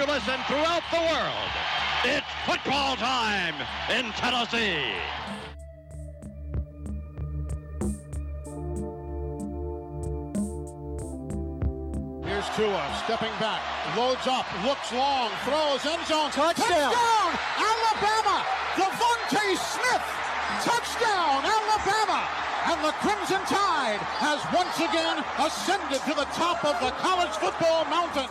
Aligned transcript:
you 0.00 0.06
listen 0.06 0.40
throughout 0.46 0.82
the 0.90 1.00
world. 1.12 1.50
It's 2.04 2.26
football 2.46 2.96
time 2.96 3.54
in 3.92 4.10
Tennessee. 4.12 4.96
Here's 12.24 12.48
Tua 12.56 12.80
stepping 13.04 13.34
back, 13.40 13.60
loads 13.94 14.26
up, 14.26 14.46
looks 14.64 14.90
long, 14.92 15.28
throws 15.44 15.84
end 15.84 16.06
zone. 16.06 16.30
Touchdown. 16.30 16.56
Touchdown! 16.56 17.38
Alabama! 17.60 18.44
DeVonta 18.76 19.56
Smith! 19.58 20.06
Touchdown, 20.64 21.44
Alabama! 21.44 22.24
And 22.72 22.84
the 22.84 22.92
Crimson 23.04 23.42
Tide 23.44 24.00
has 24.16 24.40
once 24.54 24.76
again 24.80 25.22
ascended 25.38 26.00
to 26.08 26.14
the 26.14 26.28
top 26.32 26.64
of 26.64 26.80
the 26.80 26.90
college 27.02 27.32
football 27.36 27.84
mountain. 27.84 28.30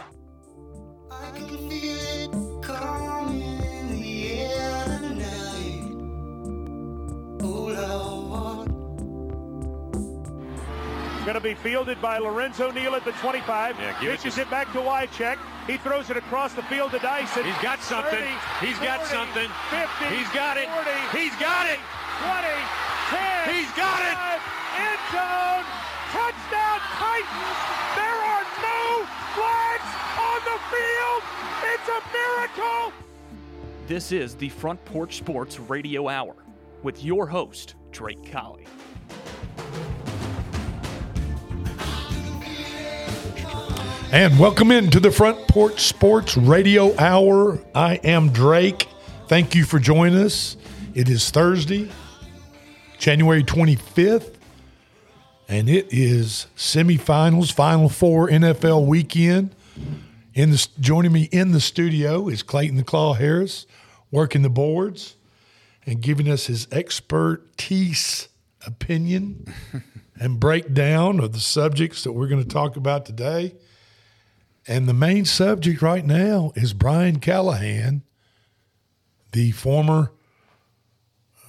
Going 11.29 11.43
to 11.43 11.47
be 11.47 11.53
fielded 11.53 12.01
by 12.01 12.17
Lorenzo 12.17 12.71
Neal 12.71 12.95
at 12.95 13.05
the 13.05 13.11
25. 13.21 13.77
Yeah, 13.77 13.93
give 14.01 14.13
it 14.13 14.19
to- 14.21 14.41
it, 14.41 14.49
back 14.49 14.65
to 14.73 14.79
Wycheck. 14.79 15.38
He 15.67 15.77
throws 15.77 16.09
it 16.09 16.17
across 16.17 16.55
the 16.55 16.63
field 16.63 16.89
to 16.89 16.97
Dyson. 16.97 17.45
He's 17.45 17.55
got 17.61 17.79
something. 17.83 18.17
30, 18.17 18.65
He's 18.65 18.79
got 18.79 19.05
something. 19.05 19.47
50. 19.69 20.05
He's 20.15 20.27
got 20.29 20.57
it. 20.57 20.67
40, 20.73 20.89
He's 21.21 21.35
got 21.35 21.69
it. 21.69 21.77
20, 22.25 22.47
10. 23.13 23.53
He's 23.53 23.69
got 23.77 24.02
it. 24.02 24.17
five, 24.17 24.41
End 24.73 25.02
zone. 25.13 25.65
Touchdown 26.09 26.80
Titans. 26.97 27.59
There 27.94 28.22
are 28.33 28.45
no 28.66 29.05
flags 29.38 29.91
on 30.17 30.39
the 30.50 30.57
field. 30.73 31.22
It's 31.61 31.89
a 31.94 32.02
miracle. 32.09 32.91
This 33.85 34.11
is 34.11 34.33
the 34.33 34.50
Front 34.50 34.83
Porch 34.83 35.17
Sports 35.17 35.59
Radio 35.59 36.07
Hour 36.07 36.38
with 36.81 37.03
your 37.03 37.27
host, 37.27 37.75
Drake 37.91 38.31
Colley. 38.31 38.66
And 44.11 44.39
welcome 44.39 44.71
into 44.71 44.99
the 44.99 45.11
Front 45.11 45.47
Porch 45.47 45.81
Sports 45.81 46.35
Radio 46.35 46.97
Hour. 46.97 47.59
I 47.75 47.97
am 47.97 48.31
Drake. 48.31 48.88
Thank 49.27 49.53
you 49.53 49.66
for 49.66 49.77
joining 49.77 50.17
us. 50.17 50.57
It 50.95 51.09
is 51.09 51.29
Thursday, 51.29 51.91
January 52.97 53.43
25th, 53.43 54.33
and 55.47 55.69
it 55.69 55.89
is 55.91 56.47
semifinals, 56.57 57.53
Final 57.53 57.88
Four 57.88 58.29
NFL 58.29 58.88
weekend. 58.88 59.55
In 60.33 60.49
the 60.49 60.67
joining 60.79 61.11
me 61.11 61.29
in 61.31 61.51
the 61.51 61.61
studio 61.61 62.29
is 62.29 62.41
Clayton 62.41 62.77
the 62.77 62.83
Claw 62.83 63.13
Harris, 63.13 63.67
working 64.09 64.41
the 64.41 64.49
boards 64.49 65.17
and 65.85 66.01
giving 66.01 66.27
us 66.27 66.47
his 66.47 66.67
expertise 66.71 68.27
opinion 68.66 69.53
and 70.19 70.39
breakdown 70.39 71.19
of 71.19 71.33
the 71.33 71.39
subjects 71.39 72.03
that 72.05 72.13
we're 72.13 72.27
going 72.27 72.41
to 72.41 72.49
talk 72.49 72.75
about 72.75 73.05
today. 73.05 73.53
And 74.67 74.88
the 74.88 74.93
main 74.93 75.25
subject 75.25 75.81
right 75.81 76.05
now 76.05 76.52
is 76.55 76.73
Brian 76.73 77.19
Callahan, 77.19 78.03
the 79.31 79.51
former 79.51 80.11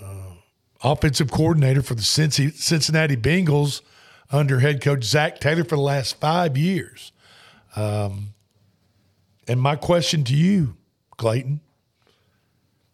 uh, 0.02 0.34
offensive 0.82 1.30
coordinator 1.30 1.82
for 1.82 1.94
the 1.94 2.02
Cincinnati 2.02 3.16
Bengals 3.16 3.82
under 4.30 4.60
head 4.60 4.80
coach 4.80 5.04
Zac 5.04 5.40
Taylor 5.40 5.64
for 5.64 5.76
the 5.76 5.82
last 5.82 6.20
five 6.20 6.56
years. 6.56 7.12
Um, 7.76 8.34
and 9.46 9.60
my 9.60 9.76
question 9.76 10.24
to 10.24 10.34
you, 10.34 10.76
Clayton, 11.16 11.60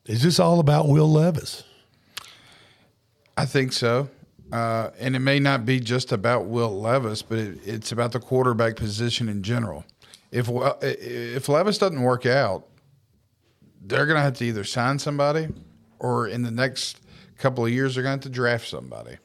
is 0.06 0.22
this 0.22 0.40
all 0.40 0.60
about 0.60 0.88
Will 0.88 1.10
Levis? 1.10 1.64
I 3.36 3.44
think 3.44 3.72
so. 3.72 4.08
Uh, 4.52 4.90
and 4.98 5.16
it 5.16 5.18
may 5.18 5.40
not 5.40 5.66
be 5.66 5.80
just 5.80 6.12
about 6.12 6.46
Will 6.46 6.80
Levis, 6.80 7.20
but 7.22 7.38
it, 7.38 7.58
it's 7.64 7.92
about 7.92 8.12
the 8.12 8.20
quarterback 8.20 8.76
position 8.76 9.28
in 9.28 9.42
general. 9.42 9.84
If 10.36 10.50
if 10.82 11.48
Levis 11.48 11.78
doesn't 11.78 12.02
work 12.02 12.26
out, 12.26 12.66
they're 13.80 14.06
going 14.06 14.16
to 14.16 14.22
have 14.22 14.34
to 14.34 14.44
either 14.44 14.64
sign 14.64 14.98
somebody, 14.98 15.48
or 15.98 16.28
in 16.28 16.42
the 16.42 16.50
next 16.50 17.00
couple 17.38 17.64
of 17.64 17.72
years, 17.72 17.94
they're 17.94 18.02
going 18.02 18.18
to 18.18 18.24
have 18.26 18.32
to 18.32 18.36
draft 18.36 18.68
somebody. 18.68 19.16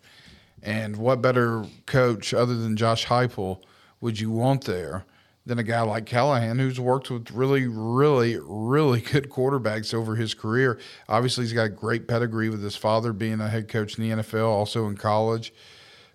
And 0.64 0.96
what 0.96 1.22
better 1.22 1.66
coach 1.86 2.34
other 2.34 2.56
than 2.56 2.78
Josh 2.78 3.08
Heupel 3.08 3.62
would 4.00 4.20
you 4.20 4.30
want 4.30 4.66
there 4.66 5.06
than 5.46 5.58
a 5.58 5.64
guy 5.64 5.82
like 5.82 6.06
Callahan, 6.06 6.60
who's 6.60 6.80
worked 6.80 7.10
with 7.10 7.32
really, 7.32 7.68
really, 7.68 8.38
really 8.42 9.02
good 9.02 9.30
quarterbacks 9.30 9.94
over 9.94 10.16
his 10.16 10.34
career? 10.34 10.80
Obviously, 11.10 11.44
he's 11.44 11.54
got 11.54 11.64
a 11.64 11.70
great 11.70 12.08
pedigree 12.08 12.50
with 12.50 12.64
his 12.64 12.76
father 12.76 13.12
being 13.12 13.42
a 13.42 13.50
head 13.50 13.68
coach 13.68 13.98
in 13.98 14.08
the 14.08 14.16
NFL, 14.22 14.48
also 14.48 14.88
in 14.88 14.96
college. 14.96 15.54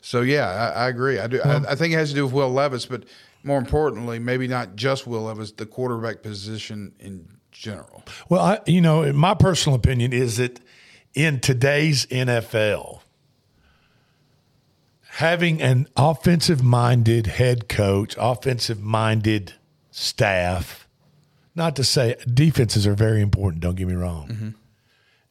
So 0.01 0.21
yeah, 0.21 0.47
I, 0.49 0.85
I 0.85 0.89
agree. 0.89 1.19
I 1.19 1.27
do. 1.27 1.41
I, 1.43 1.73
I 1.73 1.75
think 1.75 1.93
it 1.93 1.97
has 1.97 2.11
to 2.11 2.15
do 2.15 2.25
with 2.25 2.33
Will 2.33 2.51
Levis, 2.51 2.87
but 2.87 3.05
more 3.47 3.59
importantly, 3.59 4.19
maybe 4.19 4.49
not 4.49 4.75
just 4.75 5.07
Will 5.07 5.23
Levis, 5.23 5.53
the 5.53 5.67
quarterback 5.67 6.21
position 6.21 6.93
in 6.99 7.29
general. 7.53 8.03
Well, 8.29 8.41
I, 8.45 8.59
you 8.67 8.81
know, 8.81 9.13
my 9.13 9.35
personal 9.35 9.77
opinion 9.77 10.13
is 10.13 10.39
that 10.39 10.61
in 11.15 11.39
today's 11.39 12.07
NFL, 12.07 13.01
having 15.11 15.63
an 15.63 15.87
offensive 15.97 16.63
minded 16.63 17.29
head 17.29 17.69
coach, 17.69 18.17
offensive 18.19 18.83
minded 18.83 19.55
staff, 19.93 20.89
not 21.55 21.77
to 21.77 21.85
say 21.85 22.17
defenses 22.27 22.85
are 22.85 22.95
very 22.95 23.23
important, 23.23 23.63
don't 23.63 23.77
get 23.77 23.87
me 23.87 23.95
wrong. 23.95 24.29
Mm-hmm. 24.29 24.49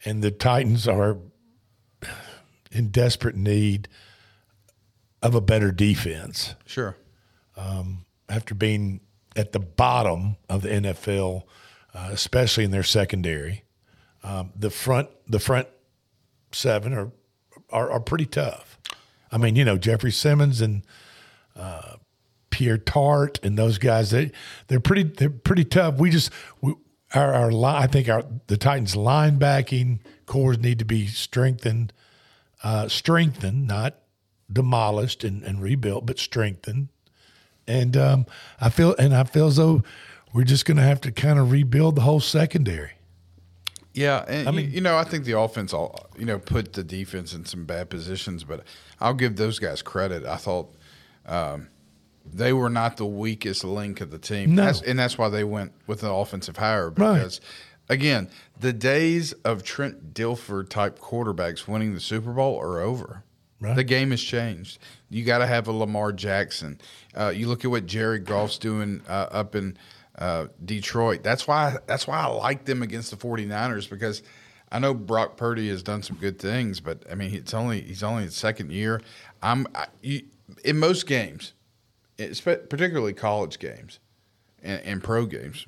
And 0.05 0.23
the 0.23 0.31
Titans 0.31 0.87
are 0.87 1.17
in 2.71 2.89
desperate 2.89 3.35
need 3.35 3.89
of 5.21 5.35
a 5.35 5.41
better 5.41 5.71
defense 5.71 6.55
Sure. 6.65 6.95
Um, 7.57 8.04
after 8.29 8.55
being 8.55 9.01
at 9.35 9.51
the 9.51 9.59
bottom 9.59 10.37
of 10.49 10.61
the 10.61 10.69
NFL, 10.69 11.43
uh, 11.93 12.09
especially 12.11 12.63
in 12.63 12.71
their 12.71 12.83
secondary. 12.83 13.63
Um, 14.23 14.51
the 14.55 14.69
front, 14.69 15.09
the 15.27 15.39
front 15.39 15.67
seven 16.51 16.93
are, 16.93 17.11
are 17.69 17.91
are 17.91 17.99
pretty 17.99 18.25
tough. 18.25 18.79
I 19.31 19.37
mean, 19.37 19.55
you 19.55 19.65
know, 19.65 19.77
Jeffrey 19.77 20.11
Simmons 20.11 20.61
and 20.61 20.83
uh, 21.55 21.97
Teair 22.51 22.83
Tart 22.83 23.39
and 23.43 23.57
those 23.57 23.77
guys. 23.77 24.11
They 24.11 24.31
they're 24.67 24.79
pretty 24.79 25.03
they're 25.03 25.29
pretty 25.29 25.65
tough. 25.65 25.95
We 25.95 26.09
just 26.09 26.31
we, 26.61 26.73
our 27.13 27.33
our 27.33 27.51
line. 27.51 27.83
I 27.83 27.87
think 27.87 28.09
our 28.09 28.23
the 28.47 28.57
Titans 28.57 28.95
linebacking 28.95 29.99
cores 30.25 30.57
need 30.59 30.79
to 30.79 30.85
be 30.85 31.07
strengthened, 31.07 31.93
uh, 32.63 32.87
strengthened, 32.87 33.67
not 33.67 33.99
demolished 34.51 35.23
and, 35.23 35.43
and 35.43 35.61
rebuilt, 35.61 36.05
but 36.05 36.19
strengthened. 36.19 36.89
And 37.67 37.97
um, 37.97 38.25
I 38.61 38.69
feel 38.69 38.95
and 38.97 39.15
I 39.15 39.23
feel 39.23 39.47
as 39.47 39.55
though 39.55 39.83
we're 40.33 40.43
just 40.43 40.65
going 40.65 40.77
to 40.77 40.83
have 40.83 41.01
to 41.01 41.11
kind 41.11 41.39
of 41.39 41.51
rebuild 41.51 41.95
the 41.95 42.01
whole 42.01 42.19
secondary. 42.19 42.91
Yeah, 43.93 44.25
and 44.27 44.47
I 44.47 44.51
mean- 44.51 44.71
you 44.71 44.81
know, 44.81 44.97
I 44.97 45.03
think 45.05 45.23
the 45.25 45.39
offense, 45.39 45.73
all 45.73 46.07
you 46.17 46.25
know, 46.25 46.37
put 46.37 46.73
the 46.73 46.83
defense 46.83 47.33
in 47.33 47.45
some 47.45 47.65
bad 47.65 47.89
positions, 47.89 48.43
but 48.43 48.63
I'll 48.99 49.13
give 49.13 49.37
those 49.37 49.57
guys 49.59 49.81
credit. 49.81 50.25
I 50.25 50.35
thought 50.35 50.73
um, 51.25 51.69
they 52.25 52.51
were 52.51 52.69
not 52.69 52.97
the 52.97 53.05
weakest 53.05 53.63
link 53.63 54.01
of 54.01 54.11
the 54.11 54.17
team, 54.19 54.55
No. 54.55 54.63
That's- 54.65 54.81
and 54.81 54.99
that's 54.99 55.17
why 55.17 55.29
they 55.29 55.43
went 55.45 55.71
with 55.87 56.03
an 56.03 56.09
offensive 56.09 56.57
hire 56.57 56.89
Right. 56.89 57.15
because, 57.15 57.39
again, 57.87 58.29
the 58.59 58.73
days 58.73 59.31
of 59.45 59.63
Trent 59.63 60.13
Dilfer 60.13 60.67
type 60.67 60.99
quarterbacks 60.99 61.65
winning 61.67 61.93
the 61.93 61.99
Super 62.01 62.33
Bowl 62.33 62.59
are 62.59 62.79
over. 62.81 63.23
Right. 63.59 63.75
The 63.75 63.83
game 63.83 64.11
has 64.11 64.21
changed. 64.21 64.79
You 65.09 65.23
got 65.23 65.37
to 65.37 65.47
have 65.47 65.67
a 65.67 65.71
Lamar 65.71 66.11
Jackson. 66.11 66.79
Uh, 67.15 67.29
you 67.29 67.47
look 67.47 67.63
at 67.63 67.71
what 67.71 67.85
Jared 67.85 68.25
Goff's 68.25 68.57
doing 68.57 69.01
uh, 69.07 69.27
up 69.31 69.55
in 69.55 69.77
uh, 70.17 70.47
Detroit. 70.63 71.23
That's 71.23 71.47
why 71.47 71.77
that's 71.87 72.07
why 72.07 72.19
I 72.19 72.27
like 72.27 72.65
them 72.65 72.81
against 72.81 73.11
the 73.11 73.17
49ers 73.17 73.89
because 73.89 74.23
I 74.71 74.79
know 74.79 74.93
Brock 74.93 75.37
Purdy 75.37 75.69
has 75.69 75.83
done 75.83 76.03
some 76.03 76.17
good 76.17 76.39
things, 76.39 76.79
but 76.79 77.03
I 77.09 77.15
mean 77.15 77.33
it's 77.33 77.53
only 77.53 77.81
he's 77.81 78.03
only 78.03 78.23
his 78.23 78.35
second 78.35 78.71
year. 78.71 79.01
I'm 79.41 79.67
I, 79.73 79.87
you, 80.01 80.23
in 80.63 80.77
most 80.77 81.07
games, 81.07 81.53
particularly 82.17 83.13
college 83.13 83.59
games 83.59 83.99
and, 84.61 84.81
and 84.83 85.03
pro 85.03 85.25
games. 85.25 85.65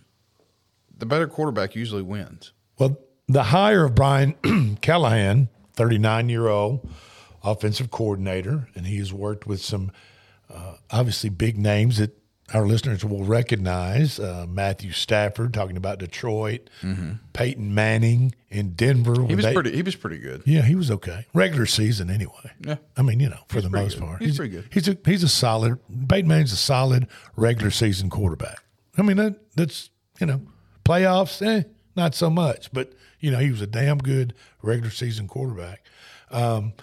The 0.97 1.05
better 1.05 1.27
quarterback 1.27 1.75
usually 1.75 2.01
wins. 2.01 2.53
Well, 2.79 2.97
the 3.27 3.43
hire 3.43 3.85
of 3.85 3.95
Brian 3.95 4.77
Callahan, 4.81 5.49
39 5.75 6.29
year 6.29 6.47
old 6.47 6.89
offensive 7.51 7.91
coordinator, 7.91 8.67
and 8.75 8.85
he 8.85 8.97
has 8.97 9.13
worked 9.13 9.47
with 9.47 9.61
some 9.61 9.91
uh, 10.53 10.75
obviously 10.91 11.29
big 11.29 11.57
names 11.57 11.97
that 11.97 12.17
our 12.53 12.65
listeners 12.65 13.03
will 13.03 13.25
recognize. 13.25 14.19
Uh, 14.19 14.45
Matthew 14.47 14.91
Stafford 14.91 15.53
talking 15.53 15.75
about 15.75 15.99
Detroit, 15.99 16.69
Peyton 17.33 17.73
Manning 17.75 18.33
in 18.49 18.71
Denver. 18.71 19.15
Mm-hmm. 19.15 19.27
He 19.27 19.35
was 19.35 19.45
they- 19.45 19.53
pretty. 19.53 19.71
He 19.75 19.81
was 19.81 19.95
pretty 19.95 20.17
good. 20.19 20.43
Yeah, 20.45 20.61
he 20.61 20.75
was 20.75 20.89
okay. 20.91 21.25
Regular 21.33 21.65
season, 21.65 22.09
anyway. 22.09 22.51
Yeah. 22.61 22.77
I 22.95 23.01
mean, 23.01 23.19
you 23.19 23.29
know, 23.29 23.39
for 23.49 23.59
the 23.61 23.69
most 23.69 23.95
good. 23.99 24.03
part, 24.05 24.21
He's 24.21 24.37
pretty 24.37 24.51
good. 24.51 24.69
He's 24.71 24.87
a 24.87 24.97
he's 25.05 25.23
a 25.23 25.27
solid. 25.29 25.79
Peyton 26.07 26.27
Manning's 26.29 26.53
a 26.53 26.57
solid 26.57 27.07
regular 27.35 27.71
season 27.71 28.09
quarterback. 28.09 28.59
I 28.97 29.01
mean, 29.01 29.17
that 29.17 29.35
that's 29.55 29.89
you 30.19 30.27
know, 30.27 30.41
Playoffs, 30.85 31.45
eh, 31.45 31.63
not 31.97 32.15
so 32.15 32.29
much. 32.29 32.71
But 32.71 32.93
you 33.19 33.29
know, 33.29 33.39
he 33.39 33.51
was 33.51 33.61
a 33.61 33.67
damn 33.67 33.97
good 33.97 34.33
regular 34.61 34.89
season 34.91 35.27
quarterback. 35.27 35.83
Um, 36.31 36.73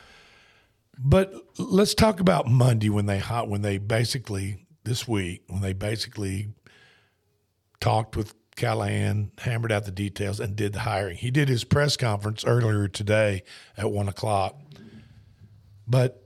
but 0.98 1.32
let's 1.58 1.94
talk 1.94 2.20
about 2.20 2.46
Monday 2.46 2.88
when 2.88 3.06
they 3.06 3.18
hot 3.18 3.48
when 3.48 3.62
they 3.62 3.78
basically 3.78 4.66
this 4.84 5.08
week 5.08 5.42
when 5.48 5.60
they 5.60 5.72
basically 5.72 6.48
talked 7.80 8.16
with 8.16 8.34
Callahan, 8.56 9.32
hammered 9.38 9.72
out 9.72 9.84
the 9.84 9.90
details, 9.90 10.38
and 10.40 10.54
did 10.54 10.72
the 10.72 10.80
hiring. 10.80 11.16
He 11.16 11.30
did 11.30 11.48
his 11.48 11.64
press 11.64 11.96
conference 11.96 12.44
earlier 12.44 12.88
today 12.88 13.42
at 13.76 13.90
one 13.90 14.08
o'clock. 14.08 14.56
But 15.86 16.22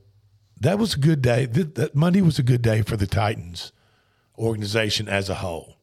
that 0.61 0.79
was 0.79 0.95
a 0.95 0.99
good 0.99 1.23
day. 1.23 1.47
That, 1.47 1.95
Monday 1.95 2.21
was 2.21 2.39
a 2.39 2.43
good 2.43 2.63
day 2.63 2.83
for 2.83 2.97
the 2.97 3.07
Titans 3.07 3.73
organization 4.39 5.09
as 5.09 5.29
a 5.29 5.37
whole. 5.37 5.79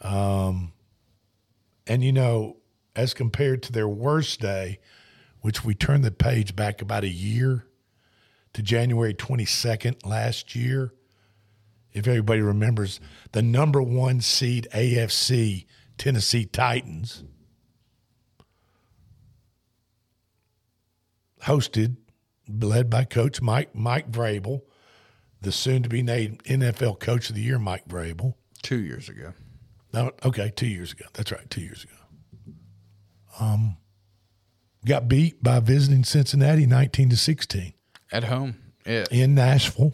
Um, 0.00 0.72
and 1.86 2.02
you 2.02 2.12
know, 2.12 2.56
as 2.96 3.14
compared 3.14 3.62
to 3.64 3.72
their 3.72 3.88
worst 3.88 4.40
day, 4.40 4.80
which 5.40 5.64
we 5.64 5.74
turned 5.74 6.04
the 6.04 6.10
page 6.10 6.56
back 6.56 6.80
about 6.80 7.04
a 7.04 7.08
year 7.08 7.66
to 8.54 8.62
January 8.62 9.14
22nd 9.14 10.04
last 10.06 10.54
year. 10.54 10.92
If 11.92 12.06
everybody 12.06 12.40
remembers, 12.40 13.00
the 13.32 13.42
number 13.42 13.82
one 13.82 14.20
seed 14.20 14.66
AFC 14.74 15.66
Tennessee 15.98 16.46
Titans 16.46 17.24
hosted, 21.42 21.96
led 22.48 22.88
by 22.88 23.04
Coach 23.04 23.42
Mike 23.42 23.74
Mike 23.74 24.10
Vrabel, 24.10 24.62
the 25.40 25.52
soon 25.52 25.82
to 25.82 25.88
be 25.88 26.02
named 26.02 26.42
NFL 26.44 26.98
Coach 26.98 27.28
of 27.28 27.34
the 27.36 27.42
Year, 27.42 27.58
Mike 27.58 27.86
Vrabel. 27.88 28.34
Two 28.62 28.80
years 28.80 29.08
ago. 29.08 29.34
No, 29.92 30.12
okay, 30.24 30.50
two 30.54 30.66
years 30.66 30.92
ago. 30.92 31.04
That's 31.12 31.30
right, 31.30 31.48
two 31.50 31.60
years 31.60 31.84
ago. 31.84 32.54
Um, 33.38 33.76
got 34.86 35.08
beat 35.08 35.42
by 35.42 35.60
visiting 35.60 36.04
Cincinnati, 36.04 36.64
nineteen 36.64 37.10
to 37.10 37.16
sixteen 37.16 37.74
At 38.12 38.24
home. 38.24 38.56
Yeah. 38.86 39.04
in 39.10 39.34
Nashville. 39.34 39.92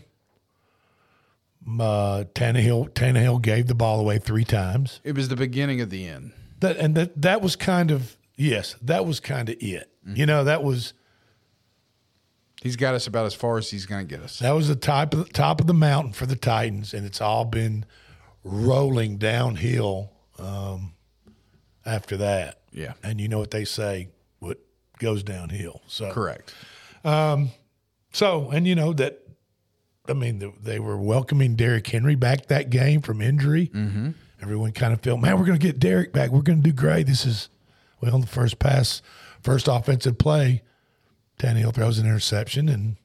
Uh, 1.67 2.25
Tannehill 2.35 2.91
Tannehill 2.95 3.43
gave 3.43 3.67
the 3.67 3.75
ball 3.75 4.01
away 4.01 4.19
three 4.19 4.45
times. 4.45 5.01
It 5.05 5.15
was 5.15 5.29
the 5.29 5.37
beginning 5.37 5.81
of 5.83 5.91
the 5.91 6.07
end. 6.07 6.33
That 6.61 6.77
and 6.79 6.95
that 6.95 7.21
that 7.21 7.43
was 7.43 7.57
kind 7.57 7.91
of 7.91 8.17
yes, 8.37 8.75
that 8.83 9.05
was 9.05 9.21
kind 9.21 9.49
of 9.51 9.57
it. 9.61 9.91
You 10.07 10.25
know, 10.25 10.45
that 10.45 10.63
was 10.63 10.95
He's 12.63 12.77
got 12.77 12.95
us 12.95 13.07
about 13.07 13.27
as 13.27 13.35
far 13.35 13.57
as 13.59 13.71
he's 13.71 13.87
going 13.87 14.07
to 14.07 14.17
get 14.17 14.25
us. 14.25 14.41
that 14.41 14.51
was 14.53 14.67
the 14.69 14.75
top 14.77 15.13
of 15.13 15.27
the 15.27 15.33
top 15.33 15.61
of 15.61 15.67
the 15.67 15.75
mountain 15.75 16.13
for 16.13 16.27
the 16.27 16.35
Titans, 16.37 16.93
and 16.95 17.07
it's 17.07 17.21
all 17.21 17.45
been 17.45 17.85
rolling 18.43 19.19
downhill 19.19 20.11
um, 20.39 20.95
after 21.87 22.17
that. 22.17 22.61
Yeah. 22.73 22.95
and 23.03 23.21
you 23.21 23.29
know 23.29 23.39
what 23.39 23.51
they 23.51 23.65
say: 23.65 24.09
what 24.39 24.59
goes 24.99 25.23
downhill. 25.23 25.83
So 25.87 26.11
Correct. 26.13 26.55
So, 28.13 28.51
and 28.51 28.67
you 28.67 28.75
know 28.75 28.93
that, 28.95 29.21
I 30.09 30.13
mean, 30.15 30.39
the, 30.39 30.53
they 30.63 30.79
were 30.81 30.97
welcoming 30.97 31.55
Derrick 31.57 31.87
Henry 31.87 32.15
back 32.15 32.47
that 32.47 32.71
game 32.71 33.03
from 33.03 33.21
injury. 33.21 33.69
Mm-hmm. 33.75 34.11
Everyone 34.41 34.73
kind 34.73 34.93
of 34.93 35.01
felt, 35.01 35.21
man, 35.21 35.39
we're 35.39 35.45
going 35.47 35.59
to 35.59 35.67
get 35.67 35.79
Derrick 35.79 36.13
back. 36.13 36.31
We're 36.31 36.43
going 36.43 36.63
to 36.63 36.71
do 36.71 36.73
great. 36.75 37.07
This 37.07 37.27
is, 37.27 37.49
well, 38.01 38.19
the 38.19 38.27
first 38.27 38.59
pass, 38.59 39.03
first 39.43 39.69
offensive 39.69 40.17
play, 40.19 40.63
Tannehill 41.39 41.75
throws 41.75 41.99
an 41.99 42.07
interception, 42.07 42.69
and 42.69 42.97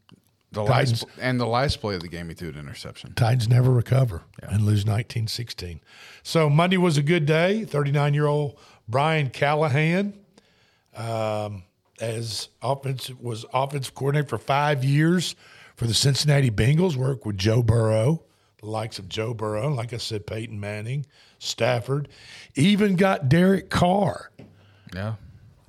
The 0.51 0.63
Titans- 0.65 1.03
last 1.03 1.17
and 1.19 1.39
the 1.39 1.45
last 1.47 1.81
play 1.81 1.95
of 1.95 2.01
the 2.01 2.07
game, 2.07 2.29
he 2.29 2.35
threw 2.35 2.50
an 2.50 2.57
interception. 2.57 3.13
Titans 3.15 3.47
never 3.47 3.71
recover 3.71 4.21
and 4.41 4.61
lose 4.63 4.85
19 4.85 5.27
16. 5.27 5.81
So 6.21 6.50
Monday 6.50 6.77
was 6.77 6.97
a 6.97 7.03
good 7.03 7.25
day. 7.25 7.65
39 7.65 8.13
year 8.13 8.27
old 8.27 8.57
Brian 8.88 9.29
Callahan, 9.29 10.13
um, 10.95 11.63
as 11.99 12.49
offensive 12.61 13.21
was 13.21 13.45
offensive 13.53 13.93
coordinator 13.93 14.27
for 14.27 14.37
five 14.37 14.83
years 14.83 15.35
for 15.75 15.87
the 15.87 15.93
Cincinnati 15.93 16.51
Bengals, 16.51 16.95
worked 16.95 17.25
with 17.25 17.37
Joe 17.37 17.63
Burrow, 17.63 18.23
the 18.59 18.67
likes 18.67 18.99
of 18.99 19.09
Joe 19.09 19.33
Burrow, 19.33 19.69
like 19.69 19.93
I 19.93 19.97
said, 19.97 20.27
Peyton 20.27 20.59
Manning, 20.59 21.05
Stafford, 21.39 22.07
even 22.55 22.95
got 22.95 23.29
Derek 23.29 23.69
Carr. 23.69 24.31
Yeah. 24.93 25.15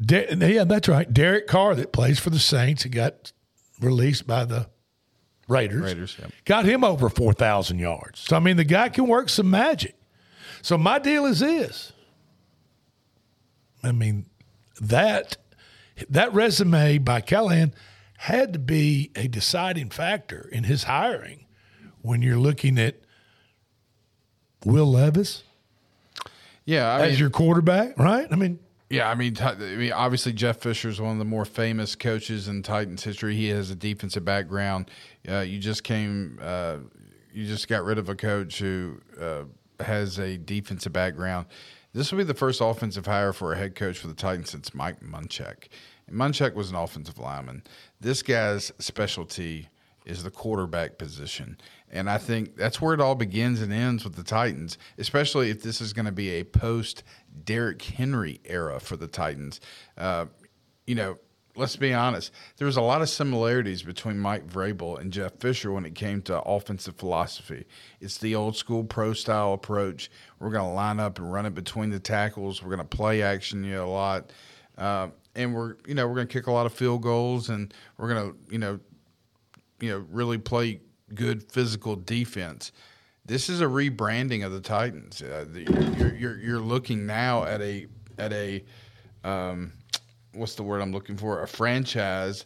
De- 0.00 0.34
yeah, 0.36 0.64
that's 0.64 0.88
right. 0.88 1.12
Derek 1.12 1.46
Carr 1.46 1.74
that 1.74 1.92
plays 1.92 2.18
for 2.18 2.30
the 2.30 2.38
Saints. 2.38 2.82
He 2.82 2.90
got 2.90 3.32
released 3.80 4.26
by 4.26 4.44
the 4.44 4.68
Raiders. 5.48 5.82
Raiders, 5.82 6.16
yeah. 6.18 6.26
Got 6.44 6.64
him 6.64 6.84
over 6.84 7.08
4,000 7.08 7.78
yards. 7.78 8.20
So, 8.20 8.36
I 8.36 8.40
mean, 8.40 8.56
the 8.56 8.64
guy 8.64 8.88
can 8.88 9.06
work 9.06 9.28
some 9.28 9.50
magic. 9.50 9.94
So, 10.62 10.78
my 10.78 10.98
deal 10.98 11.26
is 11.26 11.40
this 11.40 11.92
I 13.82 13.92
mean, 13.92 14.26
that 14.80 15.36
that 16.08 16.32
resume 16.32 16.98
by 16.98 17.20
Callahan 17.20 17.74
had 18.18 18.52
to 18.52 18.58
be 18.58 19.10
a 19.14 19.28
deciding 19.28 19.90
factor 19.90 20.48
in 20.52 20.64
his 20.64 20.84
hiring 20.84 21.46
when 22.02 22.22
you're 22.22 22.38
looking 22.38 22.78
at 22.78 22.96
Will 24.64 24.86
Levis 24.90 25.42
Yeah. 26.64 26.86
I 26.92 27.02
as 27.02 27.10
mean, 27.12 27.20
your 27.20 27.30
quarterback, 27.30 27.98
right? 27.98 28.26
I 28.30 28.36
mean, 28.36 28.58
Yeah, 28.88 29.10
I 29.10 29.14
mean, 29.14 29.36
I 29.40 29.54
mean, 29.54 29.92
obviously 29.92 30.32
Jeff 30.32 30.58
Fisher 30.58 30.88
is 30.88 31.00
one 31.00 31.12
of 31.12 31.18
the 31.18 31.24
more 31.24 31.44
famous 31.44 31.94
coaches 31.94 32.48
in 32.48 32.62
Titans 32.62 33.04
history. 33.04 33.34
He 33.34 33.48
has 33.48 33.70
a 33.70 33.74
defensive 33.74 34.24
background. 34.24 34.90
Uh, 35.28 35.40
you 35.40 35.58
just 35.58 35.84
came, 35.84 36.38
uh, 36.42 36.76
you 37.32 37.46
just 37.46 37.68
got 37.68 37.84
rid 37.84 37.98
of 37.98 38.08
a 38.08 38.14
coach 38.14 38.58
who 38.58 39.00
uh, 39.20 39.42
has 39.80 40.18
a 40.18 40.38
defensive 40.38 40.92
background. 40.92 41.46
This 41.94 42.10
will 42.10 42.18
be 42.18 42.24
the 42.24 42.34
first 42.34 42.60
offensive 42.60 43.06
hire 43.06 43.32
for 43.32 43.52
a 43.52 43.56
head 43.56 43.76
coach 43.76 43.98
for 43.98 44.08
the 44.08 44.14
Titans 44.14 44.50
since 44.50 44.74
Mike 44.74 45.00
Munchak. 45.00 45.68
Munchak 46.10 46.54
was 46.54 46.68
an 46.70 46.76
offensive 46.76 47.18
lineman. 47.18 47.62
This 48.00 48.22
guy's 48.22 48.72
specialty 48.80 49.68
is 50.04 50.24
the 50.24 50.30
quarterback 50.30 50.98
position. 50.98 51.56
And 51.90 52.10
I 52.10 52.18
think 52.18 52.56
that's 52.56 52.80
where 52.80 52.94
it 52.94 53.00
all 53.00 53.14
begins 53.14 53.62
and 53.62 53.72
ends 53.72 54.04
with 54.04 54.16
the 54.16 54.24
Titans, 54.24 54.76
especially 54.98 55.50
if 55.50 55.62
this 55.62 55.80
is 55.80 55.92
going 55.92 56.06
to 56.06 56.12
be 56.12 56.30
a 56.30 56.44
post 56.44 57.04
Derrick 57.44 57.80
Henry 57.80 58.40
era 58.44 58.80
for 58.80 58.96
the 58.96 59.06
Titans. 59.06 59.60
Uh, 59.96 60.26
you 60.86 60.96
know, 60.96 61.16
let's 61.56 61.76
be 61.76 61.92
honest, 61.94 62.32
there 62.56 62.66
was 62.66 62.76
a 62.76 62.82
lot 62.82 63.02
of 63.02 63.08
similarities 63.08 63.82
between 63.82 64.18
Mike 64.18 64.46
Vrabel 64.46 64.98
and 64.98 65.12
Jeff 65.12 65.34
Fisher 65.38 65.72
when 65.72 65.84
it 65.84 65.94
came 65.94 66.22
to 66.22 66.40
offensive 66.42 66.96
philosophy. 66.96 67.64
It's 68.00 68.18
the 68.18 68.34
old 68.34 68.56
school 68.56 68.84
pro 68.84 69.12
style 69.12 69.52
approach. 69.52 70.10
We're 70.38 70.50
going 70.50 70.64
to 70.64 70.74
line 70.74 71.00
up 71.00 71.18
and 71.18 71.32
run 71.32 71.46
it 71.46 71.54
between 71.54 71.90
the 71.90 72.00
tackles. 72.00 72.62
We're 72.62 72.74
going 72.74 72.86
to 72.86 72.96
play 72.96 73.22
action 73.22 73.64
you 73.64 73.72
know, 73.72 73.86
a 73.86 73.90
lot. 73.90 74.32
Uh, 74.76 75.08
and 75.34 75.54
we're, 75.54 75.76
you 75.86 75.94
know, 75.94 76.06
we're 76.06 76.14
going 76.14 76.28
to 76.28 76.32
kick 76.32 76.46
a 76.46 76.52
lot 76.52 76.66
of 76.66 76.72
field 76.72 77.02
goals 77.02 77.48
and 77.48 77.72
we're 77.98 78.08
going 78.08 78.32
to, 78.32 78.52
you 78.52 78.58
know, 78.58 78.80
you 79.80 79.90
know, 79.90 80.04
really 80.10 80.38
play 80.38 80.80
good 81.14 81.50
physical 81.50 81.96
defense. 81.96 82.72
This 83.26 83.48
is 83.48 83.60
a 83.60 83.64
rebranding 83.64 84.44
of 84.44 84.52
the 84.52 84.60
Titans. 84.60 85.22
Uh, 85.22 85.46
the, 85.48 85.62
you're, 85.98 86.14
you're 86.14 86.38
you're 86.38 86.60
looking 86.60 87.06
now 87.06 87.44
at 87.44 87.62
a 87.62 87.86
at 88.18 88.32
a 88.32 88.62
um, 89.24 89.72
what's 90.34 90.54
the 90.54 90.62
word 90.62 90.80
I'm 90.80 90.92
looking 90.92 91.16
for? 91.16 91.42
A 91.42 91.48
franchise 91.48 92.44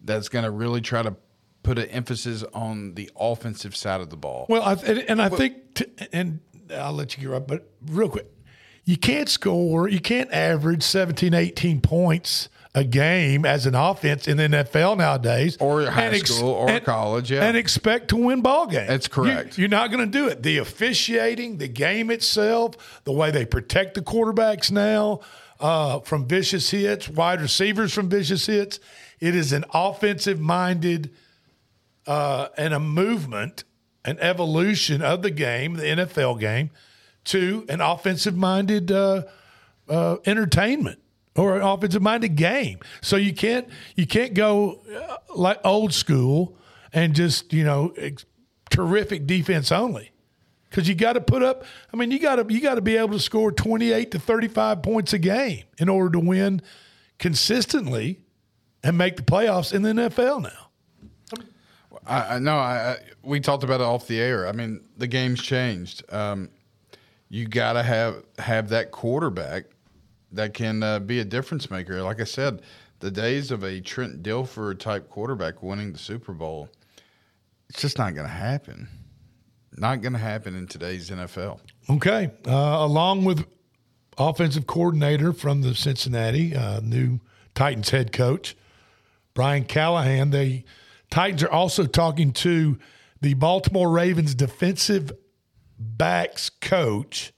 that's 0.00 0.28
going 0.28 0.44
to 0.44 0.50
really 0.50 0.80
try 0.80 1.02
to 1.02 1.16
put 1.62 1.78
an 1.78 1.86
emphasis 1.86 2.44
on 2.54 2.94
the 2.94 3.10
offensive 3.18 3.74
side 3.74 4.00
of 4.00 4.10
the 4.10 4.16
ball. 4.16 4.46
Well, 4.48 4.62
I, 4.62 4.74
and, 4.74 4.98
and 5.08 5.22
I 5.22 5.28
think, 5.28 5.74
t- 5.74 5.86
and 6.12 6.40
I'll 6.72 6.92
let 6.92 7.16
you 7.16 7.22
get 7.22 7.30
right, 7.30 7.46
but 7.46 7.68
real 7.86 8.08
quick, 8.08 8.26
you 8.84 8.96
can't 8.96 9.28
score, 9.28 9.88
you 9.88 9.98
can't 10.00 10.32
average 10.32 10.82
17, 10.84 11.34
18 11.34 11.80
points 11.80 12.48
a 12.76 12.84
game 12.84 13.46
as 13.46 13.64
an 13.64 13.74
offense 13.74 14.28
in 14.28 14.36
the 14.36 14.44
NFL 14.44 14.98
nowadays, 14.98 15.56
Or 15.58 15.86
high 15.86 16.04
and 16.04 16.26
school 16.26 16.50
or 16.50 16.78
college, 16.80 17.32
yeah. 17.32 17.44
and 17.44 17.56
expect 17.56 18.08
to 18.08 18.16
win 18.16 18.42
ball 18.42 18.66
games. 18.66 18.86
That's 18.86 19.08
correct. 19.08 19.56
You, 19.56 19.64
are 19.64 19.68
not 19.68 19.90
going 19.90 20.04
to 20.04 20.10
do 20.10 20.28
it. 20.28 20.42
The 20.42 20.58
officiating, 20.58 21.56
the 21.56 21.68
game 21.68 22.10
itself, 22.10 23.00
the 23.04 23.12
way 23.12 23.30
they 23.30 23.46
protect 23.46 23.94
the 23.94 24.02
quarterbacks 24.02 24.70
now 24.70 25.20
uh, 25.60 26.00
from 26.00 26.26
vicious 26.26 26.70
hits, 26.70 27.08
wide 27.08 27.40
receivers 27.40 27.92
from 27.92 28.08
vicious 28.08 28.46
hits, 28.46 28.78
it 29.20 29.34
is 29.34 29.52
an 29.52 29.64
offensive 29.72 30.40
minded 30.40 31.10
uh, 32.06 32.48
and 32.56 32.74
a 32.74 32.80
movement, 32.80 33.64
an 34.04 34.18
evolution 34.20 35.02
of 35.02 35.22
the 35.22 35.30
game, 35.30 35.74
the 35.74 35.82
NFL 35.84 36.38
game, 36.40 36.70
to 37.24 37.64
an 37.68 37.80
offensive 37.80 38.36
minded 38.36 38.92
uh, 38.92 39.22
uh, 39.88 40.16
entertainment 40.26 41.00
or 41.34 41.56
an 41.56 41.62
offensive 41.62 42.02
minded 42.02 42.36
game. 42.36 42.78
So 43.00 43.16
you 43.16 43.34
can't 43.34 43.68
you 43.94 44.06
can't 44.06 44.34
go 44.34 44.82
uh, 44.94 45.16
like 45.34 45.60
old 45.64 45.92
school 45.92 46.56
and 46.92 47.14
just 47.14 47.52
you 47.52 47.64
know 47.64 47.94
terrific 48.70 49.26
defense 49.26 49.72
only. 49.72 50.12
Because 50.76 50.90
you 50.90 50.94
got 50.94 51.14
to 51.14 51.22
put 51.22 51.42
up, 51.42 51.64
I 51.90 51.96
mean, 51.96 52.10
you 52.10 52.18
got 52.18 52.36
to 52.36 52.52
you 52.52 52.60
got 52.60 52.74
to 52.74 52.82
be 52.82 52.98
able 52.98 53.14
to 53.14 53.18
score 53.18 53.50
twenty 53.50 53.92
eight 53.92 54.10
to 54.10 54.18
thirty 54.18 54.46
five 54.46 54.82
points 54.82 55.14
a 55.14 55.18
game 55.18 55.64
in 55.78 55.88
order 55.88 56.10
to 56.10 56.18
win 56.18 56.60
consistently 57.18 58.20
and 58.82 58.98
make 58.98 59.16
the 59.16 59.22
playoffs 59.22 59.72
in 59.72 59.80
the 59.80 59.88
NFL 59.88 60.42
now. 60.42 61.40
I, 62.06 62.34
I 62.34 62.38
know. 62.40 62.58
I, 62.58 62.90
I 62.90 62.96
we 63.22 63.40
talked 63.40 63.64
about 63.64 63.80
it 63.80 63.84
off 63.84 64.06
the 64.06 64.20
air. 64.20 64.46
I 64.46 64.52
mean, 64.52 64.84
the 64.98 65.06
game's 65.06 65.42
changed. 65.42 66.04
Um, 66.12 66.50
you 67.30 67.48
got 67.48 67.72
to 67.72 67.82
have 67.82 68.22
have 68.38 68.68
that 68.68 68.90
quarterback 68.90 69.64
that 70.32 70.52
can 70.52 70.82
uh, 70.82 70.98
be 70.98 71.20
a 71.20 71.24
difference 71.24 71.70
maker. 71.70 72.02
Like 72.02 72.20
I 72.20 72.24
said, 72.24 72.60
the 73.00 73.10
days 73.10 73.50
of 73.50 73.64
a 73.64 73.80
Trent 73.80 74.22
Dilfer 74.22 74.78
type 74.78 75.08
quarterback 75.08 75.62
winning 75.62 75.92
the 75.92 75.98
Super 75.98 76.34
Bowl, 76.34 76.68
it's 77.70 77.80
just 77.80 77.96
not 77.96 78.14
going 78.14 78.26
to 78.26 78.34
happen. 78.34 78.88
Not 79.76 80.00
going 80.00 80.14
to 80.14 80.18
happen 80.18 80.56
in 80.56 80.66
today's 80.66 81.10
NFL. 81.10 81.60
Okay. 81.90 82.30
Uh, 82.46 82.50
along 82.80 83.24
with 83.24 83.46
offensive 84.18 84.66
coordinator 84.66 85.32
from 85.32 85.62
the 85.62 85.74
Cincinnati, 85.74 86.54
uh, 86.54 86.80
new 86.80 87.20
Titans 87.54 87.90
head 87.90 88.12
coach, 88.12 88.56
Brian 89.34 89.64
Callahan, 89.64 90.30
the 90.30 90.64
Titans 91.10 91.42
are 91.42 91.50
also 91.50 91.84
talking 91.86 92.32
to 92.32 92.78
the 93.20 93.34
Baltimore 93.34 93.90
Ravens 93.90 94.34
defensive 94.34 95.12
backs 95.78 96.48
coach, 96.50 97.32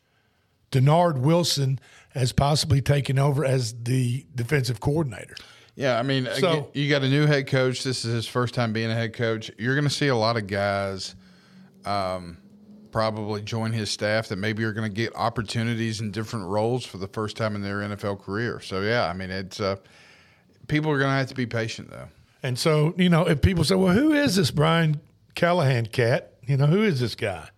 Dennard 0.70 1.18
Wilson, 1.18 1.80
as 2.14 2.32
possibly 2.32 2.80
taking 2.80 3.18
over 3.18 3.44
as 3.44 3.74
the 3.82 4.24
defensive 4.34 4.80
coordinator. 4.80 5.34
Yeah, 5.74 5.98
I 5.98 6.02
mean, 6.02 6.28
So- 6.38 6.70
you 6.74 6.88
got 6.88 7.02
a 7.02 7.08
new 7.08 7.26
head 7.26 7.46
coach. 7.46 7.84
This 7.84 8.04
is 8.04 8.12
his 8.12 8.26
first 8.26 8.54
time 8.54 8.72
being 8.72 8.90
a 8.90 8.94
head 8.94 9.12
coach. 9.12 9.50
You're 9.58 9.74
going 9.74 9.86
to 9.86 9.94
see 9.94 10.08
a 10.08 10.16
lot 10.16 10.36
of 10.36 10.46
guys 10.46 11.14
um, 11.88 12.38
probably 12.90 13.42
join 13.42 13.72
his 13.72 13.90
staff 13.90 14.28
that 14.28 14.36
maybe 14.36 14.64
are 14.64 14.72
going 14.72 14.88
to 14.88 14.94
get 14.94 15.14
opportunities 15.14 16.00
in 16.00 16.10
different 16.10 16.46
roles 16.46 16.84
for 16.84 16.98
the 16.98 17.08
first 17.08 17.36
time 17.36 17.54
in 17.54 17.62
their 17.62 17.78
NFL 17.78 18.20
career. 18.22 18.60
So 18.60 18.82
yeah, 18.82 19.06
I 19.06 19.12
mean, 19.12 19.30
it's 19.30 19.60
uh, 19.60 19.76
people 20.68 20.90
are 20.90 20.98
going 20.98 21.10
to 21.10 21.16
have 21.16 21.28
to 21.28 21.34
be 21.34 21.46
patient 21.46 21.90
though. 21.90 22.08
And 22.42 22.58
so, 22.58 22.94
you 22.96 23.08
know, 23.08 23.26
if 23.26 23.42
people 23.42 23.64
say, 23.64 23.74
well, 23.74 23.94
who 23.94 24.12
is 24.12 24.36
this 24.36 24.50
Brian 24.50 25.00
Callahan 25.34 25.86
cat? 25.86 26.34
You 26.46 26.56
know, 26.56 26.66
who 26.66 26.82
is 26.82 27.00
this 27.00 27.14
guy? 27.14 27.48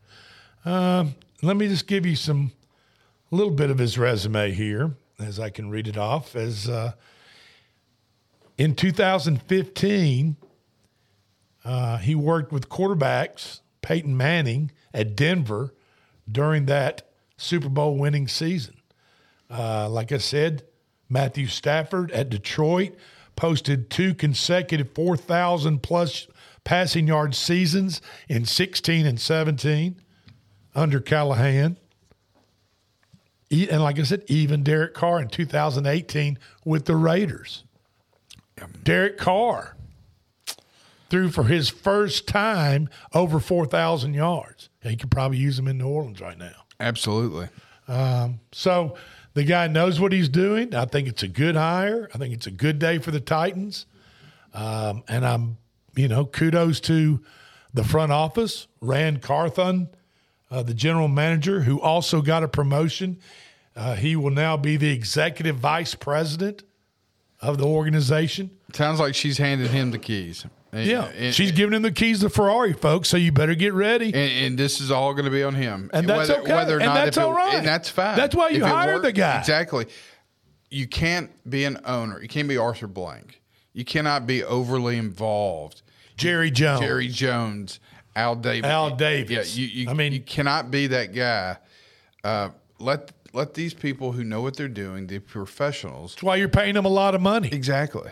Um, 0.64 1.14
let 1.42 1.56
me 1.56 1.68
just 1.68 1.87
give 1.87 2.06
you 2.06 2.16
some, 2.16 2.52
a 3.30 3.37
little 3.37 3.52
bit 3.52 3.70
of 3.70 3.78
his 3.78 3.99
resume 3.99 4.52
here 4.52 4.92
as 5.18 5.38
I 5.38 5.50
can 5.50 5.70
read 5.70 5.87
it 5.87 5.99
off. 5.99 6.34
As 6.34 6.68
uh, 6.68 6.92
in 8.56 8.75
2015, 8.75 10.37
uh, 11.64 11.99
he 11.99 12.14
worked 12.14 12.52
with 12.52 12.68
quarterbacks, 12.68 13.60
Peyton 13.82 14.16
Manning 14.16 14.70
at 14.92 15.16
Denver 15.16 15.75
during 16.30 16.66
that 16.66 17.02
Super 17.37 17.68
Bowl 17.68 17.96
winning 17.96 18.28
season. 18.28 18.75
Uh, 19.50 19.88
like 19.88 20.12
I 20.12 20.18
said, 20.18 20.62
Matthew 21.08 21.46
Stafford 21.46 22.10
at 22.12 22.30
Detroit 22.30 22.94
posted 23.34 23.90
two 23.90 24.14
consecutive 24.14 24.92
4,000 24.92 25.82
plus 25.82 26.28
passing 26.62 27.06
yard 27.06 27.34
seasons 27.34 28.00
in 28.28 28.44
16 28.44 29.06
and 29.06 29.18
17 29.18 30.00
under 30.75 31.00
Callahan. 31.00 31.76
And 33.50 33.82
like 33.82 33.99
I 33.99 34.02
said, 34.04 34.22
even 34.28 34.62
Derek 34.62 34.94
Carr 34.94 35.20
in 35.20 35.28
2018 35.28 36.38
with 36.64 36.84
the 36.84 36.94
Raiders. 36.94 37.64
Derek 38.84 39.16
Carr 39.16 39.75
threw 41.11 41.31
for 41.31 41.45
his 41.45 41.69
first 41.69 42.26
time 42.29 42.88
over 43.12 43.40
4,000 43.40 44.14
yards. 44.14 44.71
He 44.83 44.97
could 44.97 45.11
probably 45.11 45.38
use 45.38 45.59
him 45.59 45.69
in 45.69 45.79
New 45.79 45.88
Orleans 45.88 46.21
right 46.21 46.38
now. 46.38 46.64
Absolutely. 46.79 47.49
So 48.52 48.97
the 49.35 49.45
guy 49.45 49.67
knows 49.69 50.00
what 50.00 50.12
he's 50.12 50.29
doing. 50.29 50.75
I 50.75 50.87
think 50.87 51.09
it's 51.09 51.23
a 51.23 51.29
good 51.29 51.57
hire. 51.57 52.09
I 52.14 52.19
think 52.19 52.35
it's 52.35 52.47
a 52.47 52.50
good 52.52 52.79
day 52.79 52.99
for 52.99 53.11
the 53.11 53.21
Titans. 53.21 53.87
Um, 54.55 55.05
and 55.09 55.26
I'm, 55.26 55.59
you 55.97 56.09
know, 56.09 56.25
kudos 56.25 56.81
to 56.81 57.21
the 57.75 57.85
front 57.85 58.12
office, 58.12 58.67
Ran 58.81 59.19
Carthon, 59.19 59.88
uh, 60.50 60.62
the 60.62 60.75
general 60.75 61.09
manager, 61.09 61.61
who 61.61 61.81
also 61.81 62.23
got 62.23 62.43
a 62.43 62.49
promotion. 62.49 63.19
Uh, 63.76 63.95
he 63.95 64.17
will 64.17 64.31
now 64.31 64.57
be 64.57 64.76
the 64.76 64.90
executive 64.90 65.57
vice 65.57 65.95
president 65.95 66.64
of 67.40 67.59
the 67.59 67.67
organization. 67.67 68.50
Sounds 68.73 69.00
like 69.00 69.14
she's 69.14 69.38
handed 69.38 69.71
him 69.71 69.90
the 69.93 69.99
keys. 69.99 70.45
And- 70.72 70.86
Yeah, 70.86 71.04
and- 71.16 71.34
she's 71.34 71.52
giving 71.52 71.74
him 71.74 71.82
the 71.82 71.90
keys 71.92 72.20
to 72.20 72.30
Ferrari, 72.30 72.72
folks. 72.72 73.08
So 73.08 73.16
you 73.16 73.32
better 73.32 73.54
get 73.54 73.72
ready. 73.74 74.06
and, 74.06 74.16
and 74.46 74.58
this 74.58 74.80
is 74.80 74.90
all 74.90 75.12
going 75.14 75.24
to 75.24 75.30
be 75.30 75.42
on 75.42 75.54
him. 75.54 75.90
And 75.92 76.08
that's 76.08 76.28
whether, 76.28 76.42
okay. 76.42 76.54
Whether 76.54 76.76
or 76.76 76.80
And 76.80 76.86
not 76.86 76.94
that's 77.06 77.16
it- 77.16 77.20
all 77.22 77.32
right. 77.34 77.54
And 77.56 77.66
that's 77.66 77.88
fine. 77.88 78.16
That's 78.16 78.34
why 78.34 78.50
you 78.50 78.64
hired 78.64 79.02
the 79.02 79.12
guy. 79.12 79.38
Exactly. 79.38 79.86
You 80.70 80.86
can't 80.86 81.30
be 81.50 81.64
an 81.64 81.78
owner. 81.84 82.22
You 82.22 82.28
can't 82.28 82.48
be 82.48 82.56
Arthur 82.56 82.86
Blank. 82.86 83.40
You 83.72 83.84
cannot 83.84 84.26
be 84.26 84.44
overly 84.44 84.96
involved. 84.96 85.82
Jerry 86.16 86.50
Jones. 86.50 86.80
Jerry 86.80 87.08
Jones, 87.08 87.80
Al 88.14 88.36
Davis. 88.36 88.70
Al 88.70 88.94
Davis. 88.94 89.56
Yeah, 89.56 89.62
you, 89.64 89.68
you, 89.84 89.90
I 89.90 89.94
mean- 89.94 90.12
you 90.12 90.20
cannot 90.20 90.70
be 90.70 90.86
that 90.88 91.12
guy. 91.14 91.56
Uh, 92.22 92.50
let 92.78 93.10
let 93.32 93.54
these 93.54 93.74
people 93.74 94.12
who 94.12 94.22
know 94.24 94.40
what 94.42 94.56
they're 94.56 94.68
doing, 94.68 95.06
the 95.06 95.18
professionals, 95.20 96.14
That's 96.14 96.22
why 96.24 96.36
you're 96.36 96.48
paying 96.48 96.74
them 96.74 96.84
a 96.84 96.88
lot 96.88 97.14
of 97.14 97.20
money. 97.20 97.48
exactly. 97.52 98.10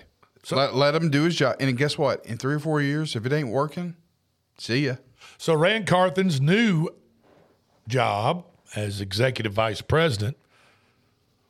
Let 0.57 0.75
let 0.75 0.95
him 0.95 1.11
do 1.11 1.25
his 1.25 1.37
job. 1.37 1.57
And 1.61 1.77
guess 1.77 1.99
what? 1.99 2.25
In 2.25 2.39
three 2.39 2.55
or 2.55 2.59
four 2.59 2.81
years, 2.81 3.15
if 3.15 3.27
it 3.27 3.33
ain't 3.33 3.49
working, 3.49 3.97
see 4.57 4.87
ya. 4.87 4.97
So 5.37 5.55
Ran 5.55 5.85
Carthon's 5.85 6.41
new 6.41 6.89
job 7.87 8.45
as 8.75 9.01
executive 9.01 9.53
vice 9.53 9.81
president 9.81 10.37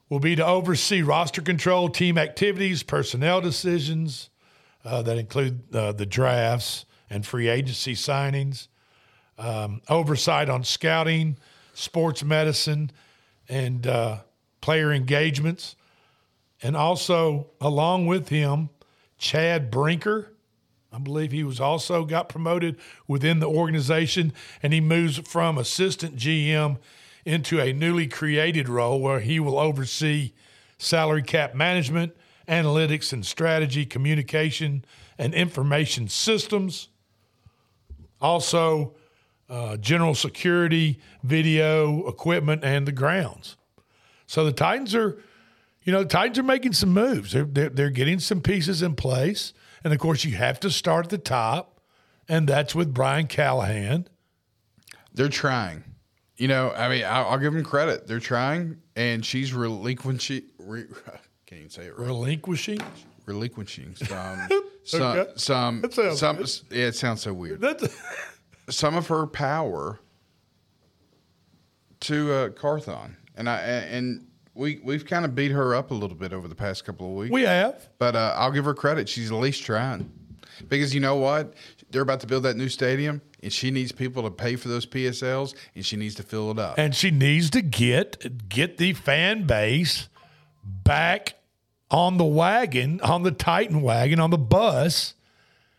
will 0.08 0.20
be 0.20 0.34
to 0.36 0.44
oversee 0.44 1.02
roster 1.02 1.42
control, 1.42 1.88
team 1.88 2.16
activities, 2.16 2.82
personnel 2.82 3.40
decisions 3.40 4.30
uh, 4.84 5.02
that 5.02 5.18
include 5.18 5.74
uh, 5.74 5.92
the 5.92 6.06
drafts 6.06 6.86
and 7.10 7.26
free 7.26 7.48
agency 7.48 7.94
signings, 7.94 8.68
um, 9.38 9.82
oversight 9.88 10.48
on 10.48 10.64
scouting, 10.64 11.36
sports 11.74 12.24
medicine, 12.24 12.90
and 13.48 13.86
uh, 13.86 14.18
player 14.60 14.92
engagements, 14.92 15.76
and 16.62 16.76
also 16.76 17.48
along 17.60 18.06
with 18.06 18.28
him, 18.28 18.70
Chad 19.18 19.70
Brinker. 19.70 20.32
I 20.92 20.98
believe 20.98 21.32
he 21.32 21.44
was 21.44 21.60
also 21.60 22.04
got 22.04 22.28
promoted 22.28 22.78
within 23.06 23.40
the 23.40 23.48
organization, 23.48 24.32
and 24.62 24.72
he 24.72 24.80
moves 24.80 25.18
from 25.18 25.58
assistant 25.58 26.16
GM 26.16 26.78
into 27.24 27.60
a 27.60 27.72
newly 27.72 28.06
created 28.06 28.68
role 28.68 29.00
where 29.00 29.20
he 29.20 29.38
will 29.38 29.58
oversee 29.58 30.32
salary 30.78 31.22
cap 31.22 31.54
management, 31.54 32.16
analytics 32.48 33.12
and 33.12 33.26
strategy, 33.26 33.84
communication 33.84 34.84
and 35.18 35.34
information 35.34 36.08
systems. 36.08 36.88
Also, 38.20 38.94
uh, 39.50 39.76
general 39.76 40.14
security, 40.14 41.00
video, 41.22 42.06
equipment, 42.06 42.64
and 42.64 42.86
the 42.86 42.92
grounds. 42.92 43.56
So 44.26 44.44
the 44.44 44.52
Titans 44.52 44.94
are, 44.94 45.18
you 45.88 45.92
know, 45.92 46.02
the 46.02 46.08
Titans 46.10 46.38
are 46.38 46.42
making 46.42 46.74
some 46.74 46.90
moves. 46.90 47.32
They're, 47.32 47.46
they're, 47.46 47.70
they're 47.70 47.88
getting 47.88 48.18
some 48.18 48.42
pieces 48.42 48.82
in 48.82 48.94
place. 48.94 49.54
And 49.82 49.90
of 49.90 49.98
course, 49.98 50.22
you 50.22 50.36
have 50.36 50.60
to 50.60 50.70
start 50.70 51.06
at 51.06 51.10
the 51.10 51.16
top, 51.16 51.80
and 52.28 52.46
that's 52.46 52.74
with 52.74 52.92
Brian 52.92 53.26
Callahan. 53.26 54.06
They're 55.14 55.30
trying. 55.30 55.84
You 56.36 56.48
know, 56.48 56.72
I 56.72 56.90
mean, 56.90 57.06
I'll, 57.06 57.28
I'll 57.30 57.38
give 57.38 57.54
them 57.54 57.64
credit. 57.64 58.06
They're 58.06 58.20
trying, 58.20 58.82
and 58.96 59.24
she's 59.24 59.54
relinquishing. 59.54 60.42
Re, 60.58 60.84
can't 61.46 61.60
even 61.60 61.70
say 61.70 61.86
it 61.86 61.98
right. 61.98 62.08
Relinquishing. 62.08 62.80
Relinquishing 63.24 63.96
some, 63.96 64.46
some, 64.84 65.02
Okay. 65.18 65.30
some, 65.36 65.84
some. 66.14 66.36
good. 66.36 66.50
Yeah, 66.70 66.88
it 66.88 66.96
sounds 66.96 67.22
so 67.22 67.32
weird. 67.32 67.62
That's 67.62 67.88
Some 68.68 68.94
of 68.94 69.06
her 69.06 69.26
power 69.26 70.00
to 72.00 72.32
uh, 72.34 72.48
Carthon, 72.50 73.16
and 73.34 73.48
I 73.48 73.60
and 73.60 74.27
we 74.58 74.80
we've 74.82 75.06
kind 75.06 75.24
of 75.24 75.34
beat 75.34 75.52
her 75.52 75.74
up 75.74 75.90
a 75.92 75.94
little 75.94 76.16
bit 76.16 76.32
over 76.32 76.48
the 76.48 76.54
past 76.54 76.84
couple 76.84 77.06
of 77.06 77.12
weeks. 77.16 77.32
we 77.32 77.42
have. 77.42 77.88
But 77.98 78.16
uh, 78.16 78.34
I'll 78.36 78.50
give 78.50 78.64
her 78.64 78.74
credit. 78.74 79.08
She's 79.08 79.30
at 79.30 79.38
least 79.38 79.62
trying. 79.62 80.10
Because 80.68 80.92
you 80.92 81.00
know 81.00 81.14
what? 81.14 81.54
They're 81.90 82.02
about 82.02 82.20
to 82.20 82.26
build 82.26 82.42
that 82.42 82.56
new 82.56 82.68
stadium, 82.68 83.22
and 83.42 83.52
she 83.52 83.70
needs 83.70 83.92
people 83.92 84.24
to 84.24 84.30
pay 84.30 84.56
for 84.56 84.68
those 84.68 84.84
PSLs, 84.84 85.54
and 85.76 85.86
she 85.86 85.96
needs 85.96 86.16
to 86.16 86.24
fill 86.24 86.50
it 86.50 86.58
up. 86.58 86.76
And 86.76 86.94
she 86.94 87.12
needs 87.12 87.48
to 87.50 87.62
get 87.62 88.48
get 88.48 88.78
the 88.78 88.92
fan 88.92 89.46
base 89.46 90.08
back 90.64 91.34
on 91.90 92.18
the 92.18 92.24
wagon, 92.24 93.00
on 93.00 93.22
the 93.22 93.30
Titan 93.30 93.80
wagon, 93.80 94.18
on 94.18 94.30
the 94.30 94.38
bus, 94.38 95.14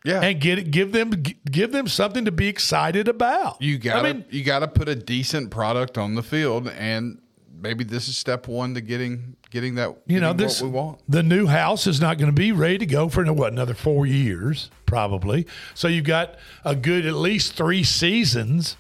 yeah, 0.06 0.22
and 0.22 0.40
get 0.40 0.58
it, 0.58 0.72
give 0.72 0.94
them 0.94 1.12
give 1.52 1.74
them 1.74 1.90
something 1.90 2.24
to 2.24 2.32
be 2.32 2.48
excited 2.48 3.10
about. 3.10 3.62
you 3.62 3.78
got 3.78 4.02
to 4.02 4.08
I 4.08 4.14
mean, 4.14 4.26
you 4.30 4.46
got 4.46 4.60
to 4.60 4.70
put 4.70 4.88
a 4.88 4.96
decent 4.96 5.52
product 5.52 5.98
on 5.98 6.16
the 6.16 6.24
field, 6.24 6.70
and 6.70 7.20
maybe 7.62 7.84
this 7.84 8.08
is 8.08 8.18
step 8.18 8.48
one 8.48 8.74
to 8.74 8.82
getting 8.82 9.36
getting 9.52 9.76
that 9.76 9.96
you 10.06 10.20
know 10.20 10.34
this 10.34 10.62
what 10.62 10.68
we 10.68 10.76
want. 10.76 11.00
the 11.08 11.24
new 11.24 11.48
house 11.48 11.88
is 11.88 12.00
not 12.00 12.18
going 12.18 12.30
to 12.30 12.36
be 12.36 12.52
ready 12.52 12.78
to 12.78 12.86
go 12.86 13.10
for 13.10 13.24
what 13.34 13.52
another 13.52 13.74
four 13.74 14.06
years 14.06 14.70
probably. 14.86 15.46
So 15.76 15.88
you've 15.88 16.06
got 16.06 16.36
a 16.66 16.76
good 16.76 17.06
at 17.06 17.14
least 17.14 17.54
three 17.54 17.84
seasons 17.84 18.76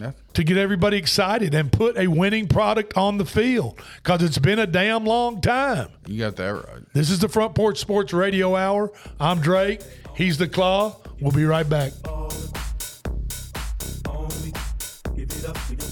Yeah, 0.00 0.12
to 0.34 0.44
get 0.44 0.56
everybody 0.56 0.96
excited 0.96 1.54
and 1.54 1.70
put 1.72 1.96
a 1.98 2.06
winning 2.06 2.48
product 2.48 2.96
on 2.96 3.18
the 3.18 3.24
field 3.26 3.78
because 3.96 4.22
it's 4.22 4.38
been 4.38 4.58
a 4.58 4.66
damn 4.66 5.04
long 5.04 5.40
time. 5.40 5.88
You 6.06 6.18
got 6.20 6.36
that 6.36 6.48
right. 6.54 6.82
this 6.94 7.10
is 7.10 7.18
the 7.18 7.28
front 7.28 7.54
porch 7.54 7.78
sports 7.78 8.12
radio 8.12 8.56
hour. 8.56 8.90
I'm 9.20 9.40
drake. 9.40 9.80
He's 10.16 10.38
the 10.38 10.48
claw. 10.48 10.96
We'll 11.20 11.32
be 11.32 11.44
right 11.44 11.68
back. 11.68 11.92
Only 14.06 14.52
give 15.14 15.91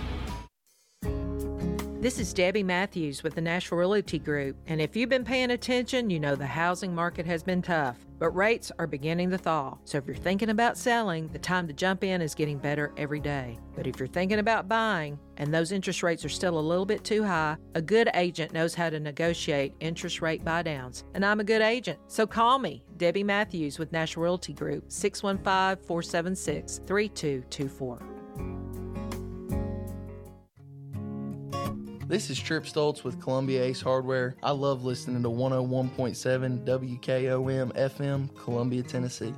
This 2.01 2.17
is 2.17 2.33
Debbie 2.33 2.63
Matthews 2.63 3.21
with 3.21 3.35
the 3.35 3.41
Nashville 3.41 3.77
Realty 3.77 4.17
Group, 4.17 4.57
and 4.65 4.81
if 4.81 4.95
you've 4.95 5.07
been 5.07 5.23
paying 5.23 5.51
attention, 5.51 6.09
you 6.09 6.19
know 6.19 6.35
the 6.35 6.47
housing 6.47 6.95
market 6.95 7.27
has 7.27 7.43
been 7.43 7.61
tough, 7.61 7.95
but 8.17 8.31
rates 8.31 8.71
are 8.79 8.87
beginning 8.87 9.29
to 9.29 9.37
thaw. 9.37 9.77
So 9.85 9.99
if 9.99 10.07
you're 10.07 10.15
thinking 10.15 10.49
about 10.49 10.79
selling, 10.79 11.27
the 11.27 11.37
time 11.37 11.67
to 11.67 11.73
jump 11.73 12.03
in 12.03 12.19
is 12.19 12.33
getting 12.33 12.57
better 12.57 12.91
every 12.97 13.19
day. 13.19 13.59
But 13.75 13.85
if 13.85 13.99
you're 13.99 14.07
thinking 14.07 14.39
about 14.39 14.67
buying 14.67 15.19
and 15.37 15.53
those 15.53 15.71
interest 15.71 16.01
rates 16.01 16.25
are 16.25 16.29
still 16.29 16.57
a 16.57 16.59
little 16.59 16.87
bit 16.87 17.03
too 17.03 17.23
high, 17.23 17.55
a 17.75 17.83
good 17.83 18.09
agent 18.15 18.51
knows 18.51 18.73
how 18.73 18.89
to 18.89 18.99
negotiate 18.99 19.75
interest 19.79 20.23
rate 20.23 20.43
buy 20.43 20.63
downs, 20.63 21.03
and 21.13 21.23
I'm 21.23 21.39
a 21.39 21.43
good 21.43 21.61
agent. 21.61 21.99
So 22.07 22.25
call 22.25 22.57
me, 22.57 22.83
Debbie 22.97 23.23
Matthews 23.23 23.77
with 23.77 23.91
Nashville 23.91 24.23
Realty 24.23 24.53
Group, 24.53 24.91
615 24.91 25.85
476 25.85 26.79
3224. 26.87 28.20
This 32.11 32.29
is 32.29 32.37
Trip 32.37 32.65
Stoltz 32.65 33.05
with 33.05 33.21
Columbia 33.21 33.63
Ace 33.63 33.79
Hardware. 33.79 34.35
I 34.43 34.51
love 34.51 34.83
listening 34.83 35.23
to 35.23 35.29
101.7 35.29 36.65
WKOM 36.65 37.73
FM, 37.73 38.35
Columbia, 38.35 38.83
Tennessee. 38.83 39.33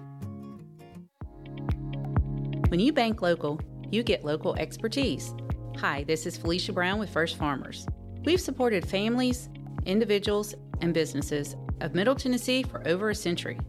When 2.69 2.79
you 2.79 2.91
bank 2.91 3.21
local, 3.21 3.61
you 3.91 4.01
get 4.01 4.25
local 4.25 4.55
expertise. 4.55 5.35
Hi, 5.77 6.03
this 6.05 6.25
is 6.25 6.35
Felicia 6.35 6.73
Brown 6.73 6.97
with 6.97 7.11
First 7.11 7.37
Farmers. 7.37 7.85
We've 8.25 8.41
supported 8.41 8.89
families, 8.89 9.49
individuals, 9.85 10.55
and 10.81 10.95
businesses 10.95 11.55
of 11.81 11.93
Middle 11.93 12.15
Tennessee 12.15 12.63
for 12.63 12.81
over 12.87 13.11
a 13.11 13.15
century. 13.15 13.59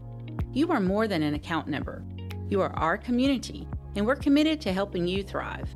You 0.51 0.71
are 0.71 0.79
more 0.79 1.07
than 1.07 1.21
an 1.21 1.35
account 1.35 1.67
number. 1.67 2.03
You 2.49 2.59
are 2.61 2.73
our 2.75 2.97
community, 2.97 3.67
and 3.95 4.07
we're 4.07 4.15
committed 4.15 4.61
to 4.61 4.73
helping 4.73 5.07
you 5.07 5.21
thrive. 5.21 5.69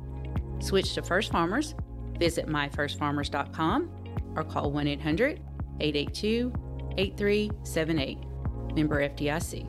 Switch 0.58 0.94
to 0.94 1.02
First 1.02 1.30
Farmers, 1.30 1.76
visit 2.20 2.46
myfirstfarmers.com, 2.46 3.90
or 4.36 4.44
call 4.44 4.70
1 4.70 4.86
800 4.86 5.40
882 5.80 6.52
8378. 6.96 8.18
Member 8.76 9.08
FDIC. 9.08 9.66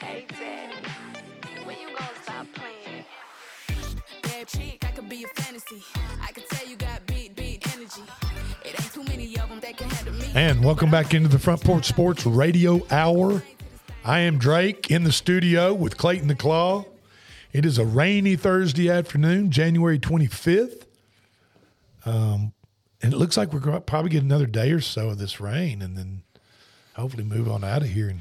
Hey, 0.00 0.24
when 1.64 1.76
you 1.78 1.88
gonna 1.88 2.08
stop 2.22 2.46
playing? 2.54 3.04
Bad 4.22 4.46
chick, 4.46 4.82
I 4.82 4.90
could 4.92 5.08
be 5.08 5.24
a 5.24 5.28
fantasy. 5.42 5.82
I 6.22 6.32
could 6.32 6.48
tell 6.48 6.66
you 6.66 6.76
got 6.76 7.04
big, 7.06 7.34
big 7.34 7.62
energy. 7.74 8.02
It 8.64 8.80
ain't 8.80 8.94
too 8.94 9.04
many 9.04 9.36
of 9.38 9.48
them 9.50 9.60
that 9.60 9.76
can 9.76 9.90
handle 9.90 10.14
me. 10.14 10.30
And 10.34 10.64
welcome 10.64 10.90
back 10.90 11.12
into 11.12 11.28
the 11.28 11.38
Front 11.38 11.62
Porch 11.62 11.86
Sports 11.86 12.24
Radio 12.24 12.86
Hour. 12.90 13.42
I 14.06 14.20
am 14.20 14.38
Drake 14.38 14.88
in 14.88 15.02
the 15.02 15.10
studio 15.10 15.74
with 15.74 15.96
Clayton 15.96 16.28
the 16.28 16.36
Claw. 16.36 16.84
It 17.52 17.66
is 17.66 17.76
a 17.76 17.84
rainy 17.84 18.36
Thursday 18.36 18.88
afternoon, 18.88 19.50
January 19.50 19.98
25th. 19.98 20.84
Um, 22.04 22.52
and 23.02 23.12
it 23.12 23.16
looks 23.16 23.36
like 23.36 23.52
we're 23.52 23.58
going 23.58 23.74
to 23.74 23.80
probably 23.80 24.10
get 24.10 24.22
another 24.22 24.46
day 24.46 24.70
or 24.70 24.80
so 24.80 25.08
of 25.08 25.18
this 25.18 25.40
rain 25.40 25.82
and 25.82 25.98
then 25.98 26.22
hopefully 26.94 27.24
move 27.24 27.50
on 27.50 27.64
out 27.64 27.82
of 27.82 27.88
here. 27.88 28.08
And, 28.08 28.20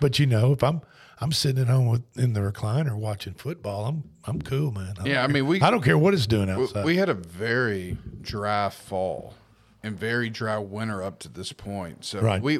but 0.00 0.18
you 0.18 0.24
know, 0.24 0.52
if 0.52 0.64
I'm 0.64 0.80
I'm 1.20 1.30
sitting 1.30 1.60
at 1.60 1.68
home 1.68 1.88
with, 1.88 2.02
in 2.16 2.32
the 2.32 2.40
recliner 2.40 2.96
watching 2.96 3.34
football, 3.34 3.84
I'm 3.84 4.04
I'm 4.24 4.40
cool, 4.40 4.72
man. 4.72 4.94
I 4.98 5.08
Yeah, 5.08 5.24
I 5.24 5.26
mean, 5.26 5.46
we- 5.46 5.60
I 5.60 5.70
don't 5.70 5.84
care 5.84 5.98
what 5.98 6.14
it's 6.14 6.26
doing 6.26 6.48
outside. 6.48 6.86
We 6.86 6.96
had 6.96 7.10
a 7.10 7.14
very 7.14 7.98
dry 8.22 8.70
fall 8.70 9.34
and 9.82 9.94
very 9.98 10.30
dry 10.30 10.56
winter 10.56 11.02
up 11.02 11.18
to 11.18 11.28
this 11.28 11.52
point. 11.52 12.06
So 12.06 12.20
Right. 12.20 12.40
we 12.40 12.58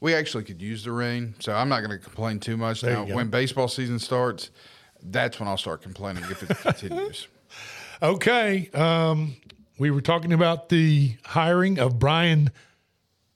we 0.00 0.14
actually 0.14 0.44
could 0.44 0.60
use 0.60 0.84
the 0.84 0.92
rain. 0.92 1.34
So 1.38 1.52
I'm 1.52 1.68
not 1.68 1.80
going 1.80 1.90
to 1.90 1.98
complain 1.98 2.40
too 2.40 2.56
much. 2.56 2.80
There 2.80 2.94
now, 2.94 3.14
when 3.14 3.28
baseball 3.28 3.68
season 3.68 3.98
starts, 3.98 4.50
that's 5.02 5.38
when 5.38 5.48
I'll 5.48 5.56
start 5.56 5.82
complaining 5.82 6.24
if 6.24 6.42
it 6.42 6.56
continues. 6.58 7.28
Okay. 8.02 8.70
Um, 8.72 9.36
we 9.78 9.90
were 9.90 10.00
talking 10.00 10.32
about 10.32 10.70
the 10.70 11.16
hiring 11.22 11.78
of 11.78 11.98
Brian, 11.98 12.50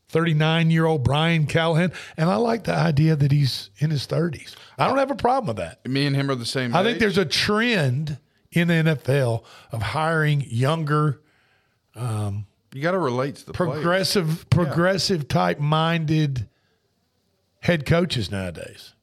39 0.08 0.70
year 0.70 0.86
old 0.86 1.04
Brian 1.04 1.46
Callahan. 1.46 1.92
And 2.16 2.30
I 2.30 2.36
like 2.36 2.64
the 2.64 2.74
idea 2.74 3.14
that 3.14 3.30
he's 3.30 3.68
in 3.76 3.90
his 3.90 4.06
30s. 4.06 4.54
I 4.78 4.88
don't 4.88 4.96
have 4.96 5.10
a 5.10 5.16
problem 5.16 5.48
with 5.48 5.58
that. 5.58 5.86
Me 5.86 6.06
and 6.06 6.16
him 6.16 6.30
are 6.30 6.34
the 6.34 6.46
same. 6.46 6.74
I 6.74 6.82
think 6.82 6.98
there's 6.98 7.18
a 7.18 7.26
trend 7.26 8.16
in 8.52 8.68
the 8.68 8.74
NFL 8.74 9.44
of 9.70 9.82
hiring 9.82 10.44
younger, 10.48 11.20
um, 11.96 12.46
you 12.72 12.82
got 12.82 12.92
to 12.92 12.98
relate 12.98 13.36
to 13.36 13.46
the 13.46 13.52
players. 13.52 13.74
progressive, 13.74 14.50
progressive 14.50 15.28
type 15.28 15.60
minded 15.60 16.48
head 17.64 17.84
coaches 17.86 18.30
nowadays. 18.30 18.94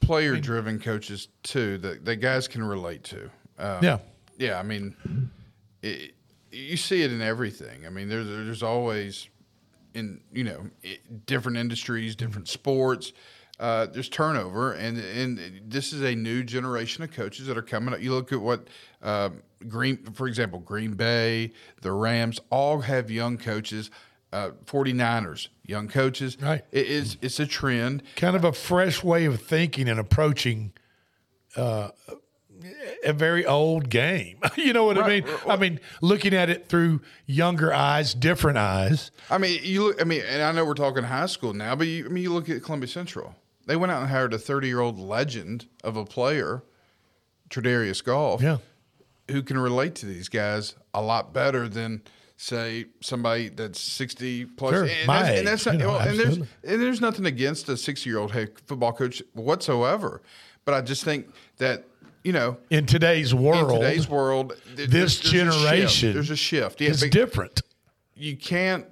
player 0.00 0.36
driven 0.38 0.78
coaches 0.78 1.28
too 1.42 1.78
that 1.78 2.04
that 2.04 2.16
guys 2.16 2.46
can 2.48 2.62
relate 2.62 3.02
to. 3.04 3.24
Um, 3.58 3.82
Yeah. 3.84 3.98
yeah. 4.38 4.58
I 4.58 4.62
mean, 4.62 4.94
it, 5.82 6.14
you 6.50 6.76
see 6.76 7.02
it 7.02 7.12
in 7.12 7.20
everything. 7.22 7.86
I 7.86 7.90
mean, 7.90 8.08
there's 8.08 8.26
there's 8.26 8.62
always 8.62 9.28
in 9.94 10.20
you 10.32 10.44
know 10.44 10.66
i- 10.84 10.98
different 11.26 11.58
industries, 11.58 12.14
different 12.16 12.48
sports. 12.48 13.12
Uh, 13.58 13.84
there's 13.86 14.08
turnover, 14.08 14.72
and 14.72 14.96
and 14.98 15.60
this 15.68 15.92
is 15.92 16.00
a 16.02 16.14
new 16.14 16.42
generation 16.42 17.04
of 17.04 17.12
coaches 17.12 17.46
that 17.46 17.58
are 17.58 17.62
coming 17.62 17.92
up. 17.94 18.00
You 18.00 18.12
look 18.14 18.32
at 18.32 18.40
what 18.40 18.68
um, 19.02 19.42
Green, 19.68 19.98
for 20.14 20.26
example, 20.26 20.60
Green 20.60 20.94
Bay, 20.94 21.52
the 21.82 21.92
Rams, 21.92 22.40
all 22.48 22.80
have 22.80 23.10
young 23.10 23.36
coaches. 23.36 23.90
Uh, 24.32 24.50
49ers, 24.64 25.48
young 25.64 25.88
coaches. 25.88 26.36
Right. 26.40 26.64
It 26.70 26.86
is 26.86 27.16
it's 27.20 27.40
a 27.40 27.46
trend. 27.46 28.02
Kind 28.14 28.36
of 28.36 28.44
a 28.44 28.52
fresh 28.52 29.02
way 29.02 29.24
of 29.24 29.40
thinking 29.42 29.88
and 29.88 29.98
approaching 29.98 30.72
uh, 31.56 31.88
a 33.04 33.12
very 33.12 33.44
old 33.44 33.88
game. 33.88 34.38
you 34.56 34.72
know 34.72 34.84
what 34.84 34.98
I 34.98 35.00
Right. 35.00 35.26
mean? 35.26 35.34
I 35.48 35.56
mean, 35.56 35.80
looking 36.00 36.32
at 36.32 36.48
it 36.48 36.68
through 36.68 37.00
younger 37.26 37.72
eyes, 37.74 38.14
different 38.14 38.58
eyes. 38.58 39.10
I 39.30 39.38
mean, 39.38 39.60
you 39.64 39.82
look. 39.84 40.00
I 40.00 40.04
mean, 40.04 40.22
and 40.28 40.42
I 40.42 40.52
know 40.52 40.64
we're 40.64 40.74
talking 40.74 41.02
high 41.02 41.26
school 41.26 41.52
now, 41.52 41.74
but 41.74 41.88
you, 41.88 42.06
I 42.06 42.08
mean, 42.08 42.22
you 42.22 42.32
look 42.32 42.48
at 42.48 42.62
Columbia 42.62 42.86
Central. 42.88 43.34
They 43.66 43.74
went 43.74 43.90
out 43.90 44.00
and 44.02 44.10
hired 44.10 44.32
a 44.32 44.38
30 44.38 44.68
year 44.68 44.78
old 44.80 44.98
legend 44.98 45.66
of 45.82 45.96
a 45.96 46.04
player, 46.04 46.62
Tredarius 47.50 48.02
Goff, 48.04 48.42
yeah. 48.42 48.58
who 49.28 49.42
can 49.42 49.58
relate 49.58 49.94
to 49.96 50.06
these 50.06 50.28
guys 50.28 50.76
a 50.94 51.02
lot 51.02 51.32
better 51.32 51.68
than 51.68 52.02
say 52.40 52.86
somebody 53.00 53.50
that's 53.50 53.78
60 53.78 54.46
plus. 54.46 54.72
Sure, 54.72 54.84
and, 54.84 55.06
my 55.06 55.22
that's, 55.22 55.38
and 55.38 55.46
that's 55.46 55.66
not, 55.66 55.72
you 55.74 55.80
know, 55.80 55.96
and 55.98 56.18
there's 56.18 56.36
and 56.38 56.48
there's 56.82 57.00
nothing 57.00 57.26
against 57.26 57.68
a 57.68 57.76
60 57.76 58.08
year 58.08 58.18
old 58.18 58.32
head 58.32 58.52
football 58.66 58.92
coach 58.92 59.22
whatsoever, 59.34 60.22
but 60.64 60.72
I 60.74 60.80
just 60.80 61.04
think 61.04 61.26
that 61.58 61.84
you 62.24 62.32
know 62.32 62.56
In 62.70 62.86
today's 62.86 63.34
world, 63.34 63.72
in 63.74 63.80
today's 63.80 64.08
world, 64.08 64.54
this 64.74 64.88
there's- 64.88 64.90
there's 64.90 65.18
a 65.20 65.22
generation 65.28 66.14
there's 66.14 66.30
a 66.30 66.36
shift. 66.36 66.80
Yeah, 66.80 66.94
but 66.98 67.10
different. 67.10 67.60
You 68.14 68.36
can't. 68.36 68.86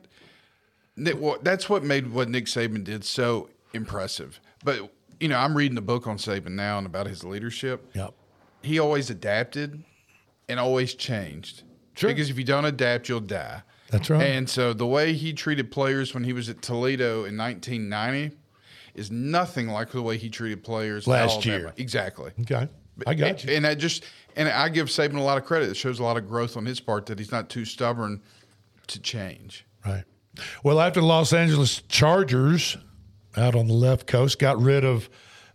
That's 0.96 1.68
what 1.70 1.84
made 1.84 2.12
what 2.12 2.28
Nick 2.28 2.46
Saban 2.46 2.84
did 2.84 3.04
so 3.04 3.48
impressive. 3.72 4.40
But 4.64 4.92
you 5.20 5.28
know, 5.28 5.38
I'm 5.38 5.56
reading 5.56 5.74
the 5.74 5.80
book 5.80 6.06
on 6.06 6.18
Saban 6.18 6.50
now 6.50 6.76
and 6.78 6.86
about 6.86 7.06
his 7.06 7.24
leadership. 7.24 7.88
Yep. 7.94 8.12
He 8.62 8.78
always 8.78 9.08
adapted 9.08 9.82
and 10.48 10.60
always 10.60 10.94
changed. 10.94 11.62
Sure. 11.98 12.10
Because 12.10 12.30
if 12.30 12.38
you 12.38 12.44
don't 12.44 12.64
adapt, 12.64 13.08
you'll 13.08 13.20
die. 13.20 13.62
That's 13.90 14.08
right. 14.08 14.22
And 14.22 14.48
so 14.48 14.72
the 14.72 14.86
way 14.86 15.14
he 15.14 15.32
treated 15.32 15.70
players 15.70 16.14
when 16.14 16.22
he 16.22 16.32
was 16.32 16.48
at 16.48 16.62
Toledo 16.62 17.24
in 17.24 17.36
1990 17.36 18.36
is 18.94 19.10
nothing 19.10 19.68
like 19.68 19.90
the 19.90 20.02
way 20.02 20.16
he 20.16 20.28
treated 20.28 20.62
players 20.62 21.06
Last 21.06 21.44
year. 21.44 21.72
Exactly. 21.76 22.32
Okay. 22.42 22.68
I 23.06 23.14
got 23.14 23.44
you. 23.44 23.52
And 23.52 23.66
I 23.66 23.74
just 23.74 24.04
and 24.36 24.48
I 24.48 24.68
give 24.68 24.88
Saban 24.88 25.16
a 25.16 25.22
lot 25.22 25.38
of 25.38 25.44
credit. 25.44 25.70
It 25.70 25.76
shows 25.76 25.98
a 25.98 26.02
lot 26.02 26.16
of 26.16 26.28
growth 26.28 26.56
on 26.56 26.66
his 26.66 26.80
part 26.80 27.06
that 27.06 27.18
he's 27.18 27.32
not 27.32 27.48
too 27.48 27.64
stubborn 27.64 28.22
to 28.88 29.00
change. 29.00 29.66
Right. 29.84 30.04
Well, 30.62 30.80
after 30.80 31.00
the 31.00 31.06
Los 31.06 31.32
Angeles 31.32 31.82
Chargers 31.88 32.76
out 33.36 33.54
on 33.54 33.66
the 33.66 33.74
left 33.74 34.06
coast 34.06 34.38
got 34.38 34.60
rid 34.60 34.84
of 34.84 35.08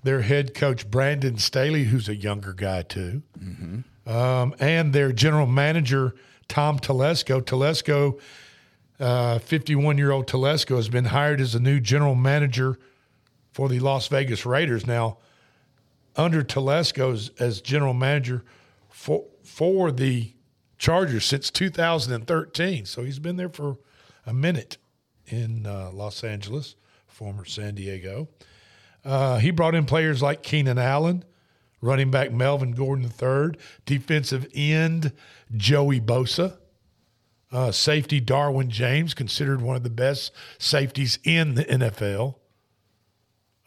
their 0.03 0.21
head 0.21 0.53
coach 0.53 0.89
Brandon 0.89 1.37
Staley, 1.37 1.85
who's 1.85 2.09
a 2.09 2.15
younger 2.15 2.53
guy 2.53 2.81
too, 2.81 3.23
um, 4.05 4.53
and 4.59 4.93
their 4.93 5.11
general 5.11 5.47
manager 5.47 6.15
Tom 6.53 6.77
Telesco. 6.77 7.41
Telesco, 7.41 9.41
fifty-one-year-old 9.41 10.27
Telesco, 10.27 10.75
has 10.75 10.87
been 10.87 11.05
hired 11.05 11.41
as 11.41 11.53
the 11.53 11.59
new 11.59 11.79
general 11.79 12.13
manager 12.13 12.77
for 13.51 13.67
the 13.67 13.79
Las 13.79 14.07
Vegas 14.07 14.45
Raiders. 14.45 14.85
Now, 14.85 15.17
under 16.15 16.43
Telesco 16.43 17.11
as, 17.11 17.31
as 17.39 17.59
general 17.59 17.95
manager 17.95 18.43
for 18.87 19.25
for 19.43 19.91
the 19.91 20.33
Chargers 20.77 21.25
since 21.25 21.49
2013. 21.49 22.85
So 22.85 23.03
he's 23.03 23.17
been 23.17 23.37
there 23.37 23.49
for 23.49 23.77
a 24.23 24.33
minute 24.33 24.77
in 25.25 25.65
uh, 25.65 25.89
Los 25.91 26.23
Angeles, 26.23 26.75
former 27.07 27.45
San 27.45 27.73
Diego. 27.73 28.27
Uh, 29.03 29.39
he 29.39 29.49
brought 29.49 29.73
in 29.73 29.85
players 29.85 30.21
like 30.21 30.43
Keenan 30.43 30.77
Allen, 30.77 31.23
running 31.83 32.09
back 32.09 32.31
Melvin 32.31 32.71
Gordon 32.71 33.11
III, 33.21 33.59
defensive 33.85 34.47
end 34.55 35.11
Joey 35.55 35.99
Bosa, 35.99 36.57
uh, 37.51 37.71
safety 37.71 38.21
Derwin 38.21 38.69
James, 38.69 39.13
considered 39.13 39.61
one 39.61 39.75
of 39.75 39.83
the 39.83 39.89
best 39.89 40.31
safeties 40.57 41.19
in 41.25 41.55
the 41.55 41.65
NFL, 41.65 42.35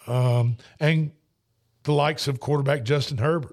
um, 0.07 0.57
and 0.81 1.12
the 1.83 1.92
likes 1.92 2.26
of 2.26 2.40
quarterback 2.40 2.83
Justin 2.83 3.18
Herbert. 3.18 3.52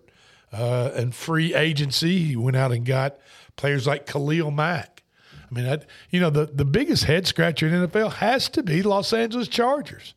Uh, 0.51 0.91
and 0.95 1.13
free 1.13 1.53
agency, 1.53 2.19
he 2.19 2.35
went 2.35 2.55
out 2.55 2.71
and 2.71 2.85
got 2.85 3.17
players 3.55 3.85
like 3.85 4.05
Khalil 4.05 4.51
Mack. 4.51 5.03
I 5.33 5.53
mean, 5.53 5.65
that, 5.65 5.87
you 6.09 6.19
know, 6.19 6.29
the, 6.29 6.45
the 6.45 6.65
biggest 6.65 7.03
head 7.03 7.27
scratcher 7.27 7.67
in 7.67 7.81
the 7.81 7.87
NFL 7.87 8.13
has 8.13 8.49
to 8.49 8.63
be 8.63 8.81
Los 8.81 9.13
Angeles 9.13 9.47
Chargers. 9.47 10.13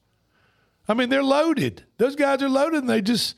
I 0.87 0.95
mean, 0.95 1.09
they're 1.09 1.23
loaded. 1.23 1.85
Those 1.97 2.17
guys 2.17 2.43
are 2.43 2.49
loaded, 2.49 2.81
and 2.81 2.89
they 2.89 3.01
just, 3.01 3.35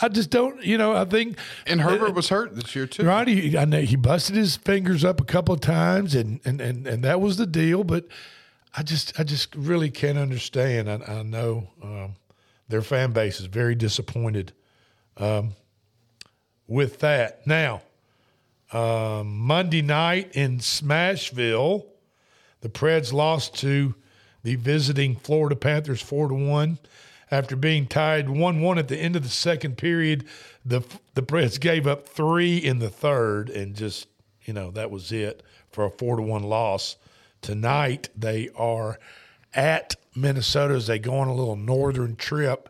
I 0.00 0.08
just 0.08 0.30
don't, 0.30 0.62
you 0.64 0.78
know, 0.78 0.94
I 0.94 1.04
think. 1.04 1.38
And 1.66 1.80
Herbert 1.80 2.14
was 2.14 2.28
hurt 2.28 2.54
this 2.54 2.74
year 2.74 2.86
too. 2.86 3.04
Right, 3.04 3.26
he, 3.26 3.56
I 3.56 3.64
know 3.64 3.80
he 3.80 3.96
busted 3.96 4.36
his 4.36 4.56
fingers 4.56 5.04
up 5.04 5.20
a 5.20 5.24
couple 5.24 5.54
of 5.54 5.60
times, 5.60 6.14
and 6.14 6.40
and 6.44 6.60
and, 6.60 6.86
and 6.86 7.02
that 7.04 7.20
was 7.20 7.36
the 7.36 7.46
deal. 7.46 7.84
But 7.84 8.06
I 8.76 8.82
just, 8.82 9.18
I 9.18 9.24
just 9.24 9.54
really 9.56 9.90
can't 9.90 10.18
understand. 10.18 10.90
I, 10.90 11.02
I 11.06 11.22
know 11.22 11.68
um, 11.82 12.14
their 12.68 12.82
fan 12.82 13.12
base 13.12 13.40
is 13.40 13.46
very 13.46 13.74
disappointed 13.74 14.52
um, 15.16 15.50
with 16.68 17.00
that. 17.00 17.46
Now, 17.46 17.82
um, 18.72 19.36
Monday 19.38 19.82
night 19.82 20.30
in 20.36 20.58
Smashville, 20.58 21.86
the 22.60 22.68
Preds 22.68 23.12
lost 23.12 23.56
to 23.56 23.94
the 24.44 24.54
visiting 24.54 25.16
Florida 25.16 25.56
Panthers 25.56 26.00
four 26.00 26.28
to 26.28 26.34
one. 26.34 26.78
After 27.30 27.54
being 27.54 27.86
tied 27.86 28.28
one 28.28 28.60
one 28.60 28.78
at 28.78 28.88
the 28.88 28.98
end 28.98 29.14
of 29.14 29.22
the 29.22 29.28
second 29.28 29.76
period, 29.78 30.24
the 30.64 30.82
the 31.14 31.22
Preds 31.22 31.60
gave 31.60 31.86
up 31.86 32.08
three 32.08 32.56
in 32.58 32.80
the 32.80 32.90
third, 32.90 33.50
and 33.50 33.74
just 33.76 34.08
you 34.42 34.52
know 34.52 34.70
that 34.72 34.90
was 34.90 35.12
it 35.12 35.42
for 35.70 35.84
a 35.84 35.90
four 35.90 36.16
to 36.16 36.22
one 36.22 36.42
loss. 36.42 36.96
Tonight 37.40 38.08
they 38.16 38.48
are 38.56 38.98
at 39.54 39.96
Minnesota 40.14 40.74
as 40.74 40.86
they 40.86 40.98
go 40.98 41.14
on 41.14 41.28
a 41.28 41.34
little 41.34 41.56
northern 41.56 42.16
trip 42.16 42.68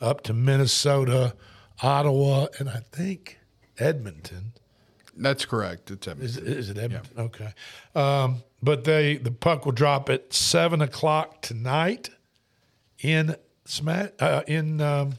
up 0.00 0.22
to 0.22 0.32
Minnesota, 0.32 1.34
Ottawa, 1.82 2.46
and 2.58 2.68
I 2.68 2.80
think 2.92 3.38
Edmonton. 3.78 4.52
That's 5.16 5.44
correct. 5.44 5.90
It's 5.90 6.06
Edmonton. 6.06 6.46
Is, 6.46 6.58
is 6.58 6.70
it 6.70 6.78
Edmonton? 6.78 7.18
Okay. 7.18 7.52
Um, 7.94 8.42
but 8.62 8.84
they 8.84 9.16
the 9.16 9.30
puck 9.30 9.64
will 9.64 9.72
drop 9.72 10.08
at 10.08 10.32
seven 10.32 10.80
o'clock 10.80 11.42
tonight 11.42 12.10
in 13.00 13.36
Smash 13.66 14.10
uh, 14.20 14.42
in 14.46 14.80
um, 14.80 15.14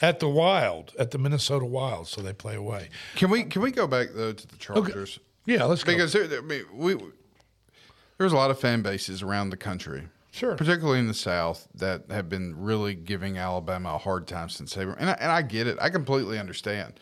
at 0.00 0.20
the 0.20 0.28
Wild 0.28 0.92
at 0.98 1.10
the 1.10 1.18
Minnesota 1.18 1.64
Wild. 1.64 2.08
So 2.08 2.20
they 2.20 2.32
play 2.32 2.54
away. 2.54 2.90
Can 3.14 3.30
we 3.30 3.44
can 3.44 3.62
we 3.62 3.70
go 3.70 3.86
back 3.86 4.08
though 4.14 4.32
to 4.32 4.46
the 4.46 4.56
Chargers? 4.56 5.18
Yeah, 5.46 5.64
let's 5.64 5.84
go. 5.84 5.92
because 5.92 6.12
there, 6.12 6.26
I 6.38 6.40
mean, 6.40 6.64
we 6.74 6.96
there's 8.18 8.32
a 8.32 8.36
lot 8.36 8.50
of 8.50 8.58
fan 8.58 8.82
bases 8.82 9.22
around 9.22 9.50
the 9.50 9.56
country. 9.56 10.08
Sure. 10.32 10.54
Particularly 10.54 10.98
in 10.98 11.08
the 11.08 11.14
South 11.14 11.66
that 11.76 12.10
have 12.10 12.28
been 12.28 12.54
really 12.60 12.94
giving 12.94 13.38
Alabama 13.38 13.94
a 13.94 13.98
hard 13.98 14.26
time 14.26 14.50
since 14.50 14.74
they 14.74 14.84
were, 14.84 14.92
and 14.92 15.08
I, 15.08 15.14
and 15.14 15.32
I 15.32 15.40
get 15.40 15.66
it. 15.66 15.78
I 15.80 15.88
completely 15.88 16.38
understand. 16.38 17.00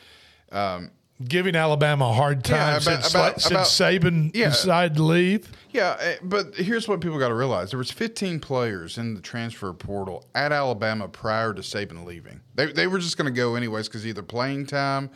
Um, 0.53 0.93
Giving 1.23 1.55
Alabama 1.55 2.07
a 2.09 2.13
hard 2.13 2.43
time 2.43 2.57
Yeah, 2.57 2.71
about- 2.71 2.83
since, 2.83 3.11
about- 3.11 3.41
since 3.41 3.51
about- 3.53 3.67
Saban 3.67 4.31
Yeah. 4.35 4.49
decided 4.49 4.97
to 4.97 5.05
leave. 5.05 5.49
Yeah, 5.71 5.97
eh, 6.01 6.17
but 6.23 6.57
here's 6.57 6.89
what 6.89 7.01
people 7.01 7.19
got 7.21 7.29
to 7.29 7.35
realize: 7.35 7.71
there 7.71 7.79
was 7.79 7.93
15 7.93 8.41
players 8.41 8.99
in 8.99 9.15
the 9.15 9.21
transfer 9.21 9.73
portal 9.73 10.27
at 10.35 10.51
Alabama 10.51 11.07
prior 11.09 11.55
to 11.55 11.63
Saban 11.63 12.05
leaving. 12.05 12.41
They 12.57 12.73
they 12.73 12.87
were 12.89 12.99
just 12.99 13.17
going 13.17 13.33
to 13.33 13.37
go 13.37 13.55
anyways 13.55 13.87
because 13.89 14.05
either 14.05 14.23
playing 14.25 14.67
time 14.67 15.11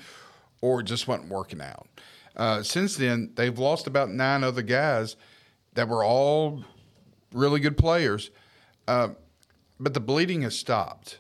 or 0.61 0.81
it 0.81 0.85
just 0.85 1.09
wasn't 1.09 1.29
working 1.31 1.61
out. 1.61 1.89
Uh, 2.37 2.63
since 2.63 2.97
then, 2.97 3.33
they've 3.35 3.59
lost 3.59 3.89
about 3.89 4.09
nine 4.09 4.45
other 4.45 4.63
guys 4.63 5.17
that 5.75 5.89
were 5.89 6.05
all 6.05 6.65
really 7.33 7.59
good 7.59 7.77
players, 7.77 8.31
uh, 8.87 9.09
but 9.81 9.95
the 9.95 10.01
bleeding 10.01 10.43
has 10.43 10.57
stopped, 10.57 11.19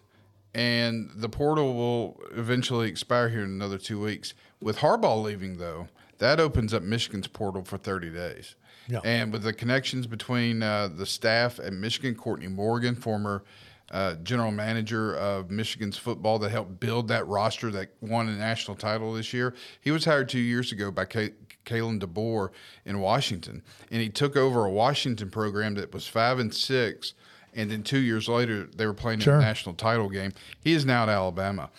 and 0.55 1.11
the 1.17 1.29
portal 1.29 1.75
will 1.75 2.21
eventually 2.37 2.89
expire 2.89 3.29
here 3.29 3.43
in 3.43 3.51
another 3.51 3.79
two 3.79 4.01
weeks. 4.01 4.35
With 4.61 4.79
Harbaugh 4.79 5.23
leaving, 5.23 5.59
though, 5.59 5.89
that 6.19 6.41
opens 6.41 6.75
up 6.75 6.83
Michigan's 6.83 7.29
portal 7.29 7.63
for 7.65 7.79
30 7.79 8.11
days. 8.11 8.55
Yeah. 8.89 9.01
And 9.05 9.33
with 9.33 9.43
the 9.43 9.53
connections 9.53 10.07
between 10.07 10.63
uh, 10.63 10.89
the 10.89 11.07
staff 11.07 11.61
at 11.61 11.73
Michigan, 11.73 12.15
Courtney 12.15 12.49
Morgan, 12.49 12.95
former 12.97 13.45
uh, 13.91 14.15
general 14.17 14.51
manager 14.51 15.15
of 15.15 15.51
Michigan's 15.51 15.97
football 15.97 16.39
that 16.41 16.51
helped 16.51 16.81
build 16.81 17.09
that 17.09 17.27
roster 17.27 17.71
that 17.71 17.91
won 18.01 18.29
a 18.29 18.33
national 18.37 18.77
title 18.77 19.13
this 19.13 19.33
year, 19.33 19.55
he 19.81 19.91
was 19.91 20.05
hired 20.05 20.29
two 20.29 20.39
years 20.41 20.73
ago 20.73 20.91
by 20.91 21.05
K- 21.05 21.33
Kalen 21.65 22.01
DeBoer 22.01 22.51
in 22.85 22.99
Washington, 23.01 23.63
and 23.91 24.01
he 24.03 24.09
took 24.09 24.37
over 24.37 24.65
a 24.65 24.71
Washington 24.71 25.31
program 25.31 25.75
that 25.75 25.93
was 25.95 26.07
five 26.07 26.39
and 26.39 26.53
six, 26.55 27.15
and 27.55 27.71
then 27.71 27.83
two 27.83 27.99
years 27.99 28.29
later 28.29 28.65
they 28.77 28.87
were 28.87 28.95
playing 28.95 29.21
Sure. 29.21 29.35
in 29.37 29.41
a 29.41 29.45
national 29.45 29.75
title 29.75 30.09
game. 30.09 30.33
He 30.61 30.73
is 30.73 30.85
now 30.85 31.03
at 31.05 31.09
Alabama. 31.11 31.71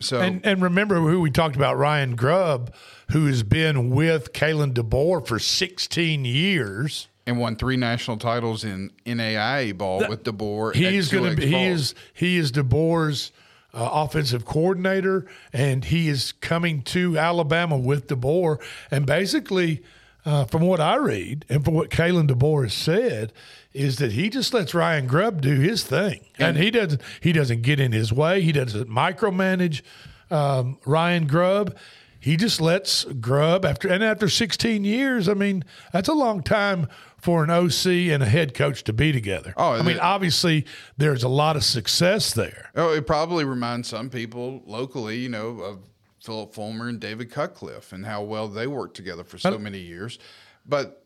So 0.00 0.20
And 0.20 0.44
and 0.44 0.60
remember 0.62 0.96
who 0.96 1.20
we 1.20 1.30
talked 1.30 1.56
about, 1.56 1.76
Ryan 1.78 2.16
Grubb, 2.16 2.74
who 3.12 3.26
has 3.26 3.42
been 3.42 3.90
with 3.90 4.32
Kalen 4.32 4.74
DeBoer 4.74 5.26
for 5.26 5.38
16 5.38 6.24
years. 6.24 7.08
and 7.26 7.38
won 7.38 7.56
three 7.56 7.76
national 7.76 8.18
titles 8.18 8.62
in 8.62 8.90
NAIA 9.04 9.76
ball 9.76 10.06
with 10.08 10.22
DeBoer. 10.24 10.74
He 10.74 10.96
is 10.96 11.08
going 11.10 11.34
to 11.36 11.42
2X 11.42 11.44
be. 11.44 11.46
He 11.46 11.64
is. 11.64 11.94
He 12.12 12.36
is 12.36 12.52
DeBoer's 12.52 13.32
uh, 13.74 13.88
offensive 13.92 14.44
coordinator, 14.44 15.26
and 15.52 15.84
he 15.84 16.08
is 16.08 16.32
coming 16.32 16.82
to 16.82 17.18
Alabama 17.18 17.76
with 17.76 18.06
DeBoer. 18.06 18.58
And 18.90 19.06
basically, 19.06 19.82
uh, 20.26 20.44
from 20.44 20.62
what 20.62 20.80
I 20.80 20.96
read 20.96 21.46
and 21.48 21.64
from 21.64 21.74
what 21.74 21.88
Kalen 21.88 22.28
DeBoer 22.28 22.64
has 22.64 22.74
said, 22.74 23.32
is 23.72 23.96
that 23.98 24.12
he 24.12 24.28
just 24.28 24.52
lets 24.52 24.74
Ryan 24.74 25.06
Grubb 25.06 25.40
do 25.40 25.60
his 25.60 25.84
thing, 25.84 26.26
and, 26.38 26.56
he 26.56 26.70
doesn't. 26.70 27.00
He 27.20 27.32
doesn't 27.32 27.62
get 27.62 27.78
in 27.78 27.92
his 27.92 28.12
way. 28.12 28.40
He 28.40 28.52
doesn't 28.52 28.88
micromanage 28.88 29.82
um, 30.30 30.78
Ryan 30.84 31.26
Grubb. 31.26 31.76
He 32.18 32.36
just 32.36 32.60
lets 32.60 33.04
Grubb 33.04 33.64
after 33.64 33.88
and 33.88 34.02
after 34.02 34.28
16 34.28 34.82
years. 34.82 35.28
I 35.28 35.34
mean, 35.34 35.64
that's 35.92 36.08
a 36.08 36.14
long 36.14 36.42
time 36.42 36.88
for 37.18 37.44
an 37.44 37.50
OC 37.50 37.86
and 37.86 38.22
a 38.22 38.26
head 38.26 38.52
coach 38.52 38.82
to 38.84 38.92
be 38.92 39.12
together. 39.12 39.54
Oh, 39.56 39.72
I 39.72 39.82
mean, 39.82 39.98
obviously 40.00 40.66
there's 40.96 41.22
a 41.22 41.28
lot 41.28 41.54
of 41.54 41.62
success 41.62 42.32
there. 42.32 42.70
Oh, 42.74 42.92
it 42.92 43.06
probably 43.06 43.44
reminds 43.44 43.88
some 43.88 44.10
people 44.10 44.62
locally, 44.66 45.18
you 45.18 45.28
know, 45.28 45.60
of 45.60 45.78
Phillip 46.26 46.52
Fulmer 46.52 46.88
and 46.88 47.00
David 47.00 47.30
Cutcliffe 47.30 47.92
and 47.92 48.04
how 48.04 48.22
well 48.22 48.48
they 48.48 48.66
worked 48.66 48.96
together 48.96 49.24
for 49.24 49.38
so 49.38 49.56
many 49.58 49.78
years. 49.78 50.18
But 50.66 51.02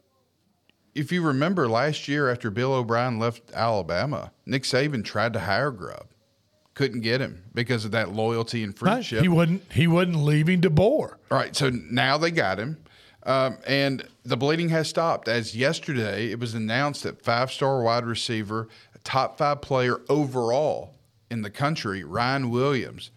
if 0.94 1.12
you 1.12 1.22
remember 1.22 1.68
last 1.68 2.08
year 2.08 2.30
after 2.30 2.50
Bill 2.50 2.72
O'Brien 2.72 3.18
left 3.18 3.52
Alabama, 3.52 4.32
Nick 4.46 4.62
Saban 4.64 5.04
tried 5.04 5.34
to 5.34 5.40
hire 5.40 5.70
Grubb. 5.70 6.06
Couldn't 6.74 7.02
get 7.02 7.20
him 7.20 7.42
because 7.54 7.84
of 7.84 7.90
that 7.90 8.12
loyalty 8.12 8.64
and 8.64 8.72
Right? 8.72 8.92
friendship. 8.94 9.20
He 9.22 9.28
wasn't. 9.28 9.70
He 9.72 9.86
wasn't 9.86 10.16
leaving 10.24 10.60
DeBoer. 10.62 11.14
All 11.30 11.38
right, 11.38 11.54
so 11.54 11.68
now 11.68 12.16
they 12.16 12.30
got 12.30 12.58
him, 12.58 12.78
um, 13.24 13.58
and 13.66 14.06
the 14.24 14.36
bleeding 14.38 14.70
has 14.70 14.88
stopped. 14.88 15.28
As 15.28 15.54
yesterday, 15.54 16.30
it 16.30 16.40
was 16.40 16.54
announced 16.54 17.02
that 17.02 17.22
five-star 17.22 17.82
wide 17.82 18.06
receiver, 18.06 18.68
top 19.04 19.36
five 19.36 19.60
player 19.60 20.00
overall 20.08 20.94
in 21.30 21.42
the 21.42 21.50
country, 21.50 22.02
Ryan 22.02 22.48
Williams, 22.50 23.10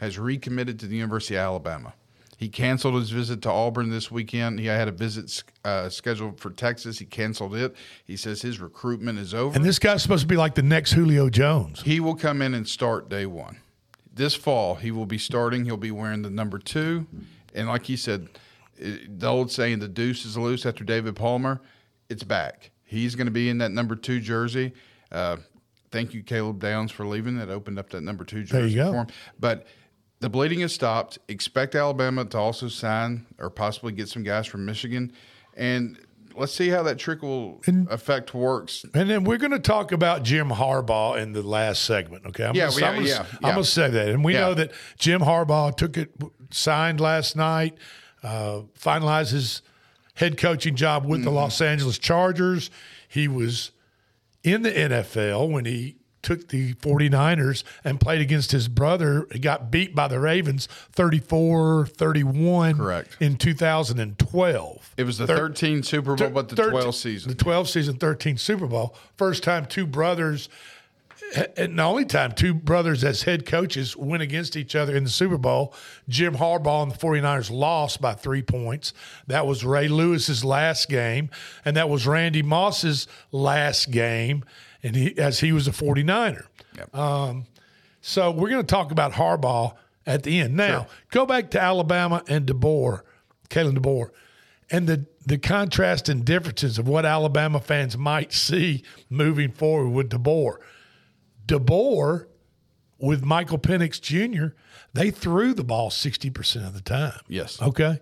has 0.00 0.18
recommitted 0.18 0.78
to 0.80 0.86
the 0.86 0.96
University 0.96 1.36
of 1.36 1.40
Alabama. 1.42 1.94
He 2.38 2.48
canceled 2.48 2.94
his 2.94 3.10
visit 3.10 3.42
to 3.42 3.50
Auburn 3.50 3.90
this 3.90 4.10
weekend. 4.10 4.60
He 4.60 4.66
had 4.66 4.88
a 4.88 4.92
visit 4.92 5.44
uh, 5.62 5.90
scheduled 5.90 6.40
for 6.40 6.48
Texas. 6.50 6.98
He 6.98 7.04
canceled 7.04 7.54
it. 7.54 7.76
He 8.06 8.16
says 8.16 8.40
his 8.40 8.60
recruitment 8.60 9.18
is 9.18 9.34
over. 9.34 9.54
And 9.54 9.62
this 9.62 9.78
guy's 9.78 10.02
supposed 10.02 10.22
to 10.22 10.26
be 10.26 10.38
like 10.38 10.54
the 10.54 10.62
next 10.62 10.92
Julio 10.92 11.28
Jones. 11.28 11.82
He 11.82 12.00
will 12.00 12.14
come 12.14 12.40
in 12.40 12.54
and 12.54 12.66
start 12.66 13.10
day 13.10 13.26
one. 13.26 13.58
This 14.12 14.34
fall, 14.34 14.76
he 14.76 14.90
will 14.90 15.04
be 15.04 15.18
starting. 15.18 15.66
He'll 15.66 15.76
be 15.76 15.90
wearing 15.90 16.22
the 16.22 16.30
number 16.30 16.58
two. 16.58 17.06
And 17.54 17.68
like 17.68 17.90
you 17.90 17.98
said, 17.98 18.28
the 18.78 19.28
old 19.28 19.52
saying, 19.52 19.80
the 19.80 19.88
deuce 19.88 20.24
is 20.24 20.38
loose 20.38 20.64
after 20.64 20.82
David 20.82 21.16
Palmer, 21.16 21.60
it's 22.08 22.24
back. 22.24 22.70
He's 22.84 23.14
going 23.14 23.26
to 23.26 23.30
be 23.30 23.50
in 23.50 23.58
that 23.58 23.70
number 23.70 23.94
two 23.96 24.18
jersey. 24.18 24.72
Uh, 25.12 25.36
thank 25.90 26.14
you, 26.14 26.22
Caleb 26.22 26.58
Downs, 26.60 26.90
for 26.90 27.06
leaving. 27.06 27.36
That 27.36 27.50
opened 27.50 27.78
up 27.78 27.90
that 27.90 28.00
number 28.00 28.24
two 28.24 28.44
There 28.44 28.62
you 28.62 28.68
jersey 28.68 28.76
go. 28.76 28.92
for 28.92 28.98
him. 29.00 29.06
But 29.38 29.66
the 30.20 30.28
bleeding 30.28 30.60
has 30.60 30.72
stopped. 30.72 31.18
Expect 31.28 31.74
Alabama 31.74 32.24
to 32.26 32.38
also 32.38 32.68
sign 32.68 33.26
or 33.38 33.50
possibly 33.50 33.92
get 33.92 34.08
some 34.08 34.22
guys 34.22 34.46
from 34.46 34.64
Michigan. 34.64 35.12
And 35.56 35.98
let's 36.36 36.52
see 36.52 36.68
how 36.68 36.82
that 36.84 36.98
trickle 36.98 37.60
effect 37.66 38.34
works. 38.34 38.84
And 38.94 39.10
then 39.10 39.24
we're 39.24 39.38
going 39.38 39.50
to 39.52 39.58
talk 39.58 39.92
about 39.92 40.22
Jim 40.22 40.48
Harbaugh 40.50 41.20
in 41.20 41.32
the 41.32 41.42
last 41.42 41.82
segment. 41.82 42.26
Okay. 42.26 42.44
I'm 42.44 42.54
Yeah, 42.54 42.68
gonna, 42.68 42.76
we- 42.76 42.84
I'm 42.84 42.94
gonna, 42.96 43.06
yeah, 43.08 43.18
I'm 43.20 43.26
yeah. 43.42 43.50
gonna 43.52 43.64
say 43.64 43.90
that, 43.90 44.08
and 44.08 44.24
we 44.24 44.34
Yeah. 44.34 44.40
know 44.40 44.54
that 44.54 44.70
Jim 44.98 45.20
Harbaugh 45.22 45.76
took 45.76 45.96
it 45.96 46.10
signed 46.50 47.00
last 47.00 47.34
night, 47.36 47.76
uh, 48.22 48.60
finalized 48.78 49.32
his 49.32 49.62
head 50.14 50.36
coaching 50.36 50.74
job 50.76 51.04
with 51.06 51.20
Mm-hmm. 51.20 51.24
the 51.24 51.30
Los 51.30 51.60
Angeles 51.60 51.98
Chargers. 51.98 52.70
He 53.08 53.26
was 53.26 53.72
in 54.44 54.62
the 54.62 54.70
NFL 54.70 55.48
when 55.50 55.64
he 55.64 55.96
took 56.22 56.48
the 56.48 56.74
49ers 56.74 57.62
and 57.84 58.00
played 58.00 58.20
against 58.20 58.52
his 58.52 58.68
brother. 58.68 59.26
He 59.32 59.38
got 59.38 59.70
beat 59.70 59.94
by 59.94 60.08
the 60.08 60.20
Ravens 60.20 60.66
34 60.92 61.86
31 61.86 62.76
Correct. 62.76 63.16
in 63.20 63.36
2012. 63.36 64.94
It 64.96 65.04
was 65.04 65.18
the 65.18 65.26
Thir- 65.26 65.36
13 65.48 65.82
Super 65.82 66.14
Bowl, 66.14 66.30
but 66.30 66.48
the 66.48 66.56
13 66.56 66.72
12 66.72 66.94
season. 66.94 67.28
The 67.30 67.34
12 67.36 67.68
season, 67.68 67.96
13 67.96 68.36
Super 68.36 68.66
Bowl. 68.66 68.94
First 69.16 69.42
time 69.42 69.66
two 69.66 69.86
brothers 69.86 70.48
eh, 71.34 71.42
eh, 71.56 71.64
and 71.64 71.78
the 71.78 71.82
only 71.82 72.04
time 72.04 72.32
two 72.32 72.54
brothers 72.54 73.04
as 73.04 73.22
head 73.22 73.46
coaches 73.46 73.96
went 73.96 74.22
against 74.22 74.56
each 74.56 74.74
other 74.74 74.96
in 74.96 75.04
the 75.04 75.10
Super 75.10 75.38
Bowl, 75.38 75.74
Jim 76.08 76.34
Harbaugh 76.36 76.82
and 76.82 76.92
the 76.92 76.98
49ers 76.98 77.50
lost 77.50 78.00
by 78.00 78.14
three 78.14 78.42
points. 78.42 78.92
That 79.26 79.46
was 79.46 79.64
Ray 79.64 79.88
Lewis's 79.88 80.44
last 80.44 80.88
game, 80.88 81.30
and 81.64 81.76
that 81.76 81.88
was 81.88 82.06
Randy 82.06 82.42
Moss's 82.42 83.06
last 83.32 83.90
game, 83.90 84.44
and 84.82 84.96
he 84.96 85.18
as 85.18 85.40
he 85.40 85.52
was 85.52 85.66
a 85.68 85.72
49er. 85.72 86.46
Um, 86.94 87.46
so 88.00 88.30
we're 88.30 88.48
going 88.48 88.64
to 88.64 88.66
talk 88.66 88.90
about 88.92 89.12
Harbaugh 89.12 89.74
at 90.06 90.22
the 90.22 90.40
end. 90.40 90.56
Now, 90.56 90.86
go 91.10 91.26
back 91.26 91.50
to 91.50 91.60
Alabama 91.60 92.22
and 92.26 92.46
DeBoer, 92.46 93.02
Kalen 93.48 93.76
DeBoer, 93.76 94.10
and 94.70 94.86
the 94.86 95.06
the 95.26 95.38
contrast 95.38 96.08
and 96.08 96.24
differences 96.24 96.78
of 96.78 96.88
what 96.88 97.04
Alabama 97.04 97.60
fans 97.60 97.96
might 97.96 98.32
see 98.32 98.82
moving 99.08 99.52
forward 99.52 99.90
with 99.90 100.10
DeBoer. 100.10 100.56
DeBoer 101.46 102.26
with 102.98 103.24
Michael 103.24 103.58
Penix 103.58 104.00
Jr., 104.00 104.54
they 104.92 105.10
threw 105.10 105.54
the 105.54 105.64
ball 105.64 105.90
60% 105.90 106.66
of 106.66 106.74
the 106.74 106.80
time. 106.80 107.20
Yes. 107.28 107.60
Okay. 107.60 108.00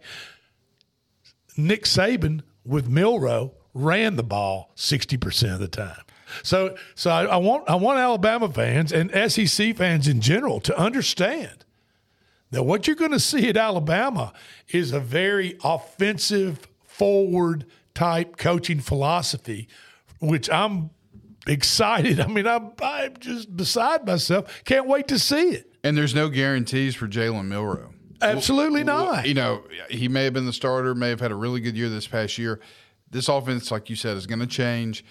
Nick 1.57 1.85
Saban 1.85 2.43
with 2.65 2.89
Milroe 2.89 3.55
ran 3.75 4.17
the 4.17 4.23
ball 4.23 4.73
60% 4.77 5.55
of 5.55 5.61
the 5.61 5.69
time. 5.69 6.03
So 6.43 6.77
so 6.95 7.11
I, 7.11 7.25
I 7.25 7.37
want 7.37 7.69
I 7.69 7.75
want 7.77 7.99
Alabama 7.99 8.49
fans 8.49 8.93
and 8.93 9.11
SEC 9.31 9.77
fans 9.77 10.09
in 10.09 10.21
general 10.21 10.61
to 10.61 10.79
understand 10.79 11.65
that 12.51 12.63
what 12.63 12.87
you're 12.87 12.97
going 12.97 13.13
to 13.13 13.21
see 13.21 13.49
at 13.49 13.57
Alabama 13.57 14.33
is 14.69 14.93
a 14.93 15.01
very 15.01 15.59
offensive 15.63 16.67
forward 16.85 17.67
type 17.95 18.37
coaching 18.37 18.81
philosophy, 18.81 19.69
which 20.21 20.49
I'm 20.51 20.91
excited. 21.47 22.21
I 22.21 22.27
mean, 22.27 22.47
I'm, 22.47 22.73
I'm 22.83 23.17
just 23.19 23.57
beside 23.57 24.07
myself. 24.07 24.63
Can't 24.65 24.87
wait 24.87 25.09
to 25.09 25.19
see 25.19 25.51
it. 25.51 25.73
And 25.85 25.97
there's 25.97 26.15
no 26.15 26.29
guarantees 26.29 26.95
for 26.95 27.07
Jalen 27.07 27.47
Milroe. 27.47 27.93
Absolutely 28.21 28.83
Well, 28.83 29.13
not. 29.13 29.29
You 29.29 29.35
know, 29.35 29.63
he 29.89 30.09
may 30.09 30.25
have 30.25 30.33
been 30.33 30.47
the 30.47 30.53
starter, 30.53 30.95
may 30.95 31.09
have 31.09 31.21
had 31.21 31.31
a 31.31 31.37
really 31.37 31.61
good 31.61 31.77
year 31.77 31.89
this 31.89 32.07
past 32.07 32.37
year. 32.37 32.61
This 33.11 33.29
offense, 33.29 33.71
like 33.71 33.89
you 33.89 33.97
said, 33.97 34.17
is 34.17 34.27
going 34.27 34.41
to 34.41 34.47
change. 34.47 35.05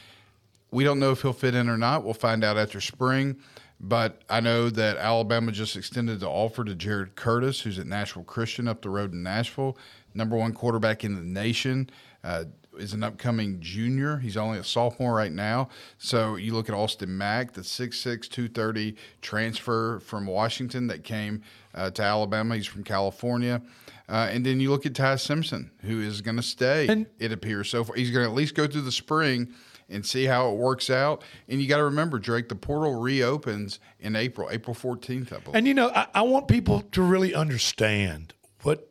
We 0.72 0.84
don't 0.84 1.00
know 1.00 1.12
if 1.12 1.22
he'll 1.22 1.34
fit 1.34 1.56
in 1.56 1.70
or 1.70 1.78
not. 1.78 2.04
We'll 2.04 2.14
find 2.14 2.44
out 2.44 2.58
after 2.58 2.82
spring. 2.82 3.38
But 3.80 4.24
I 4.30 4.40
know 4.40 4.70
that 4.72 4.98
Alabama 4.98 5.52
just 5.52 5.76
extended 5.76 6.20
the 6.20 6.30
offer 6.30 6.64
to 6.64 6.74
Jared 6.74 7.16
Curtis, 7.16 7.62
who's 7.62 7.78
at 7.78 7.86
Nashville 7.86 8.24
Christian 8.24 8.68
up 8.68 8.82
the 8.82 8.90
road 8.90 9.14
in 9.14 9.22
Nashville, 9.22 9.78
number 10.16 10.36
one 10.36 10.54
quarterback 10.54 11.04
in 11.04 11.14
the 11.14 11.22
nation. 11.22 11.90
Uh, 12.24 12.46
is 12.78 12.94
an 12.94 13.04
upcoming 13.04 13.60
junior. 13.60 14.18
He's 14.18 14.38
only 14.38 14.60
a 14.60 14.64
sophomore 14.64 15.14
right 15.14 15.32
now. 15.32 15.70
So 15.98 16.36
you 16.36 16.54
look 16.54 16.70
at 16.70 16.76
Austin 16.76 17.18
Mack, 17.18 17.54
the 17.54 17.62
6'6, 17.62 18.30
230 18.30 18.96
transfer 19.22 20.00
from 20.00 20.28
Washington 20.28 20.88
that 20.88 21.04
came 21.04 21.42
uh, 21.74 21.90
to 21.92 22.04
Alabama. 22.04 22.56
He's 22.56 22.68
from 22.68 22.84
California. 22.84 23.62
Uh, 24.10 24.30
and 24.32 24.46
then 24.46 24.60
you 24.60 24.70
look 24.70 24.86
at 24.86 24.96
Ty 24.96 25.18
Simpson, 25.18 25.72
who 25.82 26.02
is 26.02 26.22
going 26.22 26.38
to 26.38 26.44
stay, 26.44 26.86
it 27.20 27.32
appears. 27.32 27.70
So 27.70 27.84
far. 27.84 27.96
He's 27.96 28.12
going 28.12 28.26
to 28.26 28.30
at 28.30 28.36
least 28.36 28.56
go 28.56 28.68
through 28.68 28.82
the 28.82 28.92
spring 28.92 29.54
and 29.90 30.06
see 30.06 30.26
how 30.26 30.50
it 30.50 30.56
works 30.58 30.90
out. 30.90 31.24
And 31.48 31.62
you 31.62 31.68
got 31.68 31.78
to 31.78 31.86
remember, 31.86 32.20
Drake, 32.20 32.50
the 32.50 32.56
portal 32.56 32.96
reopens 32.96 33.80
in 34.00 34.16
April, 34.16 34.50
April 34.52 34.76
14th, 34.76 35.34
I 35.34 35.40
believe. 35.40 35.56
And 35.56 35.68
you 35.68 35.74
know, 35.74 35.90
I, 35.90 36.08
I 36.14 36.22
want 36.24 36.48
people 36.48 36.82
to 36.92 37.02
really 37.02 37.34
understand 37.34 38.34
what 38.64 38.90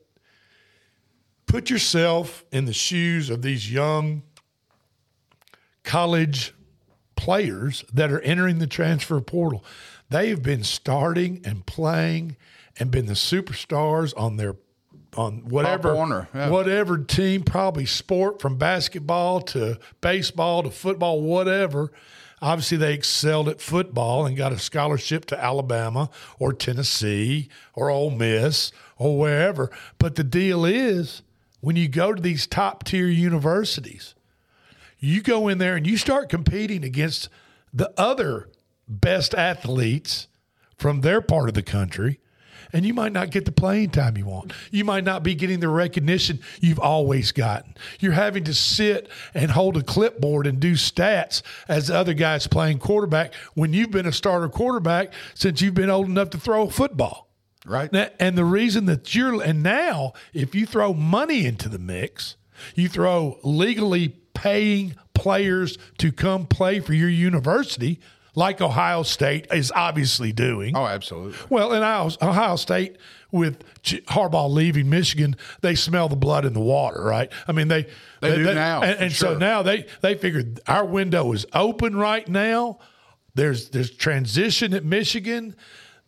put 1.46 1.70
yourself 1.70 2.44
in 2.50 2.64
the 2.64 2.72
shoes 2.72 3.30
of 3.30 3.42
these 3.42 3.72
young 3.72 4.22
college 5.84 6.54
players 7.14 7.84
that 7.92 8.10
are 8.10 8.20
entering 8.20 8.58
the 8.58 8.66
transfer 8.66 9.20
portal. 9.20 9.64
They've 10.10 10.40
been 10.40 10.64
starting 10.64 11.40
and 11.44 11.64
playing 11.66 12.36
and 12.78 12.90
been 12.90 13.06
the 13.06 13.14
superstars 13.14 14.12
on 14.16 14.36
their 14.36 14.56
on 15.16 15.48
whatever 15.48 16.28
yeah. 16.34 16.50
whatever 16.50 16.98
team, 16.98 17.42
probably 17.42 17.86
sport 17.86 18.40
from 18.40 18.56
basketball 18.56 19.40
to 19.40 19.78
baseball 20.00 20.62
to 20.62 20.70
football, 20.70 21.20
whatever. 21.20 21.92
Obviously, 22.42 22.76
they 22.76 22.92
excelled 22.92 23.48
at 23.48 23.60
football 23.60 24.26
and 24.26 24.36
got 24.36 24.52
a 24.52 24.58
scholarship 24.58 25.24
to 25.26 25.42
Alabama 25.42 26.10
or 26.38 26.52
Tennessee 26.52 27.48
or 27.72 27.88
Ole 27.88 28.10
Miss 28.10 28.72
or 28.98 29.18
wherever. 29.18 29.70
But 29.98 30.16
the 30.16 30.24
deal 30.24 30.64
is, 30.64 31.22
when 31.60 31.76
you 31.76 31.88
go 31.88 32.12
to 32.12 32.20
these 32.20 32.46
top 32.46 32.84
tier 32.84 33.06
universities, 33.06 34.14
you 34.98 35.22
go 35.22 35.48
in 35.48 35.58
there 35.58 35.76
and 35.76 35.86
you 35.86 35.96
start 35.96 36.28
competing 36.28 36.84
against 36.84 37.28
the 37.72 37.92
other 37.96 38.50
best 38.86 39.34
athletes 39.34 40.28
from 40.76 41.00
their 41.00 41.20
part 41.20 41.48
of 41.48 41.54
the 41.54 41.62
country, 41.62 42.20
and 42.72 42.84
you 42.84 42.94
might 42.94 43.12
not 43.12 43.30
get 43.30 43.44
the 43.44 43.52
playing 43.52 43.90
time 43.90 44.16
you 44.16 44.26
want. 44.26 44.52
You 44.70 44.84
might 44.84 45.04
not 45.04 45.22
be 45.22 45.34
getting 45.34 45.60
the 45.60 45.68
recognition 45.68 46.40
you've 46.60 46.78
always 46.78 47.32
gotten. 47.32 47.74
You're 48.00 48.12
having 48.12 48.44
to 48.44 48.54
sit 48.54 49.08
and 49.34 49.50
hold 49.50 49.76
a 49.76 49.82
clipboard 49.82 50.46
and 50.46 50.60
do 50.60 50.72
stats 50.72 51.42
as 51.68 51.88
the 51.88 51.96
other 51.96 52.14
guys 52.14 52.46
playing 52.46 52.78
quarterback 52.78 53.34
when 53.54 53.72
you've 53.72 53.90
been 53.90 54.06
a 54.06 54.12
starter 54.12 54.48
quarterback 54.48 55.12
since 55.34 55.60
you've 55.60 55.74
been 55.74 55.90
old 55.90 56.06
enough 56.06 56.30
to 56.30 56.38
throw 56.38 56.66
a 56.66 56.70
football. 56.70 57.28
Right. 57.64 57.90
And 58.20 58.38
the 58.38 58.44
reason 58.44 58.86
that 58.86 59.14
you're, 59.14 59.42
and 59.42 59.62
now 59.62 60.12
if 60.32 60.54
you 60.54 60.66
throw 60.66 60.94
money 60.94 61.46
into 61.46 61.68
the 61.68 61.80
mix, 61.80 62.36
you 62.74 62.88
throw 62.88 63.38
legally 63.42 64.10
paying 64.34 64.94
players 65.14 65.76
to 65.98 66.12
come 66.12 66.46
play 66.46 66.78
for 66.78 66.92
your 66.92 67.08
university, 67.08 68.00
like 68.36 68.60
Ohio 68.60 69.02
State 69.02 69.48
is 69.52 69.72
obviously 69.74 70.30
doing. 70.30 70.76
Oh, 70.76 70.86
absolutely. 70.86 71.36
Well, 71.48 71.72
in 71.72 71.82
Ohio, 71.82 72.54
State, 72.56 72.98
with 73.32 73.64
Harbaugh 73.82 74.48
leaving 74.48 74.88
Michigan, 74.88 75.34
they 75.62 75.74
smell 75.74 76.08
the 76.08 76.16
blood 76.16 76.44
in 76.44 76.52
the 76.52 76.60
water, 76.60 77.02
right? 77.02 77.32
I 77.48 77.52
mean, 77.52 77.66
they 77.66 77.86
They 78.20 78.36
do 78.36 78.54
now, 78.54 78.82
and, 78.82 79.00
and 79.00 79.12
so 79.12 79.36
now 79.36 79.62
they 79.62 79.86
they 80.02 80.14
figured 80.14 80.60
our 80.68 80.84
window 80.84 81.32
is 81.32 81.46
open 81.52 81.96
right 81.96 82.28
now. 82.28 82.78
There's 83.34 83.70
there's 83.70 83.90
transition 83.90 84.72
at 84.74 84.84
Michigan. 84.84 85.56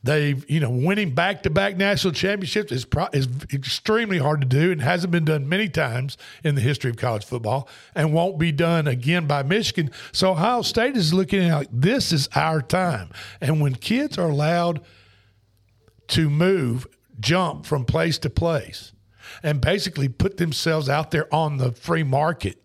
They've 0.02 0.48
you 0.48 0.61
know 0.61 0.70
winning 0.70 1.14
back 1.14 1.42
to 1.42 1.50
back 1.50 1.76
national 1.76 2.12
championships 2.12 2.70
is 2.70 2.84
pro- 2.84 3.08
is 3.12 3.26
extremely 3.52 4.18
hard 4.18 4.40
to 4.40 4.46
do 4.46 4.70
and 4.70 4.80
hasn't 4.80 5.11
been 5.11 5.24
done 5.24 5.48
many 5.48 5.68
times 5.68 6.16
in 6.44 6.54
the 6.54 6.61
history 6.61 6.90
of 6.90 6.96
college 6.96 7.24
football 7.24 7.68
and 7.96 8.12
won't 8.12 8.38
be 8.38 8.52
done 8.52 8.87
again 8.87 9.26
by 9.26 9.42
Michigan. 9.42 9.90
So 10.12 10.32
Ohio 10.32 10.62
State 10.62 10.96
is 10.96 11.12
looking 11.12 11.48
at 11.48 11.54
like 11.54 11.68
this 11.72 12.12
is 12.12 12.28
our 12.37 12.62
time. 12.62 13.11
And 13.40 13.61
when 13.61 13.74
kids 13.74 14.18
are 14.18 14.30
allowed 14.30 14.82
to 16.08 16.30
move, 16.30 16.87
jump 17.18 17.66
from 17.66 17.84
place 17.84 18.18
to 18.18 18.30
place, 18.30 18.92
and 19.42 19.61
basically 19.61 20.08
put 20.08 20.37
themselves 20.37 20.88
out 20.88 21.11
there 21.11 21.32
on 21.34 21.56
the 21.56 21.72
free 21.72 22.04
market 22.04 22.62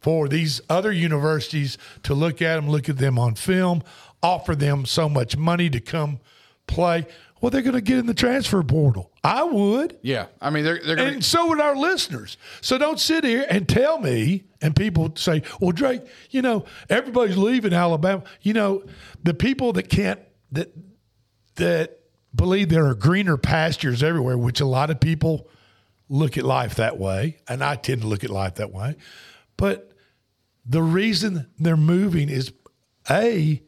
for 0.00 0.28
these 0.28 0.60
other 0.68 0.92
universities 0.92 1.78
to 2.02 2.12
look 2.12 2.42
at 2.42 2.56
them, 2.56 2.68
look 2.68 2.90
at 2.90 2.98
them 2.98 3.18
on 3.18 3.34
film, 3.34 3.82
offer 4.24 4.56
them 4.56 4.86
so 4.86 5.08
much 5.08 5.36
money 5.36 5.68
to 5.68 5.80
come 5.80 6.18
play. 6.66 7.06
Well, 7.40 7.50
they're 7.50 7.60
going 7.60 7.74
to 7.74 7.82
get 7.82 7.98
in 7.98 8.06
the 8.06 8.14
transfer 8.14 8.62
portal. 8.62 9.12
I 9.22 9.42
would. 9.42 9.98
Yeah. 10.00 10.26
I 10.40 10.48
mean, 10.48 10.64
they're, 10.64 10.80
they're 10.82 10.96
going 10.96 11.14
And 11.14 11.24
so 11.24 11.48
would 11.48 11.60
our 11.60 11.76
listeners. 11.76 12.38
So 12.62 12.78
don't 12.78 12.98
sit 12.98 13.22
here 13.22 13.44
and 13.50 13.68
tell 13.68 13.98
me, 13.98 14.44
and 14.62 14.74
people 14.74 15.12
say, 15.16 15.42
well, 15.60 15.72
Drake, 15.72 16.00
you 16.30 16.40
know, 16.40 16.64
everybody's 16.88 17.36
leaving 17.36 17.74
Alabama. 17.74 18.22
You 18.40 18.54
know, 18.54 18.84
the 19.22 19.34
people 19.34 19.74
that 19.74 19.90
can't, 19.90 20.20
that, 20.52 20.72
that 21.56 22.00
believe 22.34 22.70
there 22.70 22.86
are 22.86 22.94
greener 22.94 23.36
pastures 23.36 24.02
everywhere, 24.02 24.38
which 24.38 24.60
a 24.60 24.66
lot 24.66 24.88
of 24.88 24.98
people 24.98 25.46
look 26.08 26.38
at 26.38 26.44
life 26.44 26.76
that 26.76 26.98
way. 26.98 27.36
And 27.46 27.62
I 27.62 27.76
tend 27.76 28.00
to 28.00 28.06
look 28.06 28.24
at 28.24 28.30
life 28.30 28.54
that 28.54 28.72
way. 28.72 28.96
But 29.58 29.92
the 30.64 30.82
reason 30.82 31.50
they're 31.58 31.76
moving 31.76 32.30
is 32.30 32.54
A, 33.10 33.62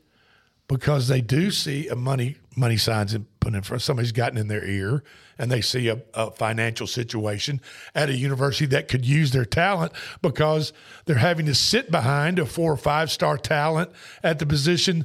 because 0.69 1.09
they 1.09 1.21
do 1.21 1.51
see 1.51 1.89
a 1.89 1.97
money 1.97 2.37
money 2.57 2.77
signs 2.77 3.15
in, 3.15 3.27
put 3.39 3.55
in 3.55 3.63
front. 3.63 3.83
Somebody's 3.83 4.13
gotten 4.13 4.39
in 4.39 4.49
their 4.49 4.65
ear, 4.65 5.05
and 5.39 5.51
they 5.51 5.61
see 5.61 5.89
a, 5.89 6.01
a 6.15 6.31
financial 6.31 6.87
situation 6.87 7.61
at 7.95 8.09
a 8.09 8.17
university 8.17 8.67
that 8.67 8.89
could 8.89 9.05
use 9.05 9.33
their 9.33 9.45
talent 9.45 9.93
because 10.23 10.73
they're 11.05 11.17
having 11.17 11.47
to 11.47 11.55
sit 11.55 11.91
behind 11.91 12.39
a 12.39 12.47
four 12.47 12.73
or 12.73 12.79
five 12.79 13.11
star 13.11 13.37
talent 13.37 13.91
at 14.23 14.39
the 14.39 14.47
position 14.47 15.05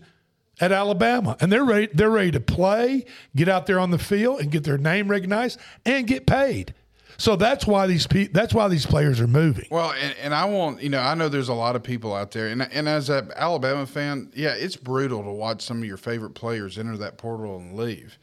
at 0.60 0.72
Alabama, 0.72 1.36
and 1.40 1.52
they're 1.52 1.66
ready. 1.66 1.90
They're 1.94 2.10
ready 2.10 2.32
to 2.32 2.40
play, 2.40 3.06
get 3.36 3.50
out 3.50 3.66
there 3.66 3.80
on 3.80 3.92
the 3.92 4.00
field, 4.00 4.40
and 4.40 4.52
get 4.52 4.64
their 4.64 4.78
name 4.78 5.10
recognized 5.10 5.60
and 5.86 6.08
get 6.08 6.26
paid. 6.26 6.74
So 7.18 7.36
that's 7.36 7.68
why 7.68 7.88
these 7.88 8.08
pe- 8.08 8.28
that's 8.28 8.54
why 8.54 8.68
these 8.68 8.86
players 8.86 9.20
are 9.20 9.28
moving. 9.28 9.68
Well, 9.70 9.92
and, 9.92 10.16
and 10.22 10.34
I 10.34 10.46
want 10.46 10.82
you 10.82 10.90
know 10.90 11.00
I 11.02 11.16
know 11.16 11.30
there's 11.30 11.50
a 11.50 11.54
lot 11.54 11.76
of 11.76 11.84
people 11.84 12.14
out 12.14 12.32
there, 12.32 12.48
and 12.48 12.62
and 12.62 12.88
as 12.88 13.10
an 13.10 13.32
Alabama 13.36 13.86
fan, 13.86 14.32
yeah, 14.36 14.54
it's 14.54 14.76
brutal 14.76 15.24
to 15.24 15.32
watch 15.32 15.62
some 15.62 15.80
of 15.80 15.86
your 15.86 15.98
favorite 15.98 16.34
players 16.34 16.78
enter 16.78 16.98
that 16.98 17.18
portal 17.18 17.58
and 17.58 17.76
leave. 17.76 18.18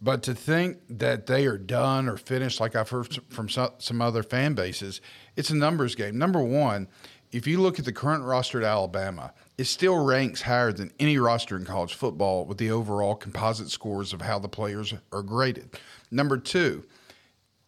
But 0.00 0.22
to 0.24 0.34
think 0.34 0.78
that 0.90 1.26
they 1.26 1.46
are 1.46 1.58
done 1.58 2.08
or 2.08 2.16
finished, 2.16 2.60
like 2.60 2.76
I've 2.76 2.88
heard 2.88 3.18
from 3.30 3.48
some, 3.48 3.70
some 3.78 4.00
other 4.00 4.22
fan 4.22 4.54
bases, 4.54 5.00
it's 5.34 5.50
a 5.50 5.56
numbers 5.56 5.96
game. 5.96 6.16
Number 6.16 6.40
one, 6.40 6.86
if 7.32 7.46
you 7.46 7.60
look 7.60 7.78
at 7.78 7.84
the 7.84 7.92
current 7.92 8.24
roster 8.24 8.58
at 8.58 8.64
Alabama, 8.64 9.32
it 9.58 9.64
still 9.64 10.02
ranks 10.04 10.40
higher 10.40 10.72
than 10.72 10.92
any 11.00 11.18
roster 11.18 11.56
in 11.56 11.64
college 11.64 11.94
football 11.94 12.44
with 12.46 12.58
the 12.58 12.70
overall 12.70 13.14
composite 13.16 13.70
scores 13.70 14.12
of 14.12 14.22
how 14.22 14.38
the 14.38 14.48
players 14.48 14.94
are 15.12 15.22
graded. 15.22 15.76
Number 16.10 16.38
two, 16.38 16.84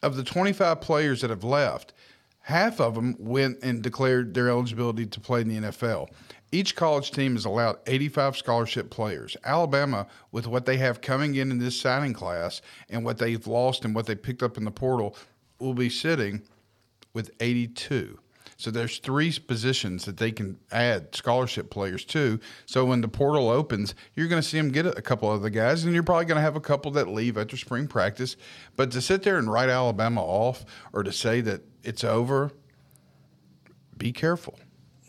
of 0.02 0.16
the 0.16 0.24
25 0.24 0.80
players 0.80 1.20
that 1.20 1.30
have 1.30 1.44
left, 1.44 1.92
half 2.40 2.80
of 2.80 2.94
them 2.94 3.16
went 3.18 3.58
and 3.62 3.82
declared 3.82 4.34
their 4.34 4.48
eligibility 4.48 5.06
to 5.06 5.20
play 5.20 5.42
in 5.42 5.48
the 5.48 5.68
NFL. 5.68 6.08
Each 6.52 6.74
college 6.74 7.12
team 7.12 7.36
is 7.36 7.44
allowed 7.44 7.78
85 7.86 8.36
scholarship 8.36 8.90
players. 8.90 9.36
Alabama, 9.44 10.06
with 10.32 10.46
what 10.46 10.66
they 10.66 10.78
have 10.78 11.00
coming 11.00 11.36
in 11.36 11.52
in 11.52 11.58
this 11.58 11.80
signing 11.80 12.12
class 12.12 12.60
and 12.88 13.04
what 13.04 13.18
they've 13.18 13.46
lost 13.46 13.84
and 13.84 13.94
what 13.94 14.06
they 14.06 14.16
picked 14.16 14.42
up 14.42 14.56
in 14.56 14.64
the 14.64 14.70
portal, 14.70 15.16
will 15.60 15.74
be 15.74 15.88
sitting 15.88 16.42
with 17.12 17.30
82. 17.38 18.18
So 18.60 18.70
there's 18.70 18.98
three 18.98 19.32
positions 19.32 20.04
that 20.04 20.18
they 20.18 20.30
can 20.30 20.58
add 20.70 21.14
scholarship 21.14 21.70
players 21.70 22.04
to. 22.06 22.38
So 22.66 22.84
when 22.84 23.00
the 23.00 23.08
portal 23.08 23.48
opens, 23.48 23.94
you're 24.14 24.28
going 24.28 24.42
to 24.42 24.46
see 24.46 24.58
them 24.58 24.70
get 24.70 24.84
a 24.84 25.00
couple 25.00 25.30
other 25.30 25.48
guys, 25.48 25.84
and 25.84 25.94
you're 25.94 26.02
probably 26.02 26.26
going 26.26 26.36
to 26.36 26.42
have 26.42 26.56
a 26.56 26.60
couple 26.60 26.90
that 26.90 27.08
leave 27.08 27.38
after 27.38 27.56
spring 27.56 27.86
practice. 27.88 28.36
But 28.76 28.90
to 28.90 29.00
sit 29.00 29.22
there 29.22 29.38
and 29.38 29.50
write 29.50 29.70
Alabama 29.70 30.22
off, 30.22 30.66
or 30.92 31.02
to 31.02 31.10
say 31.10 31.40
that 31.40 31.62
it's 31.82 32.04
over, 32.04 32.50
be 33.96 34.12
careful. 34.12 34.58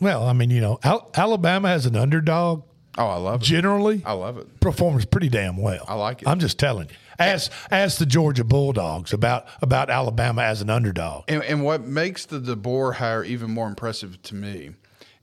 Well, 0.00 0.26
I 0.26 0.32
mean, 0.32 0.48
you 0.48 0.62
know, 0.62 0.78
Al- 0.82 1.10
Alabama 1.14 1.68
has 1.68 1.84
an 1.84 1.94
underdog. 1.94 2.64
Oh, 2.98 3.06
I 3.06 3.16
love 3.16 3.42
it. 3.42 3.44
Generally, 3.44 4.02
I 4.04 4.12
love 4.12 4.36
it. 4.38 4.60
Performs 4.60 5.04
pretty 5.04 5.28
damn 5.28 5.56
well. 5.56 5.84
I 5.88 5.94
like 5.94 6.22
it. 6.22 6.28
I'm 6.28 6.38
just 6.38 6.58
telling 6.58 6.88
you. 6.88 6.94
Ask 7.18 7.52
ask 7.70 7.98
the 7.98 8.06
Georgia 8.06 8.44
Bulldogs 8.44 9.12
about 9.12 9.46
about 9.60 9.90
Alabama 9.90 10.42
as 10.42 10.60
an 10.60 10.70
underdog. 10.70 11.24
And, 11.28 11.42
and 11.44 11.64
what 11.64 11.82
makes 11.86 12.26
the 12.26 12.40
DeBoer 12.40 12.94
hire 12.94 13.24
even 13.24 13.50
more 13.50 13.68
impressive 13.68 14.20
to 14.22 14.34
me 14.34 14.72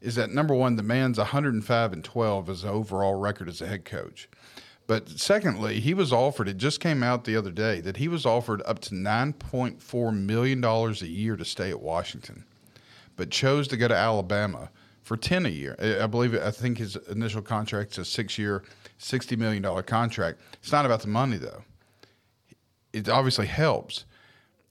is 0.02 0.16
that 0.16 0.32
number 0.32 0.56
one, 0.56 0.78
the 0.78 0.84
man's 0.84 1.18
105 1.18 1.94
and 1.94 2.04
12 2.04 2.50
as 2.50 2.64
an 2.64 2.70
overall 2.70 3.16
record 3.16 3.50
as 3.50 3.62
a 3.62 3.68
head 3.68 3.86
coach. 3.86 4.30
But 4.88 5.10
secondly, 5.10 5.80
he 5.80 5.94
was 5.94 6.12
offered, 6.12 6.48
it 6.48 6.58
just 6.58 6.80
came 6.80 7.04
out 7.04 7.24
the 7.24 7.36
other 7.36 7.52
day, 7.52 7.80
that 7.82 7.98
he 7.98 8.08
was 8.08 8.26
offered 8.26 8.64
up 8.66 8.80
to 8.80 8.96
$9.4 8.96 10.18
million 10.18 10.64
a 10.64 10.92
year 11.06 11.36
to 11.36 11.46
stay 11.46 11.70
at 11.70 11.80
Washington, 11.80 12.46
but 13.16 13.30
chose 13.30 13.68
to 13.68 13.78
go 13.78 13.88
to 13.88 13.96
Alabama 13.96 14.70
for 15.10 15.18
10 15.18 15.48
a 15.48 15.50
year. 15.50 15.76
I 16.00 16.06
believe, 16.06 16.36
I 16.36 16.52
think 16.52 16.78
his 16.78 16.96
initial 17.10 17.42
contract's 17.42 17.98
a 17.98 18.06
six 18.06 18.38
year, 18.38 18.64
$60 19.00 19.40
million 19.40 19.64
contract. 19.82 20.40
It's 20.62 20.72
not 20.72 20.86
about 20.86 21.02
the 21.02 21.08
money, 21.08 21.38
though. 21.38 21.64
It 22.94 23.10
obviously 23.10 23.48
helps. 23.48 24.06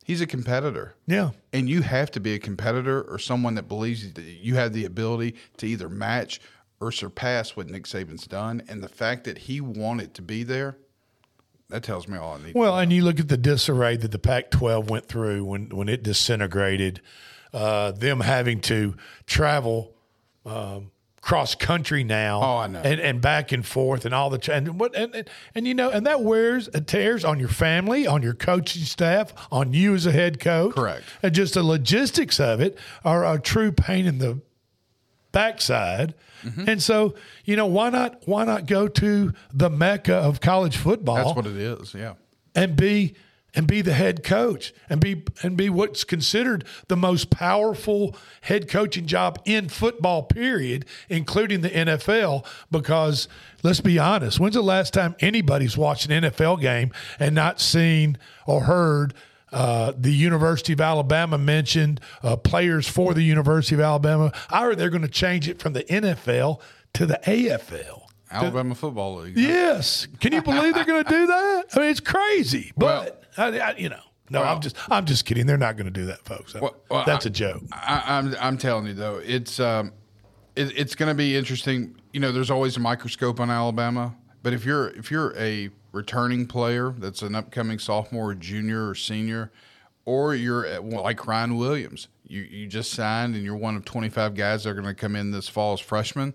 He's 0.04 0.20
a 0.20 0.28
competitor. 0.28 0.94
Yeah. 1.08 1.30
And 1.52 1.68
you 1.68 1.82
have 1.82 2.12
to 2.12 2.20
be 2.20 2.34
a 2.34 2.38
competitor 2.38 3.02
or 3.02 3.18
someone 3.18 3.56
that 3.56 3.66
believes 3.66 4.12
that 4.12 4.22
you 4.22 4.54
have 4.54 4.72
the 4.72 4.84
ability 4.84 5.34
to 5.56 5.66
either 5.66 5.88
match 5.88 6.40
or 6.80 6.92
surpass 6.92 7.56
what 7.56 7.68
Nick 7.68 7.86
Saban's 7.86 8.28
done. 8.28 8.62
And 8.68 8.80
the 8.80 8.88
fact 8.88 9.24
that 9.24 9.38
he 9.38 9.60
wanted 9.60 10.14
to 10.14 10.22
be 10.22 10.44
there, 10.44 10.76
that 11.68 11.82
tells 11.82 12.06
me 12.06 12.16
all 12.16 12.34
I 12.34 12.44
need. 12.44 12.54
Well, 12.54 12.78
and 12.78 12.92
you 12.92 13.02
look 13.02 13.18
at 13.18 13.26
the 13.26 13.36
disarray 13.36 13.96
that 13.96 14.12
the 14.12 14.20
Pac-12 14.20 14.88
went 14.88 15.06
through 15.06 15.44
when 15.44 15.70
when 15.70 15.88
it 15.88 16.04
disintegrated, 16.04 17.00
uh, 17.52 17.90
them 17.90 18.20
having 18.20 18.60
to 18.60 18.94
travel 19.26 19.96
um, 20.46 20.90
cross 21.20 21.54
country 21.54 22.04
now, 22.04 22.40
Oh, 22.42 22.56
I 22.58 22.66
know. 22.68 22.80
and, 22.80 23.00
and 23.00 23.20
back 23.20 23.52
and 23.52 23.66
forth, 23.66 24.04
and 24.06 24.14
all 24.14 24.30
the 24.30 24.38
ch- 24.38 24.48
and 24.48 24.78
what 24.80 24.94
and, 24.96 25.14
and 25.14 25.28
and 25.54 25.66
you 25.66 25.74
know, 25.74 25.90
and 25.90 26.06
that 26.06 26.22
wears 26.22 26.68
and 26.68 26.86
tears 26.86 27.24
on 27.24 27.38
your 27.38 27.48
family, 27.48 28.06
on 28.06 28.22
your 28.22 28.34
coaching 28.34 28.82
staff, 28.82 29.32
on 29.52 29.72
you 29.74 29.94
as 29.94 30.06
a 30.06 30.12
head 30.12 30.40
coach. 30.40 30.74
Correct. 30.74 31.04
And 31.22 31.34
just 31.34 31.54
the 31.54 31.62
logistics 31.62 32.40
of 32.40 32.60
it 32.60 32.78
are 33.04 33.26
a 33.26 33.38
true 33.40 33.72
pain 33.72 34.06
in 34.06 34.18
the 34.18 34.40
backside. 35.32 36.14
Mm-hmm. 36.44 36.68
And 36.68 36.82
so, 36.82 37.14
you 37.44 37.56
know, 37.56 37.66
why 37.66 37.90
not 37.90 38.22
why 38.26 38.44
not 38.44 38.66
go 38.66 38.88
to 38.88 39.32
the 39.52 39.68
mecca 39.68 40.14
of 40.14 40.40
college 40.40 40.76
football? 40.76 41.16
That's 41.16 41.34
what 41.36 41.46
it 41.46 41.56
is. 41.56 41.94
Yeah. 41.94 42.14
and 42.54 42.76
be 42.76 43.14
and 43.54 43.66
be 43.66 43.80
the 43.80 43.94
head 43.94 44.22
coach 44.22 44.72
and 44.88 45.00
be 45.00 45.22
and 45.42 45.56
be 45.56 45.70
what's 45.70 46.04
considered 46.04 46.64
the 46.88 46.96
most 46.96 47.30
powerful 47.30 48.16
head 48.42 48.68
coaching 48.68 49.06
job 49.06 49.40
in 49.44 49.68
football 49.68 50.22
period 50.22 50.84
including 51.08 51.62
the 51.62 51.70
NFL 51.70 52.44
because 52.70 53.28
let's 53.62 53.80
be 53.80 53.98
honest 53.98 54.38
when's 54.38 54.54
the 54.54 54.62
last 54.62 54.92
time 54.92 55.16
anybody's 55.20 55.76
watched 55.76 56.08
an 56.08 56.24
NFL 56.24 56.60
game 56.60 56.92
and 57.18 57.34
not 57.34 57.60
seen 57.60 58.18
or 58.46 58.62
heard 58.62 59.14
uh, 59.50 59.92
the 59.96 60.12
University 60.12 60.74
of 60.74 60.80
Alabama 60.80 61.38
mentioned 61.38 62.00
uh, 62.22 62.36
players 62.36 62.86
for 62.86 63.14
the 63.14 63.22
University 63.22 63.74
of 63.74 63.80
Alabama. 63.80 64.30
I 64.50 64.62
heard 64.62 64.76
they're 64.76 64.90
going 64.90 65.00
to 65.00 65.08
change 65.08 65.48
it 65.48 65.58
from 65.58 65.72
the 65.72 65.84
NFL 65.84 66.60
to 66.92 67.06
the 67.06 67.18
AFL. 67.24 68.07
Alabama 68.30 68.74
Football 68.74 69.16
League. 69.16 69.36
Yes. 69.36 70.06
Can 70.20 70.32
you 70.32 70.42
believe 70.42 70.74
they're 70.74 70.84
going 70.84 71.04
to 71.04 71.10
do 71.10 71.26
that? 71.26 71.64
I 71.74 71.78
mean, 71.80 71.88
it's 71.90 72.00
crazy. 72.00 72.72
But 72.76 73.24
I, 73.36 73.58
I, 73.58 73.76
you 73.76 73.88
know, 73.88 74.00
no, 74.30 74.42
I'm 74.42 74.60
just 74.60 74.76
I'm 74.90 75.06
just 75.06 75.24
kidding. 75.24 75.46
They're 75.46 75.56
not 75.56 75.76
going 75.76 75.86
to 75.86 75.90
do 75.92 76.06
that, 76.06 76.24
folks. 76.24 76.54
Well, 76.54 76.76
well, 76.90 77.04
That's 77.06 77.26
I- 77.26 77.28
a 77.28 77.32
joke. 77.32 77.62
I, 77.72 78.02
I'm 78.06 78.34
I'm 78.40 78.58
telling 78.58 78.86
you 78.86 78.94
though, 78.94 79.16
it's 79.24 79.58
um, 79.60 79.92
it, 80.56 80.76
it's 80.76 80.94
going 80.94 81.08
to 81.08 81.14
be 81.14 81.36
interesting. 81.36 81.96
You 82.12 82.20
know, 82.20 82.32
there's 82.32 82.50
always 82.50 82.76
a 82.76 82.80
microscope 82.80 83.40
on 83.40 83.50
Alabama, 83.50 84.14
but 84.42 84.52
if 84.52 84.64
you're 84.64 84.88
if 84.90 85.10
you're 85.10 85.34
a 85.36 85.70
returning 85.92 86.46
player 86.46 86.94
that's 86.98 87.22
an 87.22 87.34
upcoming 87.34 87.78
sophomore, 87.78 88.30
or 88.30 88.34
junior, 88.34 88.88
or 88.90 88.94
senior, 88.94 89.50
or 90.04 90.34
you're 90.34 90.66
at, 90.66 90.84
well, 90.84 91.02
like 91.02 91.26
Ryan 91.26 91.56
Williams, 91.56 92.08
you 92.26 92.42
you 92.42 92.66
just 92.66 92.92
signed 92.92 93.34
and 93.34 93.44
you're 93.44 93.56
one 93.56 93.76
of 93.76 93.84
25 93.86 94.34
guys 94.34 94.64
that 94.64 94.70
are 94.70 94.74
going 94.74 94.84
to 94.84 94.94
come 94.94 95.16
in 95.16 95.30
this 95.30 95.48
fall 95.48 95.72
as 95.72 95.80
freshmen. 95.80 96.34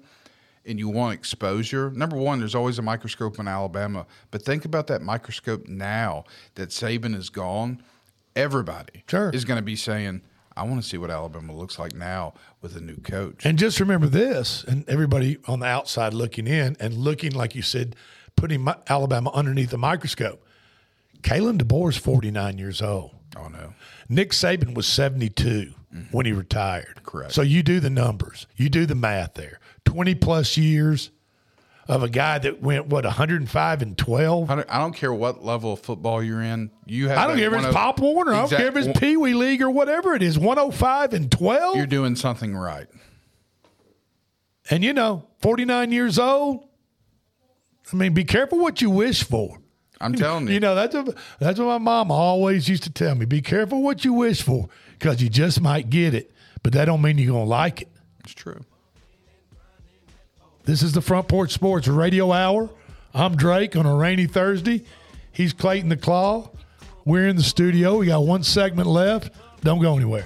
And 0.66 0.80
you 0.80 0.88
want 0.90 1.14
exposure. 1.14 1.92
Number 1.92 2.16
one, 2.16 2.40
there's 2.40 2.56
always 2.56 2.80
a 2.80 2.82
microscope 2.82 3.38
in 3.38 3.48
Alabama, 3.50 4.06
but 4.32 4.44
think 4.44 4.64
about 4.64 4.88
that 4.88 5.02
microscope 5.02 5.68
now 5.68 6.24
that 6.56 6.70
Saban 6.70 7.16
is 7.16 7.30
gone. 7.30 7.84
Everybody 8.36 9.04
Sure. 9.10 9.30
is 9.32 9.44
going 9.46 9.58
to 9.60 9.64
be 9.64 9.76
saying, 9.76 10.22
I 10.56 10.64
want 10.64 10.82
to 10.82 10.88
see 10.88 10.98
what 10.98 11.10
Alabama 11.12 11.54
looks 11.56 11.78
like 11.78 11.94
now 11.94 12.34
with 12.62 12.76
a 12.78 12.82
new 12.82 12.96
coach. 12.98 13.46
And 13.46 13.60
just 13.60 13.80
remember 13.80 14.08
this, 14.08 14.64
and 14.64 14.88
everybody 14.88 15.38
on 15.48 15.60
the 15.60 15.66
outside 15.66 16.14
looking 16.14 16.48
in 16.48 16.78
and 16.80 16.94
looking, 16.96 17.32
like 17.34 17.56
you 17.56 17.62
said, 17.62 17.96
putting 18.36 18.66
Alabama 18.88 19.32
underneath 19.34 19.70
the 19.72 19.78
microscope. 19.78 20.44
Kalen 21.22 21.58
DeBoer 21.62 21.90
is 21.90 21.98
49 21.98 22.58
years 22.58 22.82
old. 22.82 23.12
Oh, 23.38 23.48
no. 23.48 23.74
Nick 24.10 24.32
Saban 24.32 24.74
was 24.76 24.88
72 24.88 25.74
mm-hmm. 25.94 26.02
when 26.12 26.26
he 26.26 26.32
retired. 26.32 27.02
Correct. 27.04 27.34
So 27.34 27.42
you 27.42 27.64
do 27.64 27.80
the 27.80 27.90
numbers, 27.90 28.48
you 28.56 28.70
do 28.70 28.86
the 28.86 28.96
math 28.96 29.34
there. 29.36 29.60
20 29.86 30.16
plus 30.16 30.58
years 30.58 31.12
of 31.88 32.04
a 32.04 32.10
guy 32.10 32.40
that 32.40 32.62
went, 32.62 32.88
what, 32.88 33.04
105 33.04 33.82
and 33.82 33.98
12? 33.98 34.50
I 34.50 34.56
don't, 34.56 34.70
I 34.70 34.80
don't 34.80 34.94
care 34.94 35.14
what 35.14 35.44
level 35.44 35.74
of 35.74 35.80
football 35.80 36.24
you're 36.24 36.42
in. 36.42 36.72
You 36.86 37.10
have 37.10 37.18
I 37.18 37.28
don't 37.28 37.38
care 37.38 37.48
if 37.48 37.54
it's 37.54 37.66
of- 37.66 37.76
oh 37.76 37.78
Pop 37.78 38.00
Warner. 38.00 38.34
I 38.34 38.40
don't 38.40 38.50
care 38.50 38.68
if 38.68 38.76
it's 38.78 39.00
Pee 39.00 39.18
Wee 39.18 39.34
League 39.34 39.62
or 39.62 39.70
whatever 39.70 40.14
it 40.14 40.22
is. 40.22 40.40
105 40.40 41.14
and 41.14 41.32
12. 41.32 41.76
You're 41.78 41.86
doing 41.86 42.16
something 42.16 42.56
right. 42.56 42.88
and 44.70 44.84
you 44.84 44.94
know, 44.94 45.28
49 45.42 45.92
years 45.92 46.18
old. 46.18 46.68
I 47.92 47.96
mean, 47.96 48.14
be 48.14 48.24
careful 48.24 48.60
what 48.60 48.82
you 48.82 48.90
wish 48.90 49.24
for. 49.24 49.60
I'm 50.04 50.14
telling 50.14 50.48
you. 50.48 50.54
You 50.54 50.60
know, 50.60 50.76
that's, 50.76 50.94
a, 50.96 51.06
that's 51.40 51.60
what 51.60 51.66
my 51.66 51.78
mom 51.78 52.12
always 52.12 52.68
used 52.68 52.84
to 52.84 52.90
tell 52.90 53.16
me. 53.16 53.26
Be 53.26 53.42
careful 53.42 53.82
what 53.82 54.04
you 54.04 54.14
wish 54.14 54.42
for 54.42 54.68
because 55.00 55.22
you 55.22 55.30
just 55.30 55.62
might 55.62 55.90
get 55.90 56.14
it, 56.14 56.32
but 56.62 56.74
that 56.74 56.86
don't 56.86 57.02
mean 57.02 57.18
you're 57.18 57.32
going 57.32 57.46
to 57.46 57.50
like 57.50 57.82
it. 57.84 57.88
It's 58.24 58.34
true. 58.34 58.64
This 60.66 60.82
is 60.82 60.94
the 60.94 61.02
Front 61.02 61.28
Porch 61.28 61.52
Sports 61.52 61.88
Radio 61.88 62.32
Hour. 62.32 62.70
I'm 63.14 63.36
Drake 63.36 63.76
on 63.76 63.86
a 63.86 63.96
rainy 63.96 64.28
Thursday. 64.28 64.84
He's 65.32 65.54
Clayton 65.54 65.90
the 65.90 65.98
Claw. 65.98 66.50
We're 67.06 67.28
in 67.28 67.36
the 67.36 67.44
studio. 67.44 67.98
We 67.98 68.08
got 68.08 68.26
one 68.26 68.44
segment 68.44 68.88
left. 68.88 69.32
Don't 69.62 69.82
go 69.82 69.96
anywhere. 69.96 70.26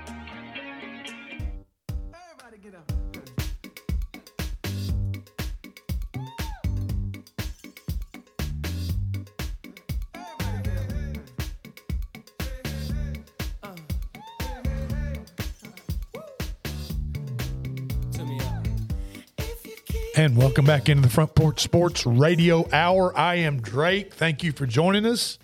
And 20.21 20.37
welcome 20.37 20.65
back 20.65 20.87
into 20.87 21.01
the 21.01 21.09
Front 21.09 21.33
Porch 21.33 21.61
Sports 21.61 22.05
Radio 22.05 22.69
Hour. 22.71 23.17
I 23.17 23.37
am 23.37 23.59
Drake. 23.59 24.13
Thank 24.13 24.43
you 24.43 24.51
for 24.51 24.67
joining 24.67 25.03
us. 25.03 25.39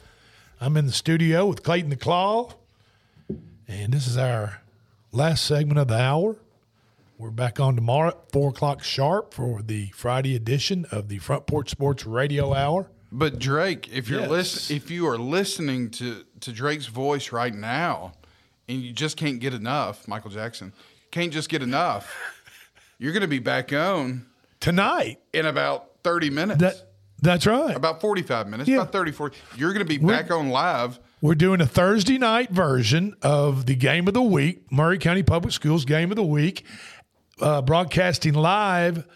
I'm 0.61 0.77
in 0.77 0.85
the 0.85 0.91
studio 0.91 1.47
with 1.47 1.63
Clayton 1.63 1.89
the 1.89 1.95
Claw, 1.95 2.51
and 3.67 3.91
this 3.91 4.05
is 4.05 4.17
our 4.17 4.61
last 5.11 5.45
segment 5.45 5.79
of 5.79 5.87
the 5.87 5.97
hour. 5.99 6.35
We're 7.17 7.31
back 7.31 7.59
on 7.59 7.73
tomorrow 7.73 8.09
at 8.09 8.31
four 8.31 8.51
o'clock 8.51 8.83
sharp 8.83 9.33
for 9.33 9.63
the 9.63 9.87
Friday 9.95 10.35
edition 10.35 10.85
of 10.91 11.07
the 11.09 11.17
Front 11.17 11.47
Porch 11.47 11.71
Sports 11.71 12.05
Radio 12.05 12.53
Hour. 12.53 12.85
But 13.11 13.39
Drake, 13.39 13.89
if 13.91 14.07
you're 14.07 14.21
Yes. 14.21 14.29
listen, 14.29 14.75
if 14.75 14.91
you 14.91 15.07
are 15.07 15.17
listening 15.17 15.89
to 15.89 16.23
to 16.41 16.51
Drake's 16.51 16.85
voice 16.85 17.31
right 17.31 17.55
now, 17.55 18.13
and 18.69 18.79
you 18.83 18.93
just 18.93 19.17
can't 19.17 19.39
get 19.39 19.55
enough, 19.55 20.07
Michael 20.07 20.29
Jackson 20.29 20.71
can't 21.09 21.33
just 21.33 21.49
get 21.49 21.63
enough. 21.63 22.15
You're 22.99 23.13
going 23.13 23.21
to 23.21 23.27
be 23.27 23.39
back 23.39 23.73
on 23.73 24.27
tonight 24.59 25.19
in 25.33 25.45
about 25.45 25.89
30 26.03 26.29
minutes. 26.29 26.59
That, 26.61 26.75
that's 27.21 27.45
right. 27.47 27.75
about 27.75 27.99
45 28.01 28.47
minutes, 28.47 28.69
Yeah. 28.69 28.77
about 28.77 28.91
30, 28.91 29.11
40. 29.11 29.37
You're 29.55 29.73
going 29.73 29.85
to 29.85 29.89
be 29.89 29.97
We're- 29.97 30.17
back 30.17 30.31
on 30.31 30.49
live. 30.49 30.99
We're 31.21 31.35
doing 31.35 31.61
a 31.61 31.65
Thursday 31.65 32.17
night 32.19 32.51
version 32.51 33.15
of 33.23 33.65
the 33.65 33.75
game 33.75 34.07
of 34.07 34.13
the 34.13 34.21
week, 34.21 34.71
Maury 34.71 34.99
County 34.99 35.23
Public 35.23 35.51
Schools 35.51 35.83
game 35.83 36.11
of 36.11 36.15
the 36.15 36.23
week, 36.23 36.63
uh, 37.41 37.63
broadcasting 37.63 38.33
live 38.35 39.07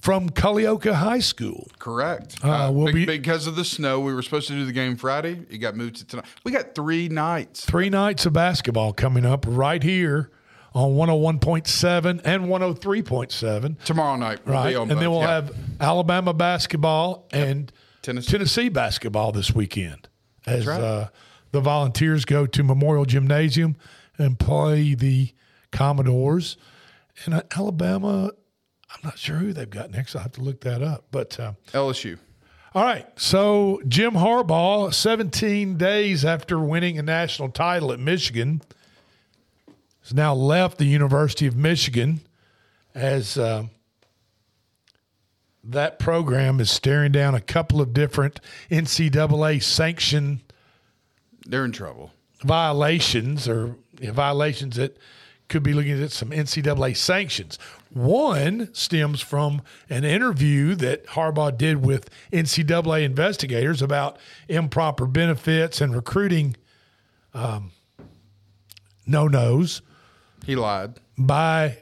from 0.00 0.28
Culleoka 0.28 0.92
High 0.94 1.20
School. 1.20 1.68
Correct. 1.78 2.36
Uh, 2.42 2.70
we'll 2.74 2.86
be- 2.86 3.06
be- 3.06 3.18
because 3.18 3.46
of 3.46 3.54
the 3.54 3.64
snow, 3.64 4.00
we 4.00 4.12
were 4.12 4.22
supposed 4.22 4.48
to 4.48 4.54
do 4.54 4.66
the 4.66 4.72
game 4.72 4.96
Friday. 4.96 5.40
It 5.48 5.58
got 5.58 5.76
moved 5.76 5.96
to 5.96 6.04
tonight. 6.06 6.26
We 6.44 6.50
got 6.50 6.74
three 6.74 7.08
nights. 7.08 7.64
Three 7.64 7.90
nights 7.90 8.26
of 8.26 8.32
basketball 8.32 8.92
coming 8.92 9.24
up 9.24 9.44
right 9.48 9.82
here 9.82 10.30
on 10.76 10.92
101.7 10.94 12.20
and 12.24 12.44
103.7. 12.44 13.82
Tomorrow 13.84 14.16
night. 14.16 14.40
we'll 14.44 14.54
Right. 14.54 14.76
And 14.76 14.90
then 14.90 15.10
we'll 15.10 15.20
Yeah. 15.20 15.26
have 15.34 15.56
Alabama 15.80 16.34
basketball 16.34 17.26
and 17.32 17.72
Tennessee. 18.02 18.68
basketball 18.68 19.32
this 19.32 19.54
weekend 19.54 20.08
as 20.46 20.66
right. 20.66 20.80
uh, 20.80 21.08
the 21.52 21.60
Volunteers 21.62 22.26
go 22.26 22.46
to 22.46 22.62
Memorial 22.62 23.06
Gymnasium 23.06 23.76
and 24.18 24.38
play 24.38 24.94
the 24.94 25.32
Commodores. 25.72 26.58
And 27.24 27.34
uh, 27.34 27.42
Alabama, 27.56 28.30
I'm 28.90 29.00
not 29.02 29.18
sure 29.18 29.36
who 29.36 29.52
they've 29.54 29.68
got 29.70 29.90
next. 29.90 30.14
I'll 30.14 30.22
have 30.22 30.32
to 30.32 30.42
look 30.42 30.60
that 30.60 30.82
up. 30.82 31.06
But 31.10 31.40
uh, 31.40 31.52
LSU. 31.72 32.18
all 32.74 32.84
right. 32.84 33.06
So 33.18 33.80
Jim 33.88 34.12
Harbaugh, 34.12 34.92
17 34.92 35.78
days 35.78 36.22
after 36.24 36.58
winning 36.58 36.98
a 36.98 37.02
national 37.02 37.48
title 37.48 37.92
at 37.92 37.98
Michigan, 37.98 38.60
has 40.06 40.14
now 40.14 40.32
left 40.32 40.78
the 40.78 40.84
University 40.84 41.48
of 41.48 41.56
Michigan 41.56 42.20
as 42.94 43.36
uh, 43.36 43.64
that 45.64 45.98
program 45.98 46.60
is 46.60 46.70
staring 46.70 47.10
down 47.10 47.34
a 47.34 47.40
couple 47.40 47.80
of 47.80 47.92
different 47.92 48.38
NCAA 48.70 49.60
sanction 49.60 50.42
They're 51.44 51.64
in 51.64 51.72
trouble. 51.72 52.12
violations 52.44 53.48
or 53.48 53.74
you 53.98 54.06
know, 54.06 54.12
violations 54.12 54.76
that 54.76 54.96
could 55.48 55.64
be 55.64 55.74
looking 55.74 56.00
at 56.00 56.12
some 56.12 56.30
NCAA 56.30 56.96
sanctions. 56.96 57.58
One 57.90 58.72
stems 58.74 59.20
from 59.20 59.60
an 59.90 60.04
interview 60.04 60.76
that 60.76 61.04
Harbaugh 61.06 61.58
did 61.58 61.84
with 61.84 62.10
NCAA 62.32 63.02
investigators 63.02 63.82
about 63.82 64.18
improper 64.48 65.06
benefits 65.06 65.80
and 65.80 65.96
recruiting 65.96 66.54
um, 67.34 67.72
no 69.04 69.26
nos 69.26 69.82
He 70.44 70.56
lied. 70.56 71.00
by 71.18 71.78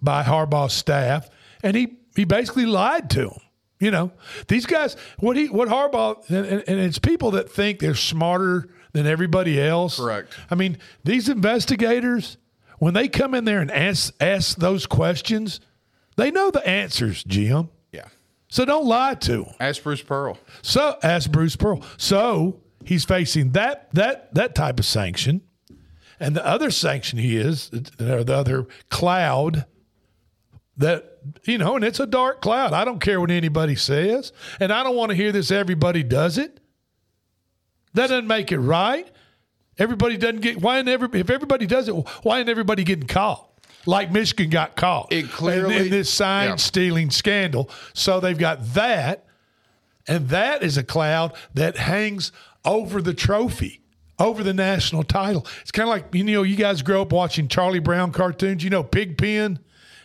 by 0.00 0.22
Harbaugh's 0.22 0.72
staff, 0.72 1.28
and 1.62 1.76
he 1.76 1.98
he 2.16 2.24
basically 2.24 2.66
lied 2.66 3.10
to 3.10 3.20
them. 3.28 3.40
You 3.80 3.90
know, 3.92 4.12
these 4.48 4.66
guys. 4.66 4.96
What 5.18 5.36
he 5.36 5.46
what 5.46 5.68
Harbaugh 5.68 6.28
and, 6.28 6.46
and, 6.46 6.64
and 6.66 6.80
it's 6.80 6.98
people 6.98 7.32
that 7.32 7.50
think 7.50 7.78
they're 7.78 7.94
smarter 7.94 8.68
than 8.92 9.06
everybody 9.06 9.60
else. 9.60 9.96
Correct. 9.98 10.34
I 10.50 10.54
mean, 10.54 10.78
these 11.04 11.28
investigators 11.28 12.38
when 12.78 12.94
they 12.94 13.08
come 13.08 13.34
in 13.34 13.44
there 13.44 13.60
and 13.60 13.70
ask 13.70 14.14
ask 14.20 14.56
those 14.58 14.86
questions, 14.86 15.60
they 16.16 16.30
know 16.30 16.50
the 16.50 16.66
answers, 16.66 17.22
Jim. 17.24 17.70
Yeah. 17.92 18.06
So 18.48 18.64
don't 18.64 18.86
lie 18.86 19.14
to 19.14 19.44
them. 19.44 19.54
Ask 19.60 19.82
Bruce 19.82 20.02
Pearl. 20.02 20.38
So 20.62 20.96
ask 21.02 21.30
Bruce 21.30 21.56
Pearl. 21.56 21.82
So 21.96 22.60
he's 22.84 23.04
facing 23.04 23.52
that 23.52 23.92
that 23.94 24.34
that 24.34 24.54
type 24.54 24.78
of 24.78 24.86
sanction, 24.86 25.42
and 26.20 26.34
the 26.34 26.44
other 26.46 26.70
sanction 26.70 27.18
he 27.18 27.36
is 27.36 27.70
or 28.00 28.24
the 28.24 28.34
other 28.34 28.66
cloud 28.90 29.66
that 30.76 31.18
you 31.44 31.58
know, 31.58 31.76
and 31.76 31.84
it's 31.84 32.00
a 32.00 32.06
dark 32.06 32.40
cloud. 32.40 32.72
I 32.72 32.84
don't 32.84 33.00
care 33.00 33.20
what 33.20 33.30
anybody 33.30 33.74
says, 33.74 34.32
and 34.60 34.72
I 34.72 34.82
don't 34.82 34.96
want 34.96 35.10
to 35.10 35.16
hear 35.16 35.32
this. 35.32 35.50
Everybody 35.50 36.02
does 36.02 36.38
it. 36.38 36.60
That 37.94 38.08
doesn't 38.08 38.26
make 38.28 38.52
it 38.52 38.58
right. 38.60 39.08
Everybody 39.78 40.16
doesn't 40.16 40.40
get 40.40 40.60
why 40.60 40.78
every, 40.78 41.20
if 41.20 41.30
everybody 41.30 41.66
does 41.66 41.88
it, 41.88 41.92
why 42.22 42.40
ain't 42.40 42.48
everybody 42.48 42.84
getting 42.84 43.06
caught? 43.06 43.44
Like 43.86 44.10
Michigan 44.12 44.50
got 44.50 44.76
caught 44.76 45.12
It 45.12 45.30
clearly- 45.30 45.76
in, 45.76 45.82
in 45.84 45.90
this 45.90 46.12
sign 46.12 46.50
yeah. 46.50 46.56
stealing 46.56 47.10
scandal. 47.10 47.70
So 47.94 48.20
they've 48.20 48.36
got 48.38 48.74
that, 48.74 49.24
and 50.06 50.28
that 50.28 50.62
is 50.62 50.76
a 50.76 50.82
cloud 50.82 51.32
that 51.54 51.76
hangs 51.76 52.32
over 52.64 53.00
the 53.00 53.14
trophy, 53.14 53.80
over 54.18 54.42
the 54.42 54.54
national 54.54 55.04
title. 55.04 55.46
It's 55.60 55.70
kind 55.70 55.88
of 55.88 55.94
like 55.94 56.14
you 56.14 56.24
know, 56.24 56.42
you 56.42 56.56
guys 56.56 56.82
grow 56.82 57.02
up 57.02 57.12
watching 57.12 57.48
Charlie 57.48 57.78
Brown 57.78 58.12
cartoons. 58.12 58.64
You 58.64 58.70
know, 58.70 58.82
Pigpen. 58.82 59.58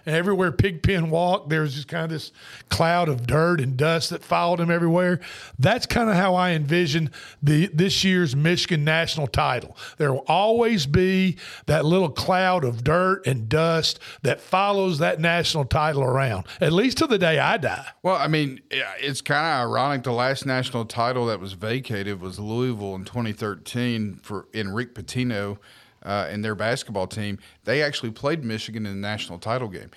And 0.05 0.15
everywhere 0.15 0.51
Pigpen 0.51 1.09
walked, 1.09 1.49
there 1.49 1.61
was 1.61 1.75
just 1.75 1.87
kind 1.87 2.03
of 2.03 2.09
this 2.09 2.31
cloud 2.69 3.07
of 3.09 3.25
dirt 3.25 3.61
and 3.61 3.77
dust 3.77 4.09
that 4.09 4.23
followed 4.23 4.59
him 4.59 4.69
everywhere. 4.69 5.19
That's 5.57 5.85
kind 5.85 6.09
of 6.09 6.15
how 6.15 6.35
I 6.35 6.51
envision 6.51 7.09
the 7.41 7.67
this 7.67 8.03
year's 8.03 8.35
Michigan 8.35 8.83
national 8.83 9.27
title. 9.27 9.77
There 9.97 10.11
will 10.11 10.25
always 10.27 10.85
be 10.85 11.37
that 11.67 11.85
little 11.85 12.09
cloud 12.09 12.65
of 12.65 12.83
dirt 12.83 13.25
and 13.25 13.47
dust 13.47 13.99
that 14.23 14.41
follows 14.41 14.99
that 14.99 15.19
national 15.19 15.65
title 15.65 16.03
around, 16.03 16.45
at 16.59 16.73
least 16.73 16.97
to 16.97 17.07
the 17.07 17.17
day 17.17 17.39
I 17.39 17.57
die. 17.57 17.87
Well, 18.01 18.17
I 18.17 18.27
mean, 18.27 18.61
it's 18.71 19.21
kind 19.21 19.45
of 19.45 19.69
ironic. 19.69 20.03
The 20.03 20.11
last 20.11 20.45
national 20.45 20.85
title 20.85 21.27
that 21.27 21.39
was 21.39 21.53
vacated 21.53 22.19
was 22.19 22.39
Louisville 22.39 22.95
in 22.95 23.05
2013 23.05 24.15
for 24.15 24.47
Enrique 24.53 24.91
Patino 24.91 25.59
uh, 26.03 26.27
and 26.29 26.43
their 26.43 26.55
basketball 26.55 27.07
team. 27.07 27.39
They 27.63 27.81
actually 27.81 28.11
played 28.11 28.43
Michigan 28.43 28.85
in 28.85 28.93
the 28.93 29.07
national 29.07 29.39
title 29.39 29.67
game. 29.67 29.91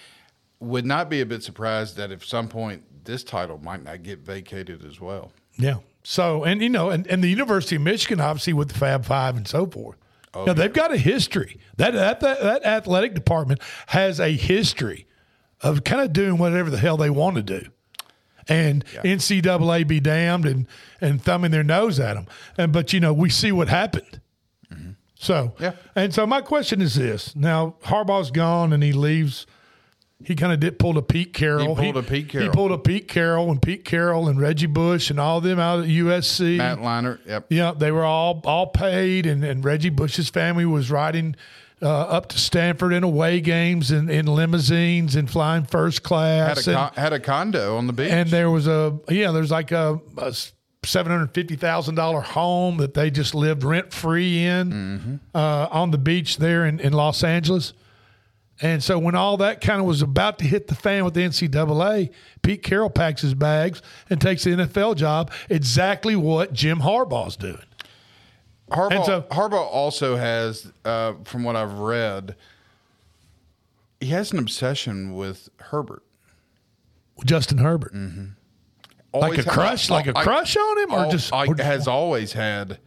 Would 0.60 0.86
not 0.86 1.10
be 1.10 1.20
a 1.20 1.26
bit 1.26 1.42
surprised 1.42 1.96
that 1.96 2.10
at 2.10 2.22
some 2.22 2.48
point 2.48 3.04
this 3.04 3.22
title 3.22 3.58
might 3.58 3.82
not 3.82 4.02
get 4.02 4.20
vacated 4.20 4.84
as 4.84 5.00
well. 5.00 5.32
Yeah. 5.58 5.78
So, 6.02 6.44
and 6.44 6.62
you 6.62 6.68
know, 6.68 6.90
and, 6.90 7.06
and 7.08 7.22
the 7.22 7.28
University 7.28 7.76
of 7.76 7.82
Michigan, 7.82 8.20
obviously, 8.20 8.52
with 8.52 8.68
the 8.68 8.78
Fab 8.78 9.04
Five 9.04 9.36
and 9.36 9.46
so 9.46 9.66
forth. 9.66 9.96
Oh, 10.34 10.40
you 10.40 10.46
know, 10.46 10.52
they've 10.52 10.72
got 10.72 10.92
a 10.92 10.96
history. 10.96 11.58
That, 11.78 11.94
that 11.94 12.20
that 12.20 12.40
that 12.42 12.64
athletic 12.64 13.14
department 13.14 13.60
has 13.86 14.20
a 14.20 14.30
history 14.30 15.06
of 15.62 15.82
kind 15.82 16.02
of 16.02 16.12
doing 16.12 16.38
whatever 16.38 16.70
the 16.70 16.78
hell 16.78 16.96
they 16.96 17.10
want 17.10 17.36
to 17.36 17.42
do, 17.42 17.68
and 18.48 18.84
NCAA 19.02 19.88
be 19.88 19.98
damned 19.98 20.46
and 20.46 20.66
and 21.00 21.20
thumbing 21.20 21.50
their 21.50 21.64
nose 21.64 21.98
at 21.98 22.14
them. 22.14 22.26
And 22.56 22.72
but 22.72 22.92
you 22.92 23.00
know, 23.00 23.12
we 23.12 23.30
see 23.30 23.50
what 23.50 23.68
happened. 23.68 24.20
So 25.18 25.54
Yeah. 25.58 25.72
and 25.94 26.12
so 26.14 26.26
my 26.26 26.40
question 26.40 26.80
is 26.82 26.94
this: 26.94 27.34
Now 27.34 27.76
Harbaugh's 27.84 28.30
gone 28.30 28.72
and 28.72 28.82
he 28.82 28.92
leaves. 28.92 29.46
He 30.24 30.34
kind 30.34 30.50
of 30.52 30.60
did 30.60 30.78
pulled 30.78 30.96
a 30.96 31.02
Pete 31.02 31.34
Carroll. 31.34 31.74
He 31.74 31.82
pulled 31.92 31.96
a 31.98 32.02
Pete 32.08 32.28
Carroll. 32.30 32.48
He 32.48 32.54
pulled 32.54 32.72
a 32.72 32.78
Pete 32.78 33.06
Carroll 33.06 33.50
and 33.50 33.60
Pete 33.60 33.84
Carroll 33.84 34.28
and 34.28 34.40
Reggie 34.40 34.64
Bush 34.66 35.10
and 35.10 35.20
all 35.20 35.38
of 35.38 35.44
them 35.44 35.58
out 35.58 35.80
at 35.80 35.86
USC. 35.88 36.56
Matt 36.56 36.78
Leinart, 36.78 37.18
yep. 37.26 37.46
Yeah, 37.50 37.72
they 37.76 37.92
were 37.92 38.04
all 38.04 38.40
all 38.46 38.68
paid, 38.68 39.26
and, 39.26 39.44
and 39.44 39.62
Reggie 39.64 39.90
Bush's 39.90 40.30
family 40.30 40.64
was 40.64 40.90
riding 40.90 41.36
uh, 41.82 41.86
up 41.88 42.28
to 42.30 42.38
Stanford 42.38 42.94
in 42.94 43.04
away 43.04 43.42
games 43.42 43.90
and 43.90 44.08
in 44.10 44.24
limousines 44.24 45.14
and 45.16 45.30
flying 45.30 45.64
first 45.64 45.98
Had 45.98 46.04
class. 46.04 46.66
a, 46.66 46.70
and, 46.70 46.78
con- 46.78 46.92
had 46.96 47.12
a 47.12 47.20
condo 47.20 47.76
on 47.76 47.86
the 47.86 47.92
beach. 47.92 48.10
and 48.10 48.30
there 48.30 48.50
was 48.50 48.66
a 48.66 48.98
yeah, 49.10 49.32
there's 49.32 49.50
like 49.50 49.70
a, 49.72 50.00
a 50.16 50.34
seven 50.86 51.12
hundred 51.12 51.32
fifty 51.32 51.56
thousand 51.56 51.94
dollar 51.96 52.20
home 52.20 52.78
that 52.78 52.94
they 52.94 53.10
just 53.10 53.34
lived 53.34 53.62
rent 53.64 53.92
free 53.92 54.44
in 54.44 54.70
Mm-hmm. 54.70 55.14
uh, 55.34 55.68
on 55.70 55.90
the 55.90 55.98
beach 55.98 56.38
there 56.38 56.64
in, 56.64 56.80
in 56.80 56.92
Los 56.92 57.22
Angeles. 57.24 57.72
And 58.62 58.82
so 58.82 58.98
when 58.98 59.14
all 59.14 59.36
that 59.38 59.60
kind 59.60 59.80
of 59.80 59.86
was 59.86 60.00
about 60.00 60.38
to 60.38 60.46
hit 60.46 60.68
the 60.68 60.74
fan 60.74 61.04
with 61.04 61.12
the 61.12 61.20
NCAA, 61.20 62.10
Pete 62.42 62.62
Carroll 62.62 62.88
packs 62.88 63.20
his 63.20 63.34
bags 63.34 63.82
and 64.08 64.18
takes 64.18 64.44
the 64.44 64.50
NFL 64.52 64.96
job. 64.96 65.30
Exactly 65.50 66.16
what 66.16 66.54
Jim 66.54 66.78
Harbaugh's 66.80 67.36
doing. 67.36 67.58
Harbaugh, 68.70 69.04
so- 69.04 69.22
Harbaugh 69.30 69.52
also 69.70 70.16
has, 70.16 70.72
uh, 70.86 71.12
from 71.24 71.44
what 71.44 71.54
I've 71.54 71.74
read, 71.74 72.34
he 74.00 74.06
has 74.06 74.32
an 74.32 74.38
obsession 74.38 75.14
with 75.14 75.48
Herbert. 75.58 76.02
Justin 77.24 77.58
Herbert. 77.58 77.94
Mm-hmm. 77.94 78.24
Like 79.14 79.38
a 79.38 79.42
crush- 79.44 79.88
like 79.90 80.06
a 80.06 80.12
crush 80.12 80.56
on 80.56 80.78
him, 80.78 80.92
or 80.92 81.10
just- 81.10 81.32
I, 81.32 81.46
or 81.46 81.54
just- 81.54 81.66
has 81.66 81.88
always 81.88 82.32
had. 82.32 82.78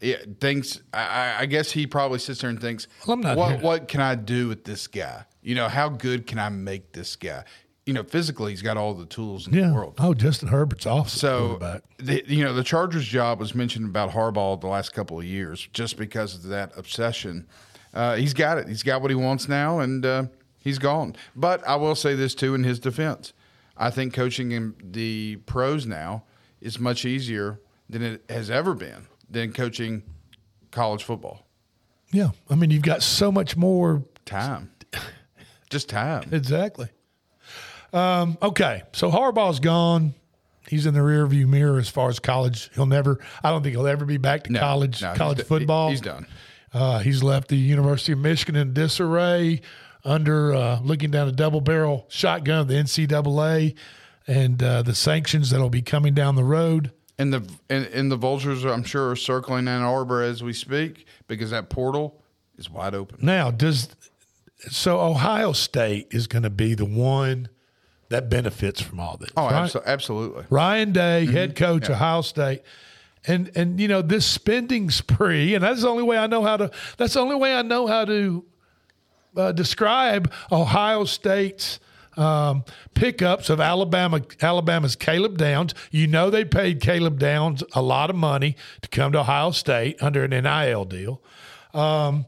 Yeah, 0.00 0.16
thinks 0.40 0.80
I- 0.92 1.36
I, 1.40 1.46
guess 1.46 1.70
he 1.70 1.86
probably 1.86 2.18
sits 2.18 2.40
there 2.40 2.50
and 2.50 2.60
thinks, 2.60 2.86
Well, 3.06 3.16
what 3.36 3.50
here- 3.52 3.60
what 3.60 3.88
can 3.88 4.00
I 4.00 4.14
do 4.16 4.48
with 4.48 4.64
this 4.64 4.86
guy? 4.86 5.24
You 5.42 5.54
know, 5.54 5.68
how 5.68 5.88
good 5.88 6.26
can 6.26 6.38
I 6.38 6.48
make 6.48 6.92
this 6.92 7.16
guy? 7.16 7.44
You 7.86 7.92
know, 7.92 8.02
physically, 8.02 8.52
he's 8.52 8.62
got 8.62 8.76
all 8.78 8.94
the 8.94 9.04
tools 9.06 9.46
in 9.46 9.52
Yeah. 9.54 9.68
the 9.68 9.74
world. 9.74 9.94
Oh, 9.98 10.14
Justin 10.14 10.48
Herbert's 10.48 10.86
awesome. 10.86 11.18
So, 11.18 11.80
the, 11.98 12.22
you 12.26 12.42
know, 12.44 12.54
the 12.54 12.64
Chargers' 12.64 13.04
job 13.06 13.38
was 13.40 13.54
mentioned 13.54 13.86
about 13.86 14.10
Harbaugh 14.12 14.58
the 14.60 14.66
last 14.68 14.92
couple 14.94 15.18
of 15.18 15.24
years 15.26 15.68
just 15.72 15.96
because 15.98 16.34
of 16.34 16.44
that 16.44 16.72
obsession. 16.76 17.46
Uh, 17.92 18.16
he's 18.16 18.32
got 18.34 18.56
it. 18.58 18.68
He's 18.68 18.82
got 18.82 19.02
what 19.02 19.10
he 19.10 19.14
wants 19.14 19.48
now, 19.48 19.80
and 19.80 20.04
uh, 20.04 20.24
he's 20.58 20.78
gone. 20.78 21.14
But 21.36 21.66
I 21.68 21.76
will 21.76 21.94
say 21.94 22.14
this, 22.14 22.34
too, 22.34 22.54
in 22.54 22.64
his 22.64 22.78
defense. 22.78 23.32
I 23.76 23.90
think 23.90 24.14
coaching 24.14 24.52
in 24.52 24.74
the 24.82 25.36
pros 25.46 25.86
now 25.86 26.24
is 26.60 26.78
much 26.78 27.04
easier 27.04 27.60
than 27.88 28.02
it 28.02 28.24
has 28.28 28.50
ever 28.50 28.74
been 28.74 29.06
than 29.28 29.52
coaching 29.52 30.02
college 30.70 31.02
football. 31.02 31.46
Yeah. 32.12 32.30
I 32.48 32.54
mean, 32.54 32.70
you've 32.70 32.82
got 32.82 33.02
so 33.02 33.30
much 33.32 33.56
more 33.56 34.04
Time. 34.24 34.70
Just 35.70 35.88
time. 35.88 36.28
Exactly. 36.32 36.88
Um, 37.92 38.38
okay. 38.42 38.82
So 38.92 39.10
Harbaugh's 39.10 39.60
gone. 39.60 40.14
he's 40.68 40.86
in 40.86 40.94
the 40.94 41.00
rearview 41.00 41.46
mirror 41.46 41.78
as 41.78 41.88
far 41.88 42.08
as 42.08 42.18
college. 42.18 42.70
He'll 42.74 42.86
never. 42.86 43.18
I 43.42 43.50
don't 43.50 43.62
think 43.62 43.74
he'll 43.74 43.86
ever 43.86 44.04
be 44.04 44.16
back 44.16 44.44
to 44.44 44.52
No, 44.52 44.60
college 44.60 45.02
no, 45.02 45.10
he's 45.10 45.18
college 45.18 45.38
d- 45.38 45.44
football. 45.44 45.90
he's 45.90 46.00
done. 46.00 46.26
Uh, 46.72 46.98
he's 47.00 47.22
left 47.22 47.48
the 47.48 47.56
University 47.56 48.12
of 48.12 48.18
Michigan 48.18 48.56
in 48.56 48.72
disarray 48.72 49.60
under 50.04 50.54
uh, 50.54 50.80
looking 50.80 51.10
down 51.10 51.28
a 51.28 51.32
double 51.32 51.60
barrel 51.60 52.04
shotgun 52.08 52.60
of 52.60 52.68
the 52.68 52.74
NCAA 52.74 53.74
and 54.26 54.62
uh, 54.62 54.82
the 54.82 54.94
sanctions 54.94 55.50
that'll 55.50 55.70
be 55.70 55.82
coming 55.82 56.14
down 56.14 56.34
the 56.34 56.44
road. 56.44 56.92
And 57.18 57.32
the 57.32 57.48
and, 57.70 57.86
and 57.86 58.10
the 58.10 58.16
vultures, 58.16 58.64
I'm 58.64 58.82
sure, 58.82 59.10
are 59.10 59.16
circling 59.16 59.68
Ann 59.68 59.82
Arbor 59.82 60.22
as 60.22 60.42
we 60.42 60.52
speak 60.52 61.06
because 61.28 61.50
that 61.50 61.70
portal 61.70 62.20
is 62.58 62.68
wide 62.68 62.94
open. 62.94 63.18
Now, 63.22 63.50
does 63.50 63.88
so 64.68 65.00
Ohio 65.00 65.52
State 65.52 66.08
is 66.10 66.26
going 66.26 66.42
to 66.42 66.50
be 66.50 66.74
the 66.74 66.84
one 66.84 67.48
that 68.08 68.28
benefits 68.28 68.80
from 68.80 68.98
all 68.98 69.16
this? 69.16 69.30
Oh, 69.36 69.48
right? 69.48 69.74
absolutely. 69.86 70.44
Ryan 70.50 70.92
Day, 70.92 71.26
head 71.26 71.54
coach, 71.54 71.88
Yeah. 71.88 71.94
Ohio 71.94 72.22
State. 72.22 72.62
And 73.26 73.50
and 73.54 73.80
you 73.80 73.88
know 73.88 74.02
this 74.02 74.26
spending 74.26 74.90
spree, 74.90 75.54
and 75.54 75.62
that's 75.64 75.80
the 75.82 75.88
only 75.88 76.02
way 76.02 76.18
I 76.18 76.26
know 76.26 76.42
how 76.42 76.56
to. 76.58 76.70
That's 76.98 77.14
the 77.14 77.20
only 77.20 77.36
way 77.36 77.54
I 77.54 77.62
know 77.62 77.86
how 77.86 78.04
to 78.04 78.44
uh, 79.36 79.52
describe 79.52 80.32
Ohio 80.50 81.04
State's 81.04 81.80
um, 82.16 82.64
pickups 82.94 83.50
of 83.50 83.60
Alabama. 83.60 84.22
Alabama's 84.40 84.96
Caleb 84.96 85.38
Downs. 85.38 85.74
You 85.90 86.06
know 86.06 86.30
they 86.30 86.44
paid 86.44 86.80
Caleb 86.80 87.18
Downs 87.18 87.62
a 87.72 87.82
lot 87.82 88.10
of 88.10 88.16
money 88.16 88.56
to 88.82 88.88
come 88.88 89.12
to 89.12 89.20
Ohio 89.20 89.50
State 89.50 90.02
under 90.02 90.24
an 90.24 90.30
NIL 90.30 90.84
deal. 90.84 91.22
Um, 91.72 92.24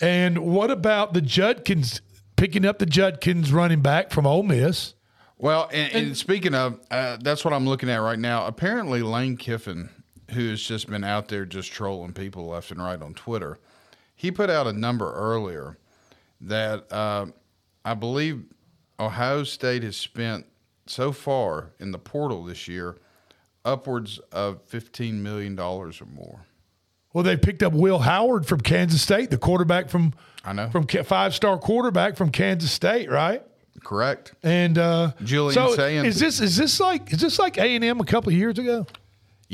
and 0.00 0.38
what 0.38 0.70
about 0.70 1.14
the 1.14 1.20
Judkins 1.20 2.00
picking 2.36 2.64
up 2.64 2.78
the 2.78 2.86
Judkins 2.86 3.52
running 3.52 3.80
back 3.80 4.10
from 4.10 4.26
Ole 4.26 4.42
Miss? 4.42 4.94
Well, 5.38 5.68
and, 5.72 5.92
and 5.92 6.16
speaking 6.16 6.54
of, 6.54 6.78
uh, 6.90 7.18
that's 7.20 7.44
what 7.44 7.52
I'm 7.52 7.66
looking 7.66 7.90
at 7.90 7.98
right 7.98 8.18
now. 8.18 8.46
Apparently, 8.46 9.02
Lane 9.02 9.36
Kiffin, 9.36 9.90
who 10.30 10.50
has 10.50 10.62
just 10.62 10.88
been 10.88 11.04
out 11.04 11.28
there 11.28 11.44
just 11.44 11.72
trolling 11.72 12.12
people 12.12 12.46
left 12.46 12.70
and 12.70 12.82
right 12.82 13.00
on 13.00 13.14
Twitter, 13.14 13.58
he 14.14 14.30
put 14.30 14.48
out 14.48 14.66
a 14.66 14.72
number 14.72 15.12
earlier 15.12 15.76
that 16.44 16.92
uh, 16.92 17.26
I 17.84 17.94
believe 17.94 18.44
Ohio 18.98 19.44
State 19.44 19.82
has 19.82 19.96
spent 19.96 20.46
so 20.86 21.12
far 21.12 21.72
in 21.80 21.90
the 21.90 21.98
portal 21.98 22.44
this 22.44 22.68
year 22.68 22.96
upwards 23.64 24.18
of 24.30 24.66
$15 24.68 25.14
million 25.14 25.58
or 25.58 25.90
more. 26.14 26.46
Well, 27.12 27.24
they 27.24 27.36
picked 27.36 27.62
up 27.62 27.72
Will 27.72 28.00
Howard 28.00 28.46
from 28.46 28.60
Kansas 28.60 29.00
State, 29.00 29.30
the 29.30 29.38
quarterback 29.38 29.88
from 29.88 30.14
I 30.44 30.52
know 30.52 30.68
from 30.70 30.86
five 30.86 31.34
star 31.34 31.58
quarterback 31.58 32.16
from 32.16 32.30
Kansas 32.30 32.72
State, 32.72 33.08
right? 33.08 33.40
Correct. 33.84 34.34
And 34.42 34.76
uh, 34.76 35.12
Julian 35.22 35.54
so 35.54 35.80
is 35.80 36.18
this 36.18 36.40
is 36.40 36.56
this 36.56 36.80
like 36.80 37.12
is 37.12 37.20
this 37.20 37.38
like 37.38 37.56
A 37.56 37.62
and 37.62 37.84
M 37.84 38.00
a 38.00 38.04
couple 38.04 38.32
of 38.32 38.38
years 38.38 38.58
ago? 38.58 38.84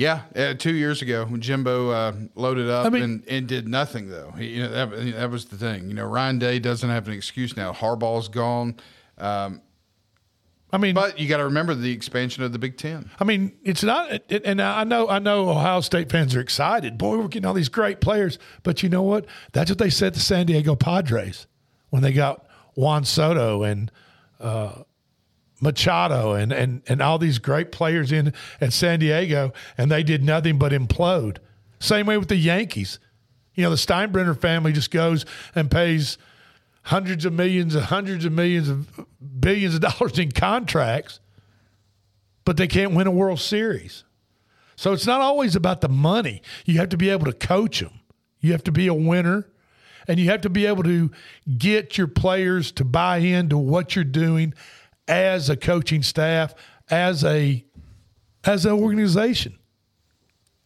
Yeah, 0.01 0.23
uh, 0.35 0.55
two 0.55 0.75
years 0.75 1.03
ago 1.03 1.27
when 1.27 1.43
Jimbo 1.43 1.91
uh, 1.91 2.15
loaded 2.35 2.71
up 2.71 2.87
I 2.87 2.89
mean- 2.89 3.03
and, 3.03 3.25
and 3.29 3.47
did 3.47 3.69
nothing 3.69 4.09
though. 4.09 4.31
He, 4.31 4.47
you 4.47 4.63
know 4.63 4.71
that, 4.71 5.13
that 5.15 5.31
was 5.31 5.45
the 5.45 5.59
thing. 5.59 5.89
You 5.89 5.95
know 5.95 6.07
Ryan 6.07 6.39
Day 6.39 6.59
doesn't 6.59 6.89
have 6.89 7.07
an 7.07 7.13
excuse 7.13 7.55
now. 7.55 7.75
Harbaugh's 7.75 8.29
gone. 8.29 8.77
Um, 9.19 9.61
I 10.73 10.79
mean, 10.79 10.95
but 10.95 11.19
you 11.19 11.29
got 11.29 11.37
to 11.37 11.45
remember 11.45 11.75
the 11.75 11.93
expansion 11.93 12.43
of 12.43 12.53
the 12.53 12.59
Big 12.59 12.79
Ten. 12.79 13.11
I 13.21 13.25
mean, 13.25 13.53
it's 13.63 13.83
not. 13.83 14.11
It, 14.11 14.43
and 14.47 14.63
I 14.63 14.85
know 14.85 15.07
I 15.07 15.19
know 15.19 15.51
Ohio 15.51 15.83
State 15.83 16.11
fans 16.11 16.35
are 16.35 16.41
excited. 16.41 16.97
Boy, 16.97 17.19
we're 17.19 17.29
getting 17.29 17.45
all 17.45 17.53
these 17.53 17.69
great 17.69 18.01
players. 18.01 18.39
But 18.63 18.83
you 18.83 18.89
know 18.89 19.03
what? 19.03 19.27
That's 19.53 19.71
what 19.71 19.77
they 19.79 19.91
said 19.91 20.15
to 20.15 20.21
San 20.21 20.47
Diego 20.47 20.77
Padres 20.77 21.47
when 21.91 22.03
they 22.03 22.15
got 22.15 22.47
Juan 22.75 23.05
Soto 23.05 23.65
and 23.65 23.93
uh, 24.41 24.85
Machado 25.61 26.33
and, 26.33 26.53
and 26.53 26.83
and 26.89 27.03
all 27.03 27.19
these 27.19 27.39
great 27.39 27.71
players 27.71 28.13
in 28.13 28.33
at 28.61 28.73
San 28.73 28.99
Diego, 28.99 29.53
and 29.77 29.91
they 29.91 30.03
did 30.03 30.25
nothing 30.25 30.59
but 30.59 30.73
implode. 30.73 31.39
Same 31.79 32.07
way 32.07 32.17
with 32.19 32.29
the 32.29 32.37
Yankees. 32.37 32.99
You 33.55 33.65
know, 33.65 33.71
the 33.71 33.77
Steinbrenner 33.77 34.39
family 34.39 34.73
just 34.73 34.91
goes 34.91 35.27
and 35.55 35.71
pays 35.71 36.19
hundreds 36.85 37.25
of 37.25 37.33
millions 37.33 37.75
and 37.75 37.85
hundreds 37.85 38.25
of 38.25 38.33
millions 38.33 38.69
of 38.69 39.07
billions 39.39 39.75
of 39.75 39.81
dollars 39.83 40.19
in 40.19 40.33
contracts, 40.33 41.21
but 42.45 42.57
they 42.57 42.67
can't 42.67 42.95
win 42.95 43.07
a 43.07 43.11
World 43.11 43.41
Series. 43.41 44.05
So 44.77 44.93
it's 44.95 45.07
not 45.07 45.21
always 45.21 45.57
about 45.57 45.83
the 45.83 45.91
money. 45.91 46.41
You 46.65 46.79
have 46.79 46.89
to 46.91 46.97
be 46.97 47.11
able 47.11 47.27
to 47.27 47.35
coach 47.35 47.81
them. 47.81 48.01
You 48.41 48.53
have 48.53 48.65
to 48.65 48.73
be 48.73 48.87
a 48.87 48.95
winner, 48.95 49.47
and 50.09 50.19
you 50.19 50.31
have 50.31 50.41
to 50.41 50.49
be 50.49 50.65
able 50.65 50.85
to 50.85 51.11
get 51.59 51.99
your 51.99 52.07
players 52.07 52.73
to 52.73 52.85
buy 52.85 53.19
into 53.19 53.59
what 53.59 53.95
you're 53.95 54.05
doing 54.05 54.55
as 55.11 55.51
a 55.51 55.57
coaching 55.57 56.03
staff, 56.03 56.55
as 56.89 57.25
a 57.25 57.65
as 58.45 58.65
an 58.65 58.73
organization. 58.73 59.59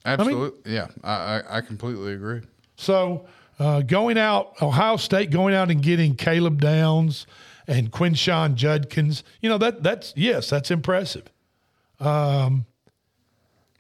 Absolutely, 0.05 0.72
yeah, 0.72 0.88
I, 1.03 1.12
I, 1.12 1.57
I 1.57 1.61
completely 1.62 2.12
agree. 2.12 2.42
So 2.76 3.24
uh, 3.59 3.80
going 3.80 4.18
out, 4.18 4.61
Ohio 4.61 4.97
State 4.97 5.30
going 5.30 5.55
out 5.55 5.70
and 5.70 5.82
getting 5.82 6.14
Caleb 6.14 6.61
Downs 6.61 7.26
and 7.66 7.90
Quinshon 7.90 8.55
Judkins, 8.55 9.24
you 9.40 9.49
know 9.49 9.59
that 9.59 9.82
that's 9.82 10.12
yes, 10.14 10.51
that's 10.51 10.70
impressive. 10.70 11.24
Um, 11.99 12.66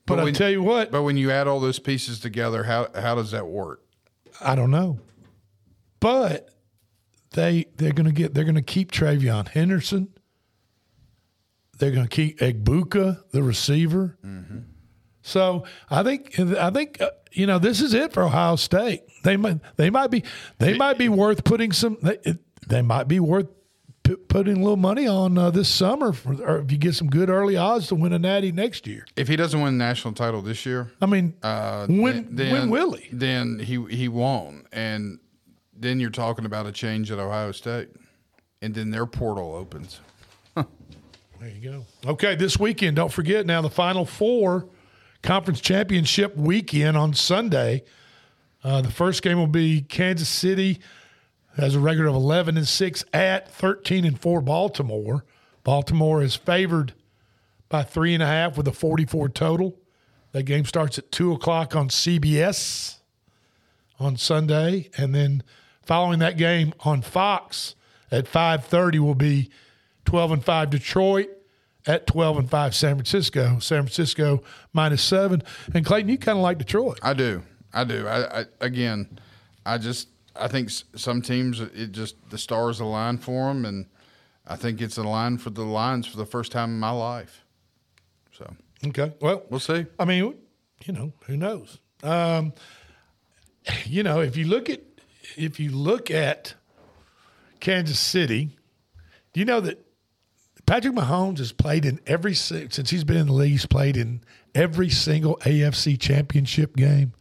but, 0.06 0.18
I 0.18 0.24
when- 0.24 0.34
tell 0.34 0.50
you 0.50 0.62
what, 0.62 0.90
But 0.90 1.02
when 1.02 1.18
you 1.18 1.30
add 1.30 1.46
all 1.46 1.60
those 1.60 1.78
pieces 1.78 2.20
together, 2.20 2.64
how 2.64 2.88
how 2.94 3.14
does 3.14 3.32
that 3.32 3.46
work? 3.46 3.82
I 4.40 4.54
don't 4.54 4.70
know, 4.70 4.98
but 6.00 6.48
they 7.32 7.66
they're 7.76 7.92
to 7.92 8.12
get 8.12 8.32
they're 8.32 8.44
going 8.44 8.54
to 8.54 8.62
keep 8.62 8.92
TreVeyon 8.92 9.48
Henderson. 9.48 10.13
They're 11.78 11.90
going 11.90 12.06
to 12.06 12.08
keep 12.14 12.38
Egbuka, 12.38 13.30
the 13.32 13.42
receiver. 13.42 14.16
So 15.22 15.64
I 15.90 16.02
think 16.02 16.38
I 16.38 16.70
think 16.70 17.00
uh, 17.00 17.10
you 17.32 17.46
know 17.46 17.58
this 17.58 17.80
is 17.80 17.94
it 17.94 18.12
for 18.12 18.22
Ohio 18.24 18.56
State. 18.56 19.02
They 19.22 19.36
might 19.36 19.58
they 19.76 19.88
might 19.90 20.10
be 20.10 20.22
they 20.58 20.76
might 20.76 20.98
be 20.98 21.08
worth 21.08 21.44
putting 21.44 21.72
some 21.72 21.96
they, 22.02 22.18
it- 22.24 22.38
they 22.66 22.80
might 22.82 23.08
be 23.08 23.20
worth 23.20 23.48
pu- 24.04 24.16
putting 24.16 24.56
a 24.56 24.60
little 24.60 24.76
money 24.78 25.06
on 25.06 25.36
uh, 25.36 25.50
this 25.50 25.68
summer 25.68 26.12
for, 26.14 26.32
or 26.42 26.58
if 26.60 26.72
you 26.72 26.78
get 26.78 26.94
some 26.94 27.08
good 27.10 27.28
early 27.28 27.56
odds 27.58 27.88
to 27.88 27.94
win 27.94 28.12
a 28.14 28.18
natty 28.18 28.52
next 28.52 28.86
year. 28.86 29.04
If 29.16 29.28
he 29.28 29.36
doesn't 29.36 29.60
win 29.60 29.76
the 29.76 29.84
national 29.84 30.14
title 30.14 30.40
this 30.40 30.64
year, 30.64 30.90
I 31.02 31.04
mean, 31.06 31.34
uh, 31.42 31.86
when- 31.88 32.34
then, 32.36 32.52
when 32.52 32.70
will 32.70 32.92
he? 32.92 33.08
Then 33.12 33.58
he 33.58 33.82
he 33.90 34.08
won't, 34.08 34.66
and 34.72 35.18
then 35.74 36.00
you're 36.00 36.10
talking 36.10 36.44
about 36.46 36.66
a 36.66 36.72
change 36.72 37.10
at 37.10 37.18
Ohio 37.18 37.52
State, 37.52 37.88
and 38.62 38.74
then 38.74 38.90
their 38.90 39.06
portal 39.06 39.54
opens. 39.54 40.00
There 41.44 41.52
you 41.52 41.60
go. 41.60 42.10
Okay, 42.10 42.36
this 42.36 42.58
weekend, 42.58 42.96
don't 42.96 43.12
forget 43.12 43.44
now 43.44 43.60
the 43.60 43.68
Final 43.68 44.06
Four 44.06 44.66
conference 45.22 45.60
championship 45.60 46.34
weekend 46.34 46.96
on 46.96 47.12
Sunday. 47.12 47.84
Uh, 48.62 48.80
the 48.80 48.90
first 48.90 49.20
game 49.20 49.36
will 49.36 49.46
be 49.46 49.82
Kansas 49.82 50.30
City 50.30 50.80
has 51.58 51.74
a 51.74 51.80
record 51.80 52.06
of 52.06 52.14
11 52.14 52.56
and 52.56 52.66
6 52.66 53.04
at 53.12 53.50
13 53.50 54.06
and 54.06 54.18
4 54.18 54.40
Baltimore. 54.40 55.26
Baltimore 55.64 56.22
is 56.22 56.34
favored 56.34 56.94
by 57.68 57.82
three 57.82 58.14
and 58.14 58.22
a 58.22 58.26
half 58.26 58.56
with 58.56 58.66
a 58.66 58.72
44 58.72 59.28
total. 59.28 59.78
That 60.32 60.44
game 60.44 60.64
starts 60.64 60.98
at 60.98 61.12
2 61.12 61.32
o'clock 61.32 61.76
on 61.76 61.90
CBS 61.90 63.00
on 64.00 64.16
Sunday. 64.16 64.88
And 64.96 65.14
then 65.14 65.42
following 65.82 66.20
that 66.20 66.38
game 66.38 66.72
on 66.80 67.02
Fox 67.02 67.74
at 68.10 68.24
5.30 68.24 68.98
will 69.00 69.14
be 69.14 69.50
12 70.06 70.32
and 70.32 70.44
5 70.44 70.70
Detroit 70.70 71.33
at 71.86 72.06
12 72.06 72.38
and 72.38 72.50
5 72.50 72.74
San 72.74 72.96
Francisco. 72.96 73.58
San 73.60 73.82
Francisco 73.82 74.42
minus 74.72 75.02
7. 75.02 75.42
And 75.74 75.84
Clayton, 75.84 76.08
you 76.08 76.18
kind 76.18 76.38
of 76.38 76.42
like 76.42 76.58
Detroit. 76.58 76.98
I 77.02 77.14
do. 77.14 77.42
I 77.72 77.84
do. 77.84 78.06
I, 78.06 78.40
I 78.40 78.44
again, 78.60 79.18
I 79.66 79.78
just 79.78 80.08
I 80.36 80.48
think 80.48 80.70
some 80.70 81.22
teams 81.22 81.60
it 81.60 81.92
just 81.92 82.16
the 82.30 82.38
stars 82.38 82.80
align 82.80 83.18
for 83.18 83.48
them, 83.48 83.64
and 83.64 83.86
I 84.46 84.56
think 84.56 84.80
it's 84.80 84.96
aligned 84.96 85.42
for 85.42 85.50
the 85.50 85.64
Lions 85.64 86.06
for 86.06 86.16
the 86.16 86.26
first 86.26 86.52
time 86.52 86.70
in 86.70 86.78
my 86.78 86.90
life. 86.90 87.44
So 88.32 88.54
Okay. 88.86 89.12
Well, 89.20 89.44
we'll 89.50 89.60
see. 89.60 89.86
I 89.98 90.04
mean, 90.04 90.34
you 90.84 90.92
know, 90.92 91.12
who 91.26 91.36
knows? 91.36 91.78
Um, 92.02 92.52
you 93.84 94.02
know, 94.02 94.20
if 94.20 94.36
you 94.36 94.46
look 94.46 94.68
at 94.68 94.80
if 95.36 95.58
you 95.58 95.70
look 95.70 96.10
at 96.10 96.54
Kansas 97.60 97.98
City, 97.98 98.50
do 99.32 99.40
you 99.40 99.46
know 99.46 99.60
that 99.60 99.84
Patrick 100.66 100.94
Mahomes 100.94 101.38
has 101.38 101.52
played 101.52 101.84
in 101.84 102.00
every 102.06 102.34
since 102.34 102.90
he's 102.90 103.04
been 103.04 103.18
in 103.18 103.26
the 103.26 103.32
league. 103.32 103.52
He's 103.52 103.66
played 103.66 103.96
in 103.96 104.22
every 104.54 104.88
single 104.88 105.36
AFC 105.44 105.96
Championship 106.00 106.74
game. 106.76 107.12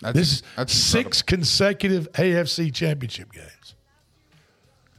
That's- 0.00 0.14
this 0.14 0.32
is 0.34 0.42
that's 0.56 0.72
six 0.72 1.22
consecutive 1.22 2.08
AFC 2.12 2.70
Championship 2.72 3.32
games. 3.32 3.74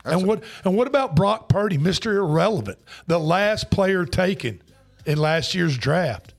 and 0.03 0.25
what 0.27 0.43
and 0.65 0.75
what 0.75 0.87
about 0.87 1.15
Brock 1.15 1.47
Purdy, 1.47 1.77
Mister 1.77 2.17
Irrelevant, 2.17 2.79
the 3.07 3.19
last 3.19 3.69
player 3.71 4.05
taken 4.05 4.61
in 5.05 5.17
last 5.17 5.55
year's 5.55 5.77
draft, 5.77 6.33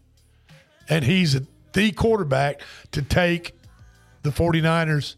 and 0.91 1.05
he's 1.05 1.41
the 1.73 1.93
quarterback 1.93 2.61
to 2.93 3.01
take 3.01 3.55
the 4.23 4.31
49ers 4.31 5.15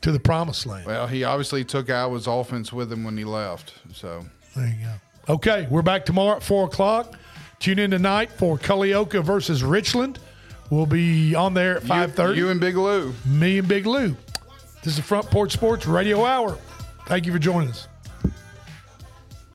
to 0.00 0.12
the 0.12 0.20
promised 0.20 0.64
land. 0.64 0.86
Well, 0.86 1.06
he 1.08 1.24
obviously 1.24 1.64
took 1.64 1.90
Iowa's 1.90 2.26
offense 2.26 2.72
with 2.72 2.90
him 2.90 3.04
when 3.04 3.16
he 3.18 3.24
left. 3.24 3.74
So 3.92 4.24
There 4.56 4.66
you 4.66 4.74
go. 4.86 4.92
Okay, 5.28 5.66
we're 5.68 5.82
back 5.82 6.06
tomorrow 6.06 6.36
at 6.36 6.42
four 6.42 6.64
o'clock. 6.64 7.12
Tune 7.58 7.78
in 7.78 7.90
tonight 7.90 8.30
for 8.30 8.56
Culleoka 8.56 9.22
versus 9.22 9.62
Richland. 9.62 10.18
We'll 10.70 10.86
be 10.86 11.34
on 11.34 11.52
there 11.52 11.76
at 11.76 11.82
five 11.82 12.14
thirty. 12.14 12.38
You 12.38 12.48
and 12.48 12.58
Big 12.58 12.76
Lou. 12.76 13.12
Me 13.26 13.58
and 13.58 13.68
Big 13.68 13.84
Lou. 13.84 14.16
This 14.82 14.96
is 14.96 15.04
Front 15.04 15.30
Porch 15.30 15.52
Sports 15.52 15.86
Radio 15.86 16.24
Hour. 16.24 16.56
Thank 17.08 17.26
you 17.26 17.32
for 17.32 17.38
joining 17.38 17.68
us. 17.68 17.88